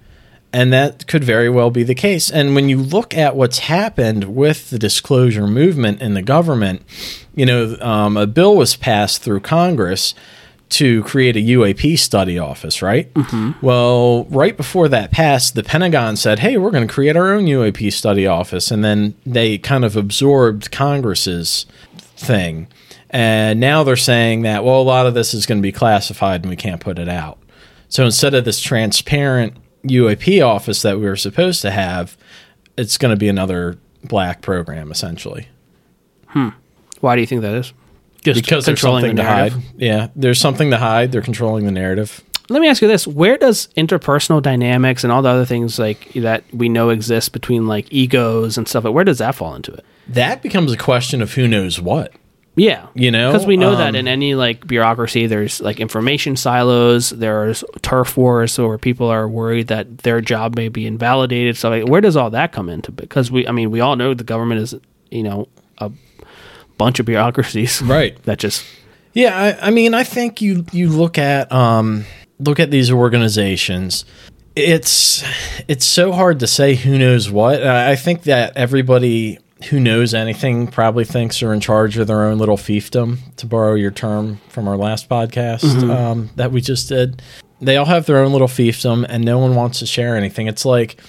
And 0.56 0.72
that 0.72 1.06
could 1.06 1.22
very 1.22 1.50
well 1.50 1.70
be 1.70 1.82
the 1.82 1.94
case. 1.94 2.30
And 2.30 2.54
when 2.54 2.70
you 2.70 2.78
look 2.78 3.14
at 3.14 3.36
what's 3.36 3.58
happened 3.58 4.34
with 4.34 4.70
the 4.70 4.78
disclosure 4.78 5.46
movement 5.46 6.00
in 6.00 6.14
the 6.14 6.22
government, 6.22 6.80
you 7.34 7.44
know, 7.44 7.76
um, 7.82 8.16
a 8.16 8.26
bill 8.26 8.56
was 8.56 8.74
passed 8.74 9.20
through 9.20 9.40
Congress 9.40 10.14
to 10.70 11.02
create 11.02 11.36
a 11.36 11.40
UAP 11.40 11.98
study 11.98 12.38
office, 12.38 12.80
right? 12.80 13.12
Mm-hmm. 13.12 13.64
Well, 13.66 14.24
right 14.30 14.56
before 14.56 14.88
that 14.88 15.10
passed, 15.10 15.56
the 15.56 15.62
Pentagon 15.62 16.16
said, 16.16 16.38
hey, 16.38 16.56
we're 16.56 16.70
going 16.70 16.88
to 16.88 16.94
create 16.94 17.16
our 17.16 17.34
own 17.34 17.44
UAP 17.44 17.92
study 17.92 18.26
office. 18.26 18.70
And 18.70 18.82
then 18.82 19.14
they 19.26 19.58
kind 19.58 19.84
of 19.84 19.94
absorbed 19.94 20.72
Congress's 20.72 21.66
thing. 22.16 22.66
And 23.10 23.60
now 23.60 23.84
they're 23.84 23.94
saying 23.94 24.40
that, 24.42 24.64
well, 24.64 24.80
a 24.80 24.82
lot 24.82 25.06
of 25.06 25.12
this 25.12 25.34
is 25.34 25.44
going 25.44 25.58
to 25.58 25.62
be 25.62 25.70
classified 25.70 26.44
and 26.44 26.48
we 26.48 26.56
can't 26.56 26.80
put 26.80 26.98
it 26.98 27.10
out. 27.10 27.36
So 27.90 28.06
instead 28.06 28.32
of 28.32 28.46
this 28.46 28.58
transparent 28.58 29.54
UAP 29.88 30.46
office 30.46 30.82
that 30.82 30.98
we 30.98 31.06
were 31.06 31.16
supposed 31.16 31.62
to 31.62 31.70
have, 31.70 32.16
it's 32.76 32.98
going 32.98 33.10
to 33.10 33.18
be 33.18 33.28
another 33.28 33.78
black 34.04 34.42
program 34.42 34.90
essentially. 34.90 35.48
Hmm. 36.28 36.50
Why 37.00 37.14
do 37.14 37.20
you 37.20 37.26
think 37.26 37.42
that 37.42 37.54
is? 37.54 37.72
Just 38.22 38.42
because 38.42 38.66
there's 38.66 38.80
something 38.80 39.14
the 39.16 39.22
to 39.22 39.28
hide. 39.28 39.52
Yeah, 39.76 40.08
there's 40.16 40.40
something 40.40 40.70
to 40.70 40.78
hide. 40.78 41.12
They're 41.12 41.22
controlling 41.22 41.64
the 41.64 41.70
narrative. 41.70 42.24
Let 42.48 42.60
me 42.60 42.68
ask 42.68 42.82
you 42.82 42.88
this: 42.88 43.06
Where 43.06 43.36
does 43.36 43.68
interpersonal 43.76 44.42
dynamics 44.42 45.04
and 45.04 45.12
all 45.12 45.22
the 45.22 45.28
other 45.28 45.44
things 45.44 45.78
like 45.78 46.12
that 46.14 46.44
we 46.52 46.68
know 46.68 46.90
exist 46.90 47.32
between 47.32 47.66
like 47.66 47.86
egos 47.92 48.58
and 48.58 48.66
stuff? 48.66 48.84
Where 48.84 49.04
does 49.04 49.18
that 49.18 49.34
fall 49.34 49.54
into 49.54 49.72
it? 49.72 49.84
That 50.08 50.42
becomes 50.42 50.72
a 50.72 50.76
question 50.76 51.22
of 51.22 51.34
who 51.34 51.46
knows 51.46 51.80
what. 51.80 52.12
Yeah, 52.56 52.86
you 52.94 53.10
know, 53.10 53.30
because 53.30 53.46
we 53.46 53.58
know 53.58 53.72
um, 53.72 53.78
that 53.78 53.94
in 53.94 54.08
any 54.08 54.34
like 54.34 54.66
bureaucracy, 54.66 55.26
there's 55.26 55.60
like 55.60 55.78
information 55.78 56.36
silos. 56.36 57.10
There's 57.10 57.62
turf 57.82 58.16
wars, 58.16 58.58
where 58.58 58.78
people 58.78 59.08
are 59.08 59.28
worried 59.28 59.66
that 59.68 59.98
their 59.98 60.22
job 60.22 60.56
may 60.56 60.70
be 60.70 60.86
invalidated. 60.86 61.58
So, 61.58 61.68
like, 61.68 61.86
where 61.86 62.00
does 62.00 62.16
all 62.16 62.30
that 62.30 62.52
come 62.52 62.70
into? 62.70 62.92
Because 62.92 63.30
we, 63.30 63.46
I 63.46 63.52
mean, 63.52 63.70
we 63.70 63.80
all 63.80 63.94
know 63.94 64.14
the 64.14 64.24
government 64.24 64.62
is, 64.62 64.74
you 65.10 65.22
know, 65.22 65.48
a 65.76 65.92
bunch 66.78 66.98
of 66.98 67.04
bureaucracies, 67.04 67.82
right? 67.82 68.20
that 68.22 68.38
just 68.38 68.64
yeah. 69.12 69.36
I, 69.36 69.66
I 69.66 69.70
mean, 69.70 69.92
I 69.92 70.02
think 70.02 70.40
you 70.40 70.64
you 70.72 70.88
look 70.88 71.18
at 71.18 71.52
um 71.52 72.06
look 72.38 72.58
at 72.58 72.70
these 72.70 72.90
organizations. 72.90 74.06
It's 74.54 75.22
it's 75.68 75.84
so 75.84 76.10
hard 76.10 76.40
to 76.40 76.46
say 76.46 76.74
who 76.74 76.96
knows 76.96 77.30
what. 77.30 77.62
I 77.62 77.96
think 77.96 78.22
that 78.22 78.56
everybody 78.56 79.40
who 79.70 79.80
knows 79.80 80.12
anything 80.12 80.66
probably 80.66 81.04
thinks 81.04 81.40
they're 81.40 81.52
in 81.52 81.60
charge 81.60 81.96
of 81.96 82.06
their 82.06 82.24
own 82.24 82.38
little 82.38 82.56
fiefdom, 82.56 83.18
to 83.36 83.46
borrow 83.46 83.74
your 83.74 83.90
term 83.90 84.38
from 84.48 84.68
our 84.68 84.76
last 84.76 85.08
podcast 85.08 85.62
mm-hmm. 85.62 85.90
um, 85.90 86.30
that 86.36 86.52
we 86.52 86.60
just 86.60 86.88
did. 86.88 87.22
They 87.60 87.76
all 87.76 87.86
have 87.86 88.04
their 88.04 88.18
own 88.18 88.32
little 88.32 88.48
fiefdom, 88.48 89.06
and 89.08 89.24
no 89.24 89.38
one 89.38 89.54
wants 89.54 89.78
to 89.78 89.86
share 89.86 90.16
anything. 90.16 90.46
It's 90.46 90.66
like 90.66 91.00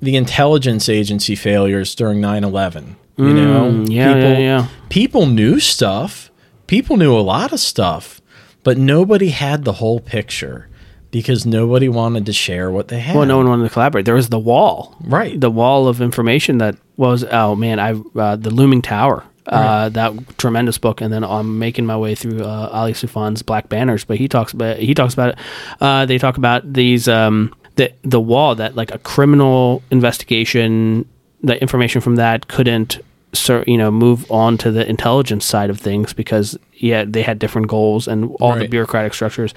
the 0.00 0.16
intelligence 0.16 0.88
agency 0.88 1.36
failures 1.36 1.94
during 1.94 2.20
9 2.20 2.42
11. 2.42 2.96
You 3.16 3.24
mm, 3.24 3.34
know, 3.34 3.84
yeah, 3.92 4.14
people, 4.14 4.30
yeah, 4.30 4.38
yeah. 4.38 4.68
people 4.88 5.26
knew 5.26 5.60
stuff. 5.60 6.30
People 6.66 6.96
knew 6.96 7.14
a 7.14 7.20
lot 7.20 7.52
of 7.52 7.60
stuff, 7.60 8.22
but 8.62 8.78
nobody 8.78 9.28
had 9.28 9.64
the 9.64 9.74
whole 9.74 10.00
picture 10.00 10.69
because 11.10 11.44
nobody 11.44 11.88
wanted 11.88 12.26
to 12.26 12.32
share 12.32 12.70
what 12.70 12.88
they 12.88 13.00
had. 13.00 13.16
Well, 13.16 13.26
no 13.26 13.38
one 13.38 13.48
wanted 13.48 13.64
to 13.64 13.70
collaborate. 13.70 14.04
There 14.04 14.14
was 14.14 14.28
the 14.28 14.38
wall, 14.38 14.96
right? 15.02 15.38
The 15.38 15.50
wall 15.50 15.88
of 15.88 16.00
information 16.00 16.58
that 16.58 16.76
was 16.96 17.24
oh 17.24 17.54
man, 17.54 17.78
I 17.78 17.92
uh, 18.18 18.36
the 18.36 18.50
looming 18.50 18.82
tower. 18.82 19.24
Uh, 19.46 19.56
right. 19.56 19.88
that 19.94 20.38
tremendous 20.38 20.78
book, 20.78 21.00
and 21.00 21.12
then 21.12 21.24
I'm 21.24 21.58
making 21.58 21.84
my 21.84 21.96
way 21.96 22.14
through 22.14 22.44
uh, 22.44 22.68
Ali 22.72 22.92
Soufan's 22.92 23.42
Black 23.42 23.68
Banners. 23.68 24.04
But 24.04 24.18
he 24.18 24.28
talks 24.28 24.52
about 24.52 24.76
he 24.76 24.94
talks 24.94 25.14
about 25.14 25.30
it. 25.30 25.38
Uh, 25.80 26.06
they 26.06 26.18
talk 26.18 26.36
about 26.36 26.72
these 26.72 27.08
um, 27.08 27.54
the 27.76 27.92
the 28.02 28.20
wall 28.20 28.54
that 28.54 28.76
like 28.76 28.92
a 28.92 28.98
criminal 28.98 29.82
investigation, 29.90 31.08
the 31.42 31.60
information 31.60 32.00
from 32.00 32.16
that 32.16 32.46
couldn't 32.48 33.00
so 33.32 33.64
you 33.66 33.76
know 33.76 33.90
move 33.90 34.30
on 34.30 34.58
to 34.58 34.70
the 34.70 34.88
intelligence 34.88 35.44
side 35.44 35.70
of 35.70 35.78
things 35.78 36.12
because 36.12 36.58
yeah 36.74 37.04
they 37.06 37.22
had 37.22 37.38
different 37.38 37.68
goals 37.68 38.08
and 38.08 38.34
all 38.40 38.52
right. 38.52 38.60
the 38.60 38.66
bureaucratic 38.66 39.14
structures 39.14 39.54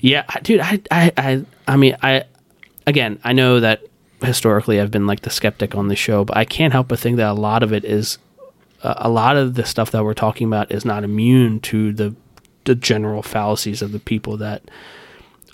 yeah 0.00 0.24
dude 0.42 0.60
I, 0.60 0.80
I 0.90 1.12
i 1.16 1.44
i 1.66 1.76
mean 1.76 1.96
i 2.02 2.24
again 2.86 3.18
i 3.24 3.32
know 3.32 3.60
that 3.60 3.82
historically 4.22 4.80
i've 4.80 4.90
been 4.90 5.06
like 5.06 5.20
the 5.20 5.30
skeptic 5.30 5.74
on 5.74 5.88
the 5.88 5.96
show 5.96 6.24
but 6.24 6.36
i 6.36 6.44
can't 6.44 6.72
help 6.72 6.88
but 6.88 6.98
think 6.98 7.16
that 7.16 7.30
a 7.30 7.34
lot 7.34 7.62
of 7.62 7.72
it 7.72 7.84
is 7.84 8.18
uh, 8.82 8.94
a 8.98 9.08
lot 9.08 9.36
of 9.36 9.54
the 9.54 9.64
stuff 9.64 9.90
that 9.90 10.04
we're 10.04 10.14
talking 10.14 10.46
about 10.46 10.70
is 10.70 10.84
not 10.84 11.04
immune 11.04 11.60
to 11.60 11.92
the 11.92 12.14
the 12.64 12.74
general 12.74 13.22
fallacies 13.22 13.82
of 13.82 13.92
the 13.92 13.98
people 13.98 14.36
that 14.36 14.62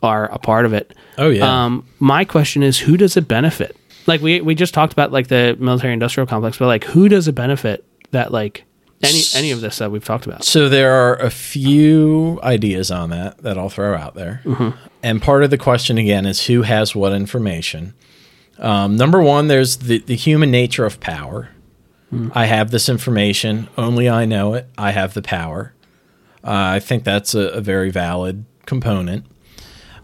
are 0.02 0.26
a 0.26 0.38
part 0.38 0.66
of 0.66 0.72
it. 0.72 0.92
Oh 1.16 1.30
yeah. 1.30 1.64
Um 1.64 1.86
my 1.98 2.24
question 2.24 2.62
is 2.62 2.78
who 2.78 2.96
does 2.96 3.16
it 3.16 3.28
benefit? 3.28 3.76
Like 4.06 4.20
we 4.20 4.40
we 4.40 4.54
just 4.54 4.74
talked 4.74 4.92
about 4.92 5.12
like 5.12 5.28
the 5.28 5.56
military 5.58 5.92
industrial 5.92 6.26
complex, 6.26 6.58
but 6.58 6.66
like 6.66 6.84
who 6.84 7.08
does 7.08 7.28
it 7.28 7.34
benefit 7.34 7.84
that 8.10 8.32
like 8.32 8.64
any 9.04 9.22
any 9.34 9.50
of 9.52 9.60
this 9.60 9.78
that 9.78 9.90
we've 9.90 10.04
talked 10.04 10.26
about? 10.26 10.44
So 10.44 10.68
there 10.68 10.92
are 10.92 11.16
a 11.16 11.30
few 11.30 12.40
ideas 12.42 12.90
on 12.90 13.10
that 13.10 13.38
that 13.38 13.58
I'll 13.58 13.68
throw 13.68 13.94
out 13.94 14.14
there, 14.14 14.40
mm-hmm. 14.44 14.70
and 15.02 15.22
part 15.22 15.44
of 15.44 15.50
the 15.50 15.58
question 15.58 15.98
again 15.98 16.26
is 16.26 16.46
who 16.46 16.62
has 16.62 16.94
what 16.94 17.12
information. 17.12 17.94
Um, 18.58 18.96
number 18.96 19.22
one, 19.22 19.48
there's 19.48 19.78
the 19.78 19.98
the 19.98 20.16
human 20.16 20.50
nature 20.50 20.84
of 20.84 21.00
power. 21.00 21.50
Mm. 22.12 22.30
I 22.34 22.46
have 22.46 22.70
this 22.70 22.88
information, 22.88 23.68
only 23.76 24.08
I 24.08 24.24
know 24.24 24.54
it. 24.54 24.68
I 24.78 24.92
have 24.92 25.14
the 25.14 25.22
power. 25.22 25.74
Uh, 26.44 26.76
I 26.76 26.80
think 26.80 27.04
that's 27.04 27.34
a, 27.34 27.48
a 27.48 27.60
very 27.60 27.90
valid 27.90 28.44
component. 28.66 29.26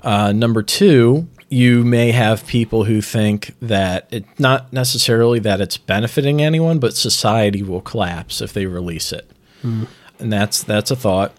Uh, 0.03 0.33
number 0.33 0.63
two, 0.63 1.29
you 1.51 1.83
may 1.85 2.13
have 2.13 2.47
people 2.47 2.85
who 2.85 3.03
think 3.03 3.55
that 3.61 4.07
it 4.13 4.25
not 4.39 4.73
necessarily 4.73 5.41
that 5.41 5.61
it's 5.61 5.77
benefiting 5.77 6.41
anyone, 6.41 6.79
but 6.79 6.97
society 6.97 7.63
will 7.63 7.81
collapse 7.81 8.41
if 8.41 8.53
they 8.53 8.67
release 8.67 9.13
it. 9.13 9.29
Mm. 9.63 9.89
And 10.21 10.33
that's 10.33 10.63
that's 10.63 10.93
a 10.93 10.97
thought. 10.97 11.35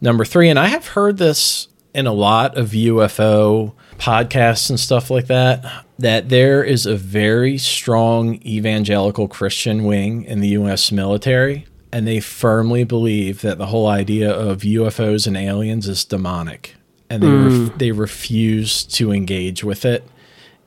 Number 0.00 0.24
three, 0.24 0.48
and 0.48 0.58
I 0.58 0.68
have 0.68 0.88
heard 0.88 1.18
this 1.18 1.68
in 1.92 2.06
a 2.06 2.12
lot 2.12 2.56
of 2.56 2.70
UFO 2.70 3.74
podcasts 3.98 4.70
and 4.70 4.80
stuff 4.80 5.10
like 5.10 5.26
that, 5.26 5.84
that 5.98 6.30
there 6.30 6.64
is 6.64 6.86
a 6.86 6.96
very 6.96 7.58
strong 7.58 8.36
evangelical 8.36 9.28
Christian 9.28 9.84
wing 9.84 10.24
in 10.24 10.40
the 10.40 10.48
US 10.48 10.90
military. 10.90 11.66
And 11.92 12.06
they 12.06 12.20
firmly 12.20 12.84
believe 12.84 13.42
that 13.42 13.58
the 13.58 13.66
whole 13.66 13.88
idea 13.88 14.32
of 14.32 14.60
UFOs 14.60 15.26
and 15.26 15.36
aliens 15.36 15.86
is 15.86 16.04
demonic 16.04 16.76
and 17.10 17.22
they 17.22 17.26
mm. 17.26 17.68
ref- 17.68 17.78
they 17.78 17.92
refuse 17.92 18.84
to 18.84 19.12
engage 19.12 19.62
with 19.62 19.84
it 19.84 20.06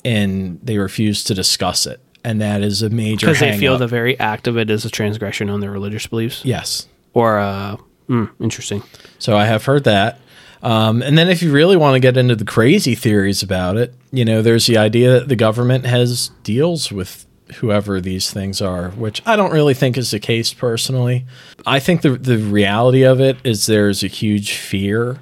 and 0.05 0.59
they 0.61 0.77
refuse 0.77 1.23
to 1.23 1.33
discuss 1.33 1.87
it 1.87 1.99
and 2.23 2.39
that 2.41 2.61
is 2.61 2.81
a 2.81 2.89
major 2.89 3.27
because 3.27 3.39
they 3.39 3.57
feel 3.57 3.73
up. 3.73 3.79
the 3.79 3.87
very 3.87 4.19
act 4.19 4.47
of 4.47 4.57
it 4.57 4.69
is 4.69 4.85
a 4.85 4.89
transgression 4.89 5.49
on 5.49 5.61
their 5.61 5.71
religious 5.71 6.05
beliefs 6.05 6.43
yes 6.45 6.87
or 7.13 7.39
uh 7.39 7.77
mm, 8.09 8.29
interesting 8.39 8.83
so 9.17 9.35
i 9.37 9.45
have 9.45 9.65
heard 9.65 9.83
that 9.85 10.19
Um, 10.63 11.01
and 11.01 11.17
then 11.17 11.27
if 11.29 11.41
you 11.41 11.51
really 11.51 11.75
want 11.75 11.95
to 11.95 11.99
get 11.99 12.15
into 12.15 12.37
the 12.37 12.45
crazy 12.45 12.95
theories 12.95 13.43
about 13.43 13.75
it, 13.75 13.93
you 14.13 14.23
know, 14.23 14.41
there's 14.41 14.65
the 14.65 14.77
idea 14.77 15.11
that 15.19 15.27
the 15.27 15.35
government 15.35 15.85
has 15.85 16.31
deals 16.43 16.89
with 16.89 17.25
whoever 17.55 17.99
these 17.99 18.31
things 18.31 18.61
are, 18.61 18.91
which 18.91 19.21
I 19.25 19.35
don't 19.35 19.51
really 19.51 19.73
think 19.73 19.97
is 19.97 20.11
the 20.11 20.21
case 20.21 20.53
personally. 20.53 21.25
I 21.65 21.79
think 21.79 22.01
the 22.01 22.11
the 22.11 22.37
reality 22.37 23.03
of 23.03 23.19
it 23.19 23.35
is 23.43 23.65
there's 23.65 24.03
a 24.05 24.07
huge 24.07 24.53
fear 24.55 25.19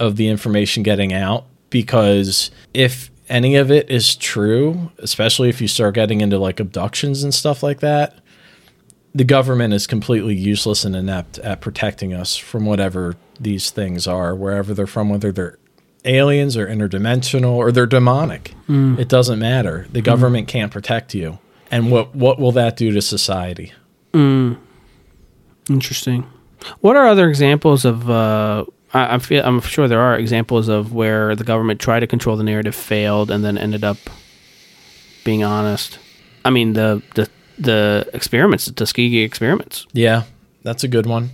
of 0.00 0.16
the 0.16 0.28
information 0.28 0.82
getting 0.82 1.12
out 1.12 1.44
because 1.68 2.50
if 2.74 3.10
any 3.28 3.54
of 3.54 3.70
it 3.70 3.88
is 3.88 4.16
true, 4.16 4.90
especially 4.98 5.48
if 5.48 5.60
you 5.60 5.68
start 5.68 5.94
getting 5.94 6.20
into 6.20 6.38
like 6.38 6.58
abductions 6.58 7.22
and 7.22 7.32
stuff 7.32 7.62
like 7.62 7.78
that, 7.80 8.18
the 9.14 9.24
government 9.24 9.74
is 9.74 9.86
completely 9.86 10.34
useless 10.34 10.84
and 10.84 10.96
inept 10.96 11.38
at 11.38 11.60
protecting 11.60 12.12
us 12.12 12.36
from 12.36 12.66
whatever 12.66 13.16
these 13.38 13.70
things 13.70 14.06
are, 14.06 14.34
wherever 14.34 14.74
they're 14.74 14.86
from, 14.86 15.08
whether 15.08 15.30
they're 15.30 15.58
aliens 16.04 16.56
or 16.56 16.66
interdimensional 16.66 17.52
or 17.52 17.70
they're 17.70 17.86
demonic. 17.86 18.54
Mm. 18.68 18.98
It 18.98 19.08
doesn't 19.08 19.38
matter. 19.38 19.86
The 19.92 20.00
government 20.00 20.48
mm. 20.48 20.50
can't 20.50 20.72
protect 20.72 21.14
you. 21.14 21.38
And 21.70 21.90
what 21.92 22.16
what 22.16 22.40
will 22.40 22.52
that 22.52 22.76
do 22.76 22.90
to 22.92 23.00
society? 23.00 23.72
Mm. 24.12 24.58
Interesting. 25.68 26.26
What 26.80 26.96
are 26.96 27.06
other 27.06 27.28
examples 27.28 27.84
of? 27.84 28.10
Uh, 28.10 28.64
I, 28.92 29.14
I 29.14 29.18
feel 29.18 29.44
I'm 29.44 29.60
sure 29.60 29.88
there 29.88 30.00
are 30.00 30.18
examples 30.18 30.68
of 30.68 30.92
where 30.92 31.34
the 31.36 31.44
government 31.44 31.80
tried 31.80 32.00
to 32.00 32.06
control 32.06 32.36
the 32.36 32.44
narrative, 32.44 32.74
failed, 32.74 33.30
and 33.30 33.44
then 33.44 33.58
ended 33.58 33.84
up 33.84 33.98
being 35.24 35.44
honest. 35.44 35.98
I 36.44 36.50
mean 36.50 36.72
the 36.74 37.02
the 37.14 37.28
the 37.58 38.08
experiments, 38.14 38.66
the 38.66 38.72
Tuskegee 38.72 39.22
experiments. 39.22 39.86
Yeah, 39.92 40.24
that's 40.62 40.84
a 40.84 40.88
good 40.88 41.06
one 41.06 41.30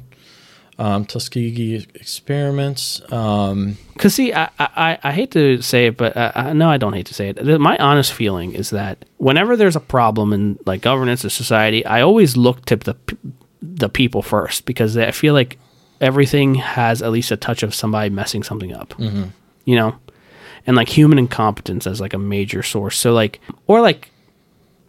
um, 0.79 1.05
Tuskegee 1.05 1.87
experiments. 1.95 3.01
Um, 3.13 3.79
Cause 3.99 4.15
see, 4.15 4.33
I, 4.33 4.51
I, 4.59 4.99
I 5.03 5.13
hate 5.13 5.31
to 5.33 5.63
say 5.63 5.87
it, 5.87 5.97
but 5.97 6.17
I, 6.17 6.33
I, 6.35 6.53
no, 6.53 6.69
I 6.69 6.77
don't 6.77 6.93
hate 6.93 7.07
to 7.07 7.15
say 7.15 7.31
it. 7.31 7.61
My 7.61 7.77
honest 7.79 8.13
feeling 8.13 8.53
is 8.55 8.71
that 8.71 9.05
whenever 9.17 9.57
there's 9.57 9.77
a 9.77 9.81
problem 9.81 10.33
in 10.33 10.59
like 10.67 10.83
governance 10.83 11.25
or 11.25 11.31
society, 11.31 11.85
I 11.87 12.03
always 12.03 12.37
look 12.37 12.65
to 12.67 12.77
the 12.77 12.97
the 13.63 13.89
people 13.89 14.23
first 14.23 14.65
because 14.65 14.97
I 14.97 15.11
feel 15.11 15.35
like 15.35 15.59
everything 16.01 16.55
has 16.57 17.03
at 17.03 17.11
least 17.13 17.31
a 17.31 17.37
touch 17.37 17.63
of 17.63 17.75
somebody 17.75 18.11
messing 18.11 18.43
something 18.43 18.73
up. 18.73 18.91
Mm-hmm. 18.91 19.25
You 19.65 19.77
know, 19.77 19.99
and 20.67 20.77
like 20.77 20.89
human 20.89 21.19
incompetence 21.19 21.87
as 21.87 22.01
like 22.01 22.15
a 22.15 22.19
major 22.19 22.63
source. 22.63 22.97
So 22.99 23.13
like, 23.13 23.41
or 23.67 23.81
like 23.81 24.11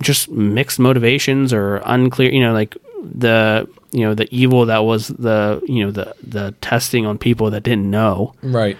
just 0.01 0.29
mixed 0.29 0.79
motivations 0.79 1.53
or 1.53 1.77
unclear. 1.85 2.31
You 2.31 2.41
know, 2.41 2.53
like 2.53 2.75
the 3.03 3.67
you 3.91 4.01
know 4.01 4.13
the 4.13 4.27
evil 4.35 4.65
that 4.65 4.79
was 4.79 5.07
the 5.07 5.61
you 5.65 5.85
know 5.85 5.91
the 5.91 6.15
the 6.23 6.53
testing 6.61 7.05
on 7.05 7.17
people 7.17 7.51
that 7.51 7.63
didn't 7.63 7.89
know 7.89 8.33
right 8.41 8.77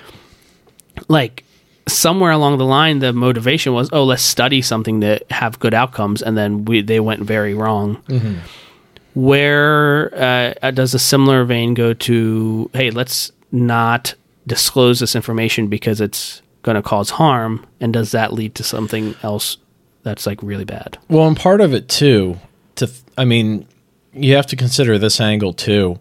like 1.08 1.44
somewhere 1.88 2.32
along 2.32 2.58
the 2.58 2.66
line 2.66 3.00
the 3.00 3.14
motivation 3.14 3.74
was 3.74 3.90
oh 3.94 4.04
let's 4.04 4.24
study 4.24 4.62
something 4.62 5.02
to 5.02 5.20
have 5.30 5.60
good 5.60 5.74
outcomes 5.74 6.22
and 6.22 6.38
then 6.38 6.66
we 6.66 6.82
they 6.82 7.00
went 7.00 7.22
very 7.22 7.54
wrong 7.54 7.98
mm-hmm. 8.08 8.38
Where 9.22 10.14
uh, 10.62 10.72
does 10.72 10.94
a 10.94 11.00
similar 11.00 11.44
vein 11.44 11.74
go 11.74 11.94
to 11.94 12.70
hey 12.74 12.92
let's 12.92 13.32
not 13.52 14.14
disclose 14.46 15.00
this 15.00 15.16
information 15.16 15.68
because 15.68 16.00
it's 16.00 16.42
going 16.62 16.76
to 16.76 16.82
cause 16.82 17.12
harm 17.12 17.66
and 17.80 17.94
does 17.94 18.12
that 18.12 18.34
lead 18.34 18.54
to 18.56 18.64
something 18.64 19.16
else 19.24 19.58
that's 20.04 20.26
like 20.26 20.42
really 20.44 20.66
bad 20.66 20.98
well 21.10 21.28
and 21.28 21.38
part 21.38 21.62
of 21.62 21.74
it 21.74 21.88
too 21.90 22.38
to 22.76 22.90
i 23.18 23.26
mean 23.26 23.68
you 24.18 24.36
have 24.36 24.48
to 24.48 24.56
consider 24.56 24.98
this 24.98 25.22
angle 25.22 25.54
too. 25.54 26.00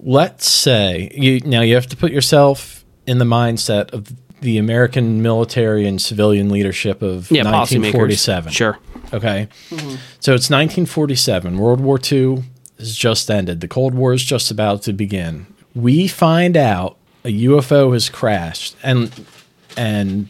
Let's 0.00 0.48
say 0.48 1.10
you 1.14 1.40
now 1.40 1.62
you 1.62 1.74
have 1.74 1.86
to 1.88 1.96
put 1.96 2.12
yourself 2.12 2.84
in 3.06 3.18
the 3.18 3.24
mindset 3.24 3.92
of 3.92 4.12
the 4.40 4.58
American 4.58 5.22
military 5.22 5.86
and 5.86 6.00
civilian 6.00 6.50
leadership 6.50 7.00
of 7.02 7.30
yeah, 7.30 7.44
1947. 7.44 8.52
Sure. 8.52 8.78
Okay. 9.12 9.48
Mm-hmm. 9.70 9.96
So 10.20 10.34
it's 10.34 10.50
1947. 10.50 11.58
World 11.58 11.80
War 11.80 11.98
II 12.00 12.44
has 12.78 12.94
just 12.94 13.30
ended. 13.30 13.60
The 13.60 13.68
Cold 13.68 13.94
War 13.94 14.12
is 14.12 14.24
just 14.24 14.50
about 14.50 14.82
to 14.82 14.92
begin. 14.92 15.46
We 15.74 16.08
find 16.08 16.56
out 16.56 16.96
a 17.24 17.44
UFO 17.44 17.92
has 17.92 18.08
crashed 18.08 18.76
and 18.82 19.26
and 19.76 20.28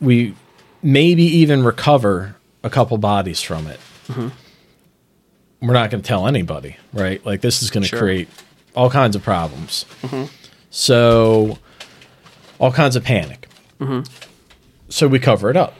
we 0.00 0.34
maybe 0.82 1.22
even 1.22 1.62
recover 1.62 2.36
a 2.62 2.70
couple 2.70 2.98
bodies 2.98 3.40
from 3.40 3.66
it. 3.66 3.80
Mm-hmm 4.08 4.28
we're 5.66 5.74
not 5.74 5.90
going 5.90 6.02
to 6.02 6.06
tell 6.06 6.26
anybody, 6.26 6.76
right? 6.92 7.24
Like 7.24 7.40
this 7.40 7.62
is 7.62 7.70
going 7.70 7.82
to 7.82 7.88
sure. 7.88 7.98
create 7.98 8.28
all 8.76 8.90
kinds 8.90 9.16
of 9.16 9.22
problems. 9.22 9.86
Mm-hmm. 10.02 10.24
So, 10.70 11.58
all 12.58 12.72
kinds 12.72 12.96
of 12.96 13.04
panic. 13.04 13.48
Mm-hmm. 13.80 14.02
So 14.88 15.08
we 15.08 15.18
cover 15.18 15.50
it 15.50 15.56
up 15.56 15.74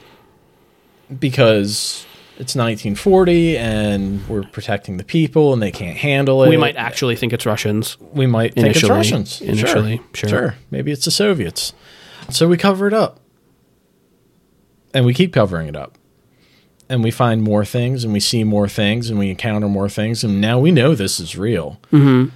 because 1.19 2.05
it's 2.37 2.55
1940 2.55 3.57
and 3.57 4.27
we're 4.27 4.43
protecting 4.43 4.97
the 4.97 5.03
people 5.03 5.53
and 5.53 5.61
they 5.61 5.71
can't 5.71 5.97
handle 5.97 6.43
it. 6.43 6.49
We 6.49 6.57
might 6.57 6.75
actually 6.75 7.15
think 7.15 7.33
it's 7.33 7.45
Russians. 7.45 7.97
We 7.99 8.27
might 8.27 8.53
think 8.53 8.75
it's 8.75 8.89
Russians. 8.89 9.41
Initially, 9.41 9.97
sure. 9.97 10.07
sure. 10.13 10.29
Sure. 10.29 10.55
Maybe 10.71 10.91
it's 10.91 11.05
the 11.05 11.11
Soviets. 11.11 11.73
So 12.29 12.47
we 12.47 12.57
cover 12.57 12.87
it 12.87 12.93
up. 12.93 13.19
And 14.93 15.05
we 15.05 15.13
keep 15.13 15.33
covering 15.33 15.67
it 15.67 15.75
up 15.75 15.97
and 16.89 17.03
we 17.03 17.11
find 17.11 17.41
more 17.41 17.65
things 17.65 18.03
and 18.03 18.13
we 18.13 18.19
see 18.19 18.43
more 18.43 18.67
things 18.67 19.09
and 19.09 19.17
we 19.17 19.29
encounter 19.29 19.67
more 19.67 19.89
things 19.89 20.23
and 20.23 20.39
now 20.39 20.59
we 20.59 20.71
know 20.71 20.95
this 20.95 21.19
is 21.19 21.37
real 21.37 21.79
mm-hmm. 21.91 22.33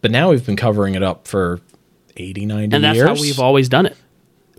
but 0.00 0.10
now 0.10 0.30
we've 0.30 0.46
been 0.46 0.56
covering 0.56 0.94
it 0.94 1.02
up 1.02 1.26
for 1.28 1.60
80 2.16 2.46
90 2.46 2.76
and 2.76 2.84
that's 2.84 2.96
years. 2.96 3.08
how 3.08 3.14
we've 3.14 3.38
always 3.38 3.68
done 3.68 3.86
it 3.86 3.96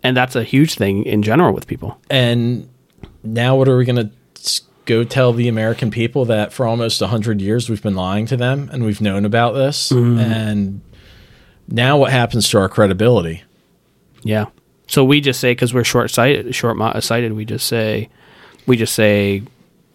and 0.04 0.16
that's 0.16 0.36
a 0.36 0.44
huge 0.44 0.76
thing 0.76 1.04
in 1.04 1.24
general 1.24 1.54
with 1.54 1.68
people 1.68 2.00
and 2.10 2.70
now 3.24 3.56
what 3.56 3.68
are 3.68 3.78
we 3.78 3.86
going 3.86 3.96
to 3.96 4.62
go 4.86 5.04
tell 5.04 5.34
the 5.34 5.48
american 5.48 5.92
people 5.92 6.26
that 6.26 6.54
for 6.54 6.66
almost 6.66 7.02
100 7.02 7.42
years 7.42 7.70
we've 7.70 7.84
been 7.84 7.96
lying 7.96 8.26
to 8.26 8.38
them 8.38 8.70
and 8.72 8.86
we've 8.86 9.02
known 9.02 9.26
about 9.26 9.54
this 9.54 9.92
mm-hmm. 9.92 10.18
and 10.18 10.82
now 11.68 11.98
what 11.98 12.12
happens 12.12 12.50
to 12.50 12.58
our 12.58 12.70
credibility 12.70 13.44
yeah 14.24 14.46
so 14.88 15.04
we 15.04 15.20
just 15.20 15.40
say 15.40 15.52
because 15.52 15.74
we're 15.74 15.84
short 15.84 16.10
sighted 16.10 16.56
short 16.56 16.78
sighted 17.04 17.34
we 17.34 17.44
just 17.44 17.68
say 17.68 18.10
we 18.66 18.78
just 18.78 18.94
say 18.94 19.44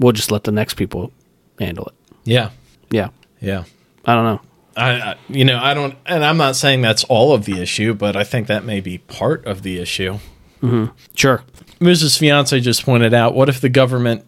we'll 0.02 0.12
just 0.12 0.32
let 0.32 0.44
the 0.44 0.52
next 0.52 0.74
people 0.74 1.12
handle 1.58 1.86
it. 1.86 1.94
Yeah. 2.24 2.50
Yeah. 2.90 3.08
Yeah. 3.40 3.64
I 4.04 4.14
don't 4.14 4.24
know. 4.24 4.40
I, 4.74 4.90
I, 4.90 5.16
you 5.28 5.44
know 5.44 5.58
I 5.58 5.74
don't 5.74 5.94
and 6.06 6.24
I'm 6.24 6.38
not 6.38 6.56
saying 6.56 6.80
that's 6.80 7.04
all 7.04 7.34
of 7.34 7.44
the 7.44 7.60
issue, 7.60 7.92
but 7.92 8.16
I 8.16 8.24
think 8.24 8.46
that 8.46 8.64
may 8.64 8.80
be 8.80 8.98
part 8.98 9.44
of 9.44 9.62
the 9.62 9.78
issue. 9.78 10.18
Mm-hmm. 10.62 10.94
Sure. 11.14 11.42
Mrs. 11.83 12.18
Fiance 12.18 12.61
just 12.61 12.85
pointed 12.85 13.14
out. 13.14 13.35
What 13.35 13.49
if 13.49 13.61
the 13.61 13.68
government 13.68 14.24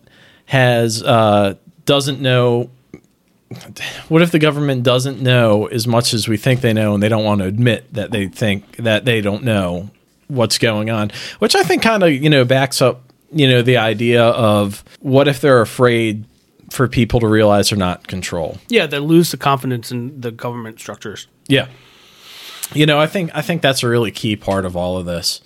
has 0.46 1.02
uh, 1.02 1.54
doesn't 1.84 2.20
know? 2.20 2.70
What 4.08 4.22
if 4.22 4.32
the 4.32 4.38
government 4.38 4.82
doesn't 4.82 5.20
know 5.20 5.66
as 5.66 5.86
much 5.86 6.12
as 6.12 6.26
we 6.26 6.36
think 6.36 6.60
they 6.60 6.72
know, 6.72 6.94
and 6.94 7.02
they 7.02 7.08
don't 7.08 7.24
want 7.24 7.40
to 7.40 7.46
admit 7.46 7.92
that 7.94 8.10
they 8.10 8.26
think 8.26 8.76
that 8.76 9.04
they 9.04 9.20
don't 9.20 9.44
know 9.44 9.90
what's 10.28 10.58
going 10.58 10.90
on? 10.90 11.12
Which 11.38 11.54
I 11.54 11.62
think 11.62 11.82
kind 11.82 12.02
of 12.02 12.12
you 12.12 12.30
know 12.30 12.44
backs 12.44 12.82
up 12.82 13.04
you 13.34 13.48
know, 13.48 13.62
the 13.62 13.76
idea 13.76 14.22
of 14.24 14.84
what 15.00 15.28
if 15.28 15.40
they're 15.40 15.60
afraid 15.60 16.24
for 16.70 16.88
people 16.88 17.20
to 17.20 17.28
realize 17.28 17.70
they're 17.70 17.78
not 17.78 18.06
control. 18.06 18.58
Yeah, 18.68 18.86
they 18.86 19.00
lose 19.00 19.32
the 19.32 19.36
confidence 19.36 19.90
in 19.90 20.20
the 20.20 20.30
government 20.30 20.78
structures. 20.78 21.26
Yeah. 21.48 21.68
You 22.72 22.86
know, 22.86 22.98
I 22.98 23.06
think 23.06 23.30
I 23.34 23.42
think 23.42 23.60
that's 23.60 23.82
a 23.82 23.88
really 23.88 24.10
key 24.10 24.36
part 24.36 24.64
of 24.64 24.76
all 24.76 24.96
of 24.96 25.04
this. 25.04 25.40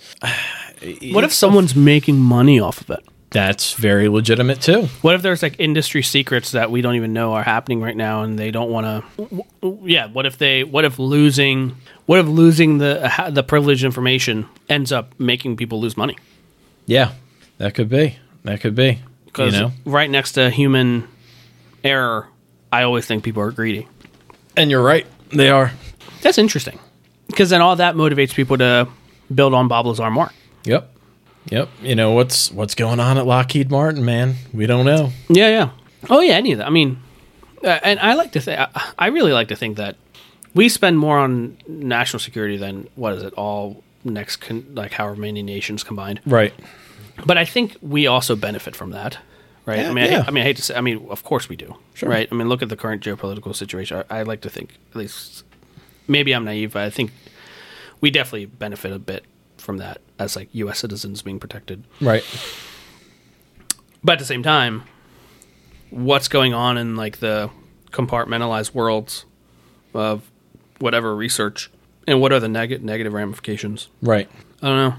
What 1.11 1.23
if 1.23 1.33
someone's 1.33 1.75
making 1.75 2.19
money 2.19 2.59
off 2.59 2.81
of 2.81 2.89
it? 2.91 3.05
That's 3.31 3.73
very 3.73 4.09
legitimate 4.09 4.59
too. 4.59 4.87
What 5.01 5.13
if 5.13 5.21
there's 5.21 5.43
like 5.43 5.59
industry 5.59 6.01
secrets 6.01 6.51
that 6.51 6.71
we 6.71 6.81
don't 6.81 6.95
even 6.95 7.13
know 7.13 7.33
are 7.33 7.43
happening 7.43 7.79
right 7.79 7.95
now, 7.95 8.23
and 8.23 8.39
they 8.39 8.49
don't 8.49 8.71
want 8.71 9.05
to? 9.21 9.45
Yeah. 9.83 10.07
What 10.07 10.25
if 10.25 10.37
they? 10.37 10.63
What 10.63 10.83
if 10.83 10.97
losing? 10.97 11.77
What 12.07 12.19
if 12.19 12.25
losing 12.25 12.79
the 12.79 13.21
uh, 13.21 13.29
the 13.29 13.43
privileged 13.43 13.83
information 13.83 14.47
ends 14.67 14.91
up 14.91 15.13
making 15.19 15.57
people 15.57 15.79
lose 15.79 15.95
money? 15.95 16.17
Yeah, 16.87 17.13
that 17.59 17.75
could 17.75 17.89
be. 17.89 18.17
That 18.45 18.61
could 18.61 18.73
be. 18.73 18.99
Because 19.25 19.53
you 19.53 19.61
know? 19.61 19.71
right 19.85 20.09
next 20.09 20.31
to 20.31 20.49
human 20.49 21.07
error, 21.83 22.27
I 22.73 22.81
always 22.81 23.05
think 23.05 23.23
people 23.23 23.43
are 23.43 23.51
greedy. 23.51 23.87
And 24.57 24.71
you're 24.71 24.83
right. 24.83 25.05
They 25.29 25.49
are. 25.49 25.71
That's 26.21 26.39
interesting. 26.39 26.79
Because 27.27 27.51
then 27.51 27.61
all 27.61 27.75
that 27.75 27.93
motivates 27.93 28.33
people 28.33 28.57
to 28.57 28.87
build 29.33 29.53
on 29.53 29.67
Bob 29.67 29.85
Lazar 29.85 30.09
more. 30.09 30.31
Yep. 30.69 30.89
Yep. 31.49 31.69
You 31.81 31.95
know 31.95 32.11
what's 32.11 32.51
what's 32.51 32.75
going 32.75 32.99
on 32.99 33.17
at 33.17 33.25
Lockheed 33.25 33.71
Martin, 33.71 34.05
man? 34.05 34.35
We 34.53 34.67
don't 34.67 34.85
know. 34.85 35.11
Yeah, 35.27 35.49
yeah. 35.49 35.69
Oh 36.09 36.21
yeah, 36.21 36.33
any 36.33 36.51
of 36.51 36.59
that. 36.59 36.67
I 36.67 36.69
mean, 36.69 37.01
uh, 37.63 37.79
and 37.83 37.99
I 37.99 38.13
like 38.13 38.33
to 38.33 38.39
think. 38.39 38.59
I 38.99 39.07
really 39.07 39.33
like 39.33 39.47
to 39.47 39.55
think 39.55 39.77
that 39.77 39.95
we 40.53 40.69
spend 40.69 40.99
more 40.99 41.17
on 41.17 41.57
national 41.67 42.19
security 42.19 42.57
than 42.57 42.87
what 42.95 43.13
is 43.13 43.23
it? 43.23 43.33
All 43.33 43.83
next, 44.03 44.37
con- 44.37 44.67
like 44.75 44.91
however 44.93 45.15
many 45.15 45.41
nations 45.41 45.83
combined. 45.83 46.21
Right. 46.25 46.53
But 47.25 47.39
I 47.39 47.45
think 47.45 47.75
we 47.81 48.05
also 48.05 48.35
benefit 48.35 48.75
from 48.75 48.91
that, 48.91 49.17
right? 49.65 49.79
Yeah, 49.79 49.89
I 49.89 49.93
mean, 49.93 50.11
yeah. 50.11 50.19
I, 50.19 50.27
I, 50.27 50.31
mean, 50.31 50.41
I 50.43 50.45
hate 50.45 50.57
to 50.57 50.61
say. 50.61 50.75
I 50.75 50.81
mean, 50.81 51.07
of 51.09 51.23
course 51.23 51.49
we 51.49 51.55
do, 51.55 51.75
sure. 51.95 52.09
right? 52.09 52.27
I 52.31 52.35
mean, 52.35 52.47
look 52.47 52.61
at 52.61 52.69
the 52.69 52.77
current 52.77 53.01
geopolitical 53.03 53.55
situation. 53.55 54.03
I, 54.09 54.19
I 54.19 54.23
like 54.23 54.41
to 54.41 54.49
think, 54.49 54.77
at 54.91 54.95
least, 54.95 55.43
maybe 56.07 56.31
I'm 56.31 56.45
naive, 56.45 56.73
but 56.73 56.83
I 56.83 56.91
think 56.91 57.11
we 58.01 58.11
definitely 58.11 58.45
benefit 58.45 58.93
a 58.93 58.99
bit 58.99 59.25
from 59.59 59.77
that 59.77 60.01
as 60.17 60.35
like 60.35 60.49
U.S. 60.53 60.79
citizens 60.79 61.21
being 61.21 61.39
protected. 61.39 61.83
Right. 62.01 62.23
But 64.03 64.13
at 64.13 64.19
the 64.19 64.25
same 64.25 64.43
time, 64.43 64.83
what's 65.89 66.27
going 66.27 66.53
on 66.53 66.77
in 66.77 66.95
like 66.95 67.17
the 67.17 67.49
compartmentalized 67.91 68.73
worlds 68.73 69.25
of 69.93 70.29
whatever 70.79 71.15
research, 71.15 71.69
and 72.07 72.21
what 72.21 72.31
are 72.31 72.39
the 72.39 72.47
neg- 72.47 72.83
negative 72.83 73.13
ramifications? 73.13 73.89
Right. 74.01 74.29
I 74.61 74.67
don't 74.67 74.77
know. 74.77 74.95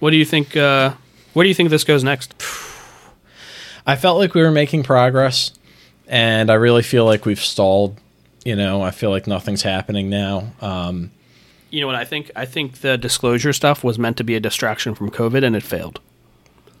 What 0.00 0.10
do 0.10 0.16
you 0.16 0.24
think? 0.24 0.56
Uh, 0.56 0.94
where 1.32 1.44
do 1.44 1.48
you 1.48 1.54
think 1.54 1.70
this 1.70 1.84
goes 1.84 2.04
next? 2.04 2.34
I 3.86 3.96
felt 3.96 4.18
like 4.18 4.34
we 4.34 4.42
were 4.42 4.50
making 4.50 4.82
progress, 4.84 5.52
and 6.06 6.50
I 6.50 6.54
really 6.54 6.82
feel 6.82 7.04
like 7.04 7.24
we've 7.24 7.40
stalled. 7.40 7.98
You 8.44 8.56
know, 8.56 8.82
I 8.82 8.90
feel 8.90 9.10
like 9.10 9.26
nothing's 9.26 9.62
happening 9.62 10.10
now. 10.10 10.52
Um, 10.60 11.12
You 11.72 11.80
know 11.80 11.86
what 11.86 11.96
I 11.96 12.04
think? 12.04 12.30
I 12.36 12.44
think 12.44 12.82
the 12.82 12.98
disclosure 12.98 13.54
stuff 13.54 13.82
was 13.82 13.98
meant 13.98 14.18
to 14.18 14.24
be 14.24 14.34
a 14.34 14.40
distraction 14.40 14.94
from 14.94 15.10
COVID, 15.10 15.42
and 15.42 15.56
it 15.56 15.62
failed. 15.62 16.00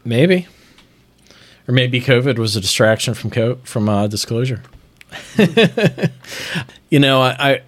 maybe, 0.04 0.46
or 1.66 1.72
maybe 1.72 1.98
COVID 1.98 2.38
was 2.38 2.56
a 2.56 2.60
distraction 2.60 3.14
from 3.14 3.30
co- 3.30 3.58
from 3.64 3.88
uh, 3.88 4.06
disclosure. 4.06 4.62
you 6.90 6.98
know, 6.98 7.22
I, 7.22 7.36
I 7.38 7.62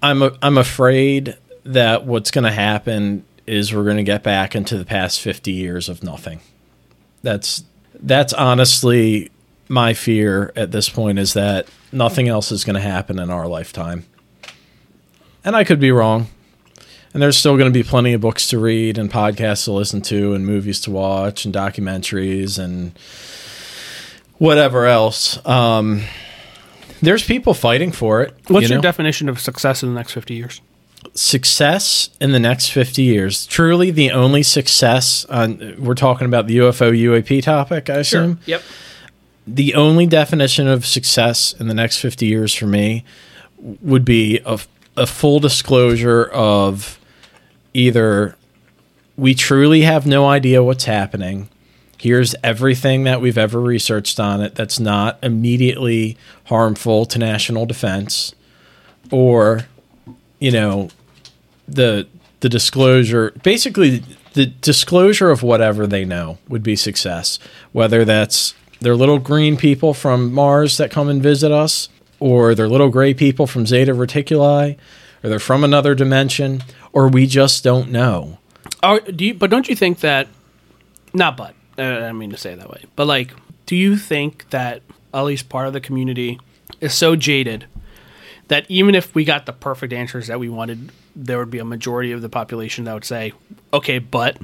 I'm 0.00 0.22
a, 0.22 0.32
I'm 0.40 0.58
afraid 0.58 1.36
that 1.64 2.06
what's 2.06 2.30
going 2.30 2.44
to 2.44 2.52
happen 2.52 3.24
is 3.48 3.74
we're 3.74 3.84
going 3.84 3.96
to 3.96 4.04
get 4.04 4.22
back 4.22 4.54
into 4.54 4.78
the 4.78 4.84
past 4.84 5.20
50 5.20 5.50
years 5.50 5.88
of 5.88 6.04
nothing. 6.04 6.40
That's 7.24 7.64
that's 7.94 8.32
honestly 8.32 9.32
my 9.68 9.92
fear 9.92 10.52
at 10.54 10.70
this 10.70 10.88
point 10.88 11.18
is 11.18 11.32
that 11.34 11.66
nothing 11.90 12.28
else 12.28 12.52
is 12.52 12.64
going 12.64 12.74
to 12.74 12.80
happen 12.80 13.18
in 13.18 13.28
our 13.28 13.48
lifetime. 13.48 14.04
And 15.44 15.56
I 15.56 15.64
could 15.64 15.80
be 15.80 15.90
wrong. 15.90 16.28
And 17.12 17.20
there's 17.22 17.36
still 17.36 17.56
going 17.56 17.72
to 17.72 17.76
be 17.76 17.82
plenty 17.82 18.12
of 18.12 18.20
books 18.20 18.48
to 18.50 18.58
read 18.58 18.96
and 18.96 19.10
podcasts 19.10 19.64
to 19.64 19.72
listen 19.72 20.00
to 20.02 20.32
and 20.34 20.46
movies 20.46 20.80
to 20.82 20.90
watch 20.92 21.44
and 21.44 21.52
documentaries 21.54 22.58
and 22.58 22.92
whatever 24.38 24.86
else. 24.86 25.44
Um, 25.46 26.02
there's 27.02 27.24
people 27.24 27.52
fighting 27.54 27.90
for 27.92 28.22
it. 28.22 28.34
What's 28.48 28.64
you 28.64 28.68
your 28.74 28.78
know? 28.78 28.82
definition 28.82 29.28
of 29.28 29.40
success 29.40 29.82
in 29.82 29.88
the 29.88 29.94
next 29.94 30.12
fifty 30.12 30.34
years? 30.34 30.60
success 31.14 32.10
in 32.20 32.32
the 32.32 32.38
next 32.38 32.68
50 32.68 33.02
years 33.02 33.46
truly 33.46 33.90
the 33.90 34.10
only 34.10 34.42
success 34.42 35.24
on 35.24 35.74
we're 35.78 35.94
talking 35.94 36.26
about 36.26 36.46
the 36.46 36.58
ufo 36.58 36.92
uap 36.92 37.42
topic 37.42 37.88
i 37.88 37.94
assume 37.96 38.38
Yep. 38.44 38.62
the 39.46 39.74
only 39.74 40.04
definition 40.06 40.68
of 40.68 40.84
success 40.84 41.54
in 41.58 41.68
the 41.68 41.74
next 41.74 41.96
50 42.00 42.26
years 42.26 42.54
for 42.54 42.66
me 42.66 43.02
would 43.58 44.04
be 44.04 44.40
a, 44.44 44.60
a 44.98 45.06
full 45.06 45.40
disclosure 45.40 46.24
of 46.26 46.99
either 47.74 48.36
we 49.16 49.34
truly 49.34 49.82
have 49.82 50.06
no 50.06 50.26
idea 50.26 50.62
what's 50.62 50.84
happening. 50.84 51.48
Here's 51.98 52.34
everything 52.42 53.04
that 53.04 53.20
we've 53.20 53.36
ever 53.36 53.60
researched 53.60 54.18
on 54.18 54.40
it 54.40 54.54
that's 54.54 54.80
not 54.80 55.18
immediately 55.22 56.16
harmful 56.44 57.04
to 57.06 57.18
national 57.18 57.66
defense 57.66 58.34
or 59.10 59.66
you 60.38 60.50
know 60.50 60.88
the 61.68 62.06
the 62.40 62.48
disclosure 62.48 63.32
basically 63.42 64.02
the 64.32 64.46
disclosure 64.46 65.30
of 65.30 65.42
whatever 65.42 65.86
they 65.86 66.04
know 66.04 66.38
would 66.48 66.62
be 66.62 66.76
success 66.76 67.38
whether 67.72 68.04
that's 68.04 68.54
they're 68.80 68.96
little 68.96 69.18
green 69.18 69.56
people 69.56 69.92
from 69.92 70.32
Mars 70.32 70.78
that 70.78 70.90
come 70.90 71.08
and 71.08 71.22
visit 71.22 71.52
us 71.52 71.88
or 72.18 72.54
they're 72.54 72.68
little 72.68 72.88
gray 72.88 73.12
people 73.12 73.46
from 73.46 73.66
Zeta 73.66 73.92
Reticuli 73.92 74.76
or 75.22 75.28
they're 75.28 75.38
from 75.38 75.64
another 75.64 75.94
dimension 75.94 76.62
or 76.92 77.08
we 77.08 77.26
just 77.26 77.62
don't 77.64 77.90
know 77.90 78.38
Are, 78.82 79.00
do 79.00 79.24
you, 79.26 79.34
but 79.34 79.50
don't 79.50 79.68
you 79.68 79.76
think 79.76 80.00
that? 80.00 80.28
Not 81.12 81.36
but. 81.36 81.54
Uh, 81.78 81.82
I 81.82 81.98
don't 82.00 82.18
mean 82.18 82.30
to 82.30 82.36
say 82.36 82.52
it 82.52 82.58
that 82.58 82.70
way. 82.70 82.84
But 82.96 83.06
like, 83.06 83.32
do 83.66 83.76
you 83.76 83.96
think 83.96 84.48
that 84.50 84.82
at 85.12 85.22
least 85.22 85.48
part 85.48 85.66
of 85.66 85.72
the 85.72 85.80
community 85.80 86.38
is 86.80 86.94
so 86.94 87.16
jaded 87.16 87.66
that 88.48 88.66
even 88.68 88.94
if 88.94 89.14
we 89.14 89.24
got 89.24 89.46
the 89.46 89.52
perfect 89.52 89.92
answers 89.92 90.26
that 90.26 90.40
we 90.40 90.48
wanted, 90.48 90.90
there 91.14 91.38
would 91.38 91.50
be 91.50 91.58
a 91.58 91.64
majority 91.64 92.12
of 92.12 92.22
the 92.22 92.28
population 92.28 92.84
that 92.84 92.94
would 92.94 93.04
say, 93.04 93.32
"Okay, 93.72 93.98
but," 93.98 94.36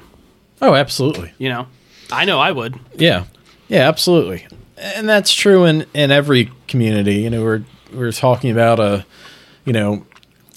oh 0.61 0.75
absolutely 0.75 1.33
you 1.37 1.49
know, 1.49 1.67
I 2.11 2.25
know 2.25 2.39
I 2.39 2.51
would. 2.51 2.79
Yeah, 2.95 3.25
yeah, 3.67 3.87
absolutely, 3.87 4.47
and 4.77 5.07
that's 5.07 5.33
true 5.33 5.65
in 5.65 5.85
in 5.93 6.11
every 6.11 6.51
community. 6.67 7.15
You 7.15 7.29
know, 7.29 7.43
we're 7.43 7.63
we're 7.93 8.11
talking 8.11 8.51
about 8.51 8.79
a 8.79 9.05
you 9.65 9.73
know 9.73 10.05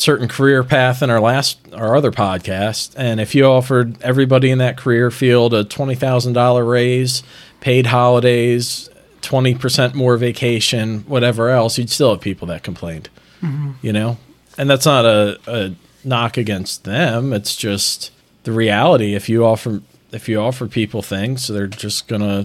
certain 0.00 0.28
career 0.28 0.64
path 0.64 1.02
in 1.02 1.10
our 1.10 1.20
last 1.20 1.58
our 1.72 1.96
other 1.96 2.10
podcast, 2.10 2.94
and 2.96 3.20
if 3.20 3.34
you 3.34 3.44
offered 3.44 4.00
everybody 4.02 4.50
in 4.50 4.58
that 4.58 4.76
career 4.76 5.10
field 5.10 5.54
a 5.54 5.64
twenty 5.64 5.94
thousand 5.94 6.32
dollar 6.32 6.64
raise, 6.64 7.22
paid 7.60 7.86
holidays, 7.86 8.88
twenty 9.20 9.54
percent 9.54 9.94
more 9.94 10.16
vacation, 10.16 11.00
whatever 11.00 11.50
else, 11.50 11.78
you'd 11.78 11.90
still 11.90 12.10
have 12.10 12.20
people 12.20 12.46
that 12.48 12.62
complained. 12.62 13.08
Mm-hmm. 13.42 13.72
You 13.82 13.92
know, 13.92 14.18
and 14.58 14.68
that's 14.68 14.86
not 14.86 15.04
a, 15.04 15.38
a 15.46 15.74
knock 16.04 16.36
against 16.36 16.84
them. 16.84 17.32
It's 17.32 17.56
just 17.56 18.10
the 18.44 18.52
reality. 18.52 19.14
If 19.14 19.28
you 19.28 19.44
offer 19.44 19.82
if 20.12 20.28
you 20.28 20.40
offer 20.40 20.66
people 20.66 21.02
things, 21.02 21.46
they're 21.48 21.66
just 21.66 22.08
gonna 22.08 22.44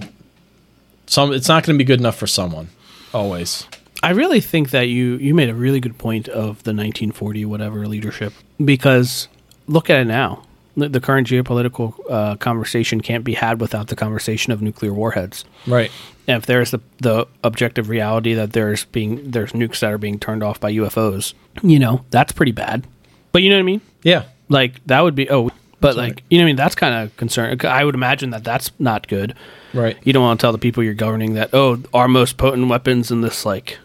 some 1.06 1.32
it's 1.32 1.48
not 1.48 1.64
going 1.64 1.74
to 1.74 1.78
be 1.78 1.86
good 1.86 2.00
enough 2.00 2.16
for 2.16 2.26
someone 2.26 2.68
always 3.14 3.66
I 4.06 4.10
really 4.10 4.40
think 4.40 4.70
that 4.70 4.82
you 4.82 5.16
you 5.16 5.34
made 5.34 5.48
a 5.48 5.54
really 5.54 5.80
good 5.80 5.98
point 5.98 6.28
of 6.28 6.62
the 6.62 6.70
1940 6.70 7.44
whatever 7.44 7.88
leadership 7.88 8.32
because 8.64 9.26
look 9.66 9.90
at 9.90 9.98
it 9.98 10.04
now. 10.04 10.44
The, 10.76 11.00
current 11.00 11.26
geopolitical 11.26 11.94
uh, 12.10 12.36
conversation 12.36 13.00
can't 13.00 13.24
be 13.24 13.32
had 13.32 13.62
without 13.62 13.88
the 13.88 13.96
conversation 13.96 14.52
of 14.52 14.60
nuclear 14.60 14.92
warheads. 14.92 15.44
right 15.66 15.90
And 16.28 16.36
if 16.36 16.46
there's 16.46 16.70
the 16.70 16.78
the 17.00 17.26
objective 17.42 17.88
reality 17.88 18.34
that 18.34 18.52
there's 18.52 18.84
being 18.84 19.28
there's 19.28 19.52
nukes 19.52 19.80
that 19.80 19.92
are 19.92 19.98
being 19.98 20.20
turned 20.20 20.44
off 20.44 20.60
by 20.60 20.70
UFOs, 20.70 21.34
you 21.62 21.80
know 21.80 22.04
that's 22.10 22.30
pretty 22.30 22.52
bad. 22.52 22.86
But 23.32 23.42
you 23.42 23.50
know 23.50 23.56
what 23.56 23.60
I 23.60 23.72
mean? 23.72 23.80
yeah 24.04 24.26
Like 24.48 24.86
that 24.86 25.00
would 25.00 25.16
be 25.16 25.28
oh, 25.30 25.50
but 25.80 25.96
right. 25.96 26.10
like 26.10 26.22
you 26.30 26.38
know 26.38 26.44
what 26.44 26.46
I 26.46 26.50
mean? 26.50 26.56
That's 26.56 26.76
kind 26.76 26.94
of 26.94 27.16
concern. 27.16 27.58
I 27.64 27.84
would 27.84 27.96
imagine 27.96 28.30
that 28.30 28.44
that's 28.44 28.70
not 28.78 29.08
good. 29.08 29.34
right 29.74 29.96
You 30.04 30.12
don't 30.12 30.22
want 30.22 30.38
to 30.38 30.44
tell 30.44 30.52
the 30.52 30.58
people 30.58 30.84
you're 30.84 30.94
governing 30.94 31.34
that 31.34 31.50
oh, 31.52 31.82
our 31.92 32.06
most 32.06 32.36
potent 32.36 32.68
weapons 32.68 33.10
in 33.10 33.22
this 33.22 33.44
like 33.44 33.78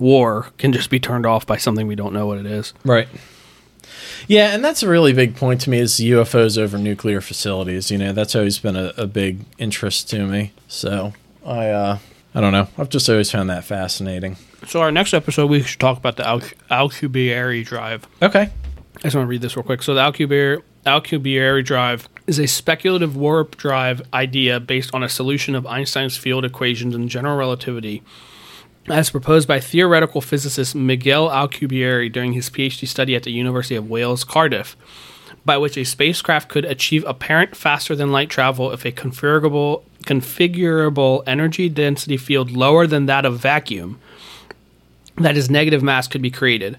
war 0.00 0.48
can 0.58 0.72
just 0.72 0.90
be 0.90 0.98
turned 1.00 1.26
off 1.26 1.46
by 1.46 1.56
something 1.56 1.86
we 1.86 1.94
don't 1.94 2.12
know 2.12 2.26
what 2.26 2.38
it 2.38 2.46
is. 2.46 2.74
right. 2.84 3.08
Yeah 4.26 4.54
and 4.54 4.62
that's 4.64 4.82
a 4.82 4.88
really 4.88 5.12
big 5.12 5.36
point 5.36 5.60
to 5.62 5.70
me 5.70 5.78
is 5.78 5.92
ufos 5.94 6.58
over 6.58 6.76
nuclear 6.76 7.20
facilities. 7.20 7.90
You 7.90 7.98
know 7.98 8.12
that's 8.12 8.34
always 8.36 8.58
been 8.58 8.76
a, 8.76 8.92
a 8.96 9.06
big 9.06 9.40
interest 9.58 10.10
to 10.10 10.26
me. 10.26 10.52
So 10.68 11.12
i 11.46 11.68
uh 11.70 11.98
i 12.34 12.40
don't 12.40 12.52
know. 12.52 12.68
I've 12.76 12.90
just 12.90 13.08
always 13.08 13.30
found 13.30 13.48
that 13.50 13.64
fascinating. 13.64 14.36
So 14.66 14.80
our 14.80 14.90
next 14.90 15.14
episode, 15.14 15.46
we 15.46 15.62
should 15.62 15.78
talk 15.80 15.98
about 15.98 16.16
the 16.16 16.26
Al- 16.26 16.40
Alcubierre 16.70 17.64
drive. 17.64 18.06
okay. 18.20 18.50
I 18.96 19.00
just 19.02 19.14
want 19.14 19.26
to 19.26 19.30
read 19.30 19.40
this 19.40 19.56
real 19.56 19.62
quick. 19.62 19.82
So 19.82 19.94
the 19.94 20.00
Alcubierre 20.02 20.62
Alcubierre 20.84 21.64
drive 21.64 22.08
is 22.26 22.38
a 22.38 22.46
speculative 22.46 23.16
warp 23.16 23.56
drive 23.56 24.02
idea 24.12 24.58
based 24.60 24.92
on 24.94 25.02
a 25.02 25.08
solution 25.08 25.54
of 25.54 25.66
Einstein's 25.66 26.16
field 26.16 26.44
equations 26.44 26.94
in 26.94 27.08
general 27.08 27.36
relativity, 27.36 28.02
as 28.90 29.10
proposed 29.10 29.46
by 29.46 29.60
theoretical 29.60 30.20
physicist 30.20 30.74
Miguel 30.74 31.28
Alcubierre 31.28 32.10
during 32.10 32.32
his 32.32 32.50
PhD 32.50 32.86
study 32.86 33.14
at 33.14 33.22
the 33.22 33.32
University 33.32 33.74
of 33.74 33.88
Wales, 33.88 34.24
Cardiff, 34.24 34.76
by 35.44 35.56
which 35.56 35.76
a 35.76 35.84
spacecraft 35.84 36.48
could 36.48 36.64
achieve 36.64 37.04
apparent 37.06 37.56
faster 37.56 37.94
than 37.94 38.12
light 38.12 38.30
travel 38.30 38.72
if 38.72 38.84
a 38.84 38.92
configurable 38.92 39.82
configurable 40.04 41.22
energy 41.26 41.68
density 41.68 42.16
field 42.16 42.50
lower 42.50 42.86
than 42.86 43.06
that 43.06 43.26
of 43.26 43.38
vacuum 43.38 44.00
that 45.20 45.36
is 45.36 45.50
negative 45.50 45.82
mass 45.82 46.06
could 46.06 46.22
be 46.22 46.30
created. 46.30 46.76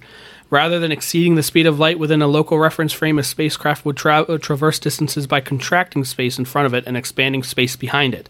Rather 0.50 0.80
than 0.80 0.92
exceeding 0.92 1.36
the 1.36 1.44
speed 1.44 1.68
of 1.68 1.80
light 1.80 2.00
within 2.00 2.22
a 2.22 2.28
local 2.28 2.58
reference 2.58 2.92
frame, 2.92 3.20
a 3.20 3.24
spacecraft 3.24 3.86
would 3.86 3.98
tra- 3.98 4.40
traverse 4.40 4.80
distances 4.80 5.28
by 5.28 5.42
contracting 5.42 6.04
space 6.04 6.40
in 6.40 6.46
front 6.46 6.66
of 6.66 6.74
it 6.74 6.86
and 6.88 6.98
expanding 6.98 7.44
space 7.44 7.76
behind 7.76 8.16
it, 8.16 8.30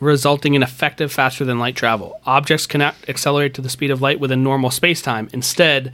resulting 0.00 0.54
in 0.54 0.62
effective 0.62 1.12
faster 1.12 1.44
than 1.44 1.58
light 1.58 1.76
travel. 1.76 2.20
Objects 2.26 2.66
cannot 2.66 2.94
accelerate 3.08 3.54
to 3.54 3.62
the 3.62 3.68
speed 3.68 3.90
of 3.90 4.02
light 4.02 4.20
within 4.20 4.42
normal 4.42 4.70
spacetime. 4.70 5.32
Instead, 5.32 5.92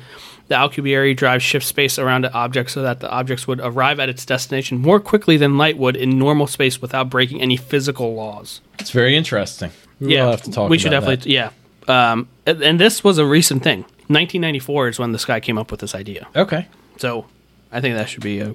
the 0.49 0.55
Alcubierre 0.57 1.17
drive 1.17 1.43
shifts 1.43 1.69
space 1.69 1.99
around 1.99 2.25
an 2.25 2.33
object 2.33 2.71
so 2.71 2.83
that 2.83 3.01
the 3.01 3.11
objects 3.11 3.47
would 3.47 3.61
arrive 3.61 4.01
at 4.01 4.09
its 4.09 4.27
destination 4.27 4.79
more 4.79 4.99
quickly 4.99 5.37
than 5.37 5.57
light 5.57 5.79
would 5.79 5.97
in 5.97 6.19
normal 6.19 6.47
space 6.47 6.83
without 6.83 7.09
breaking 7.09 7.41
any 7.41 7.57
physical 7.57 8.15
laws. 8.15 8.61
It's 8.79 8.91
very 8.91 9.17
interesting. 9.17 9.71
We 10.01 10.17
will 10.17 10.31
have 10.33 10.43
to 10.43 10.51
talk 10.51 10.69
we 10.69 10.79
should 10.79 10.93
about 10.93 11.21
definitely 11.21 11.35
yeah. 11.35 11.51
Um, 11.89 12.29
and, 12.45 12.63
and 12.63 12.81
this 12.81 13.05
was 13.05 13.19
a 13.19 13.27
recent 13.27 13.63
thing. 13.63 13.81
1994 14.09 14.89
is 14.89 14.99
when 14.99 15.13
this 15.13 15.25
guy 15.25 15.39
came 15.41 15.59
up 15.59 15.71
with 15.71 15.81
this 15.81 15.95
idea. 15.95 16.27
Okay. 16.35 16.67
So 16.99 17.27
i 17.73 17.81
think 17.81 17.97
that 17.97 18.09
should 18.09 18.23
be 18.23 18.39
a 18.41 18.55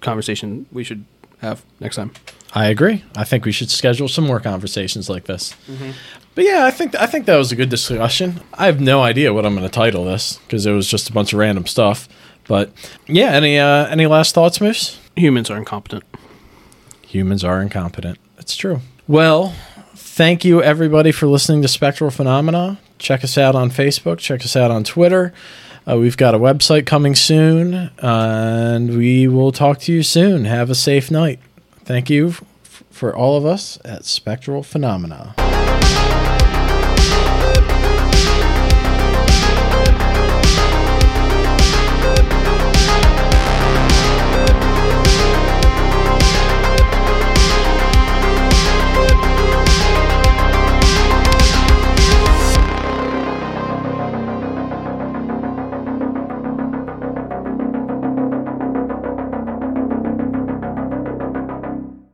conversation 0.00 0.66
we 0.72 0.82
should 0.82 1.04
have 1.40 1.62
next 1.78 1.96
time 1.96 2.10
I 2.56 2.68
agree. 2.68 3.04
I 3.14 3.24
think 3.24 3.44
we 3.44 3.52
should 3.52 3.70
schedule 3.70 4.08
some 4.08 4.24
more 4.24 4.40
conversations 4.40 5.10
like 5.10 5.24
this. 5.24 5.54
Mm-hmm. 5.70 5.90
But 6.34 6.44
yeah, 6.44 6.64
I 6.64 6.70
think 6.70 6.94
I 6.94 7.04
think 7.04 7.26
that 7.26 7.36
was 7.36 7.52
a 7.52 7.56
good 7.56 7.68
discussion. 7.68 8.40
I 8.54 8.64
have 8.64 8.80
no 8.80 9.02
idea 9.02 9.34
what 9.34 9.44
I'm 9.44 9.54
going 9.54 9.66
to 9.66 9.72
title 9.72 10.06
this 10.06 10.38
because 10.38 10.64
it 10.64 10.72
was 10.72 10.88
just 10.88 11.10
a 11.10 11.12
bunch 11.12 11.34
of 11.34 11.38
random 11.38 11.66
stuff. 11.66 12.08
But 12.48 12.70
yeah, 13.06 13.32
any 13.32 13.58
uh, 13.58 13.86
any 13.88 14.06
last 14.06 14.34
thoughts, 14.34 14.58
Moose? 14.58 14.98
Humans 15.16 15.50
are 15.50 15.58
incompetent. 15.58 16.04
Humans 17.02 17.44
are 17.44 17.60
incompetent. 17.60 18.18
It's 18.38 18.56
true. 18.56 18.80
Well, 19.06 19.54
thank 19.94 20.42
you 20.42 20.62
everybody 20.62 21.12
for 21.12 21.26
listening 21.26 21.60
to 21.60 21.68
Spectral 21.68 22.10
Phenomena. 22.10 22.78
Check 22.98 23.22
us 23.22 23.36
out 23.36 23.54
on 23.54 23.68
Facebook. 23.68 24.16
Check 24.16 24.40
us 24.40 24.56
out 24.56 24.70
on 24.70 24.82
Twitter. 24.82 25.34
Uh, 25.86 25.98
we've 25.98 26.16
got 26.16 26.34
a 26.34 26.38
website 26.38 26.86
coming 26.86 27.14
soon, 27.14 27.90
and 27.98 28.96
we 28.96 29.28
will 29.28 29.52
talk 29.52 29.78
to 29.80 29.92
you 29.92 30.02
soon. 30.02 30.46
Have 30.46 30.70
a 30.70 30.74
safe 30.74 31.10
night. 31.10 31.38
Thank 31.86 32.10
you 32.10 32.28
f- 32.28 32.42
for 32.90 33.14
all 33.14 33.36
of 33.36 33.46
us 33.46 33.78
at 33.84 34.04
Spectral 34.04 34.62
Phenomena. 34.62 35.34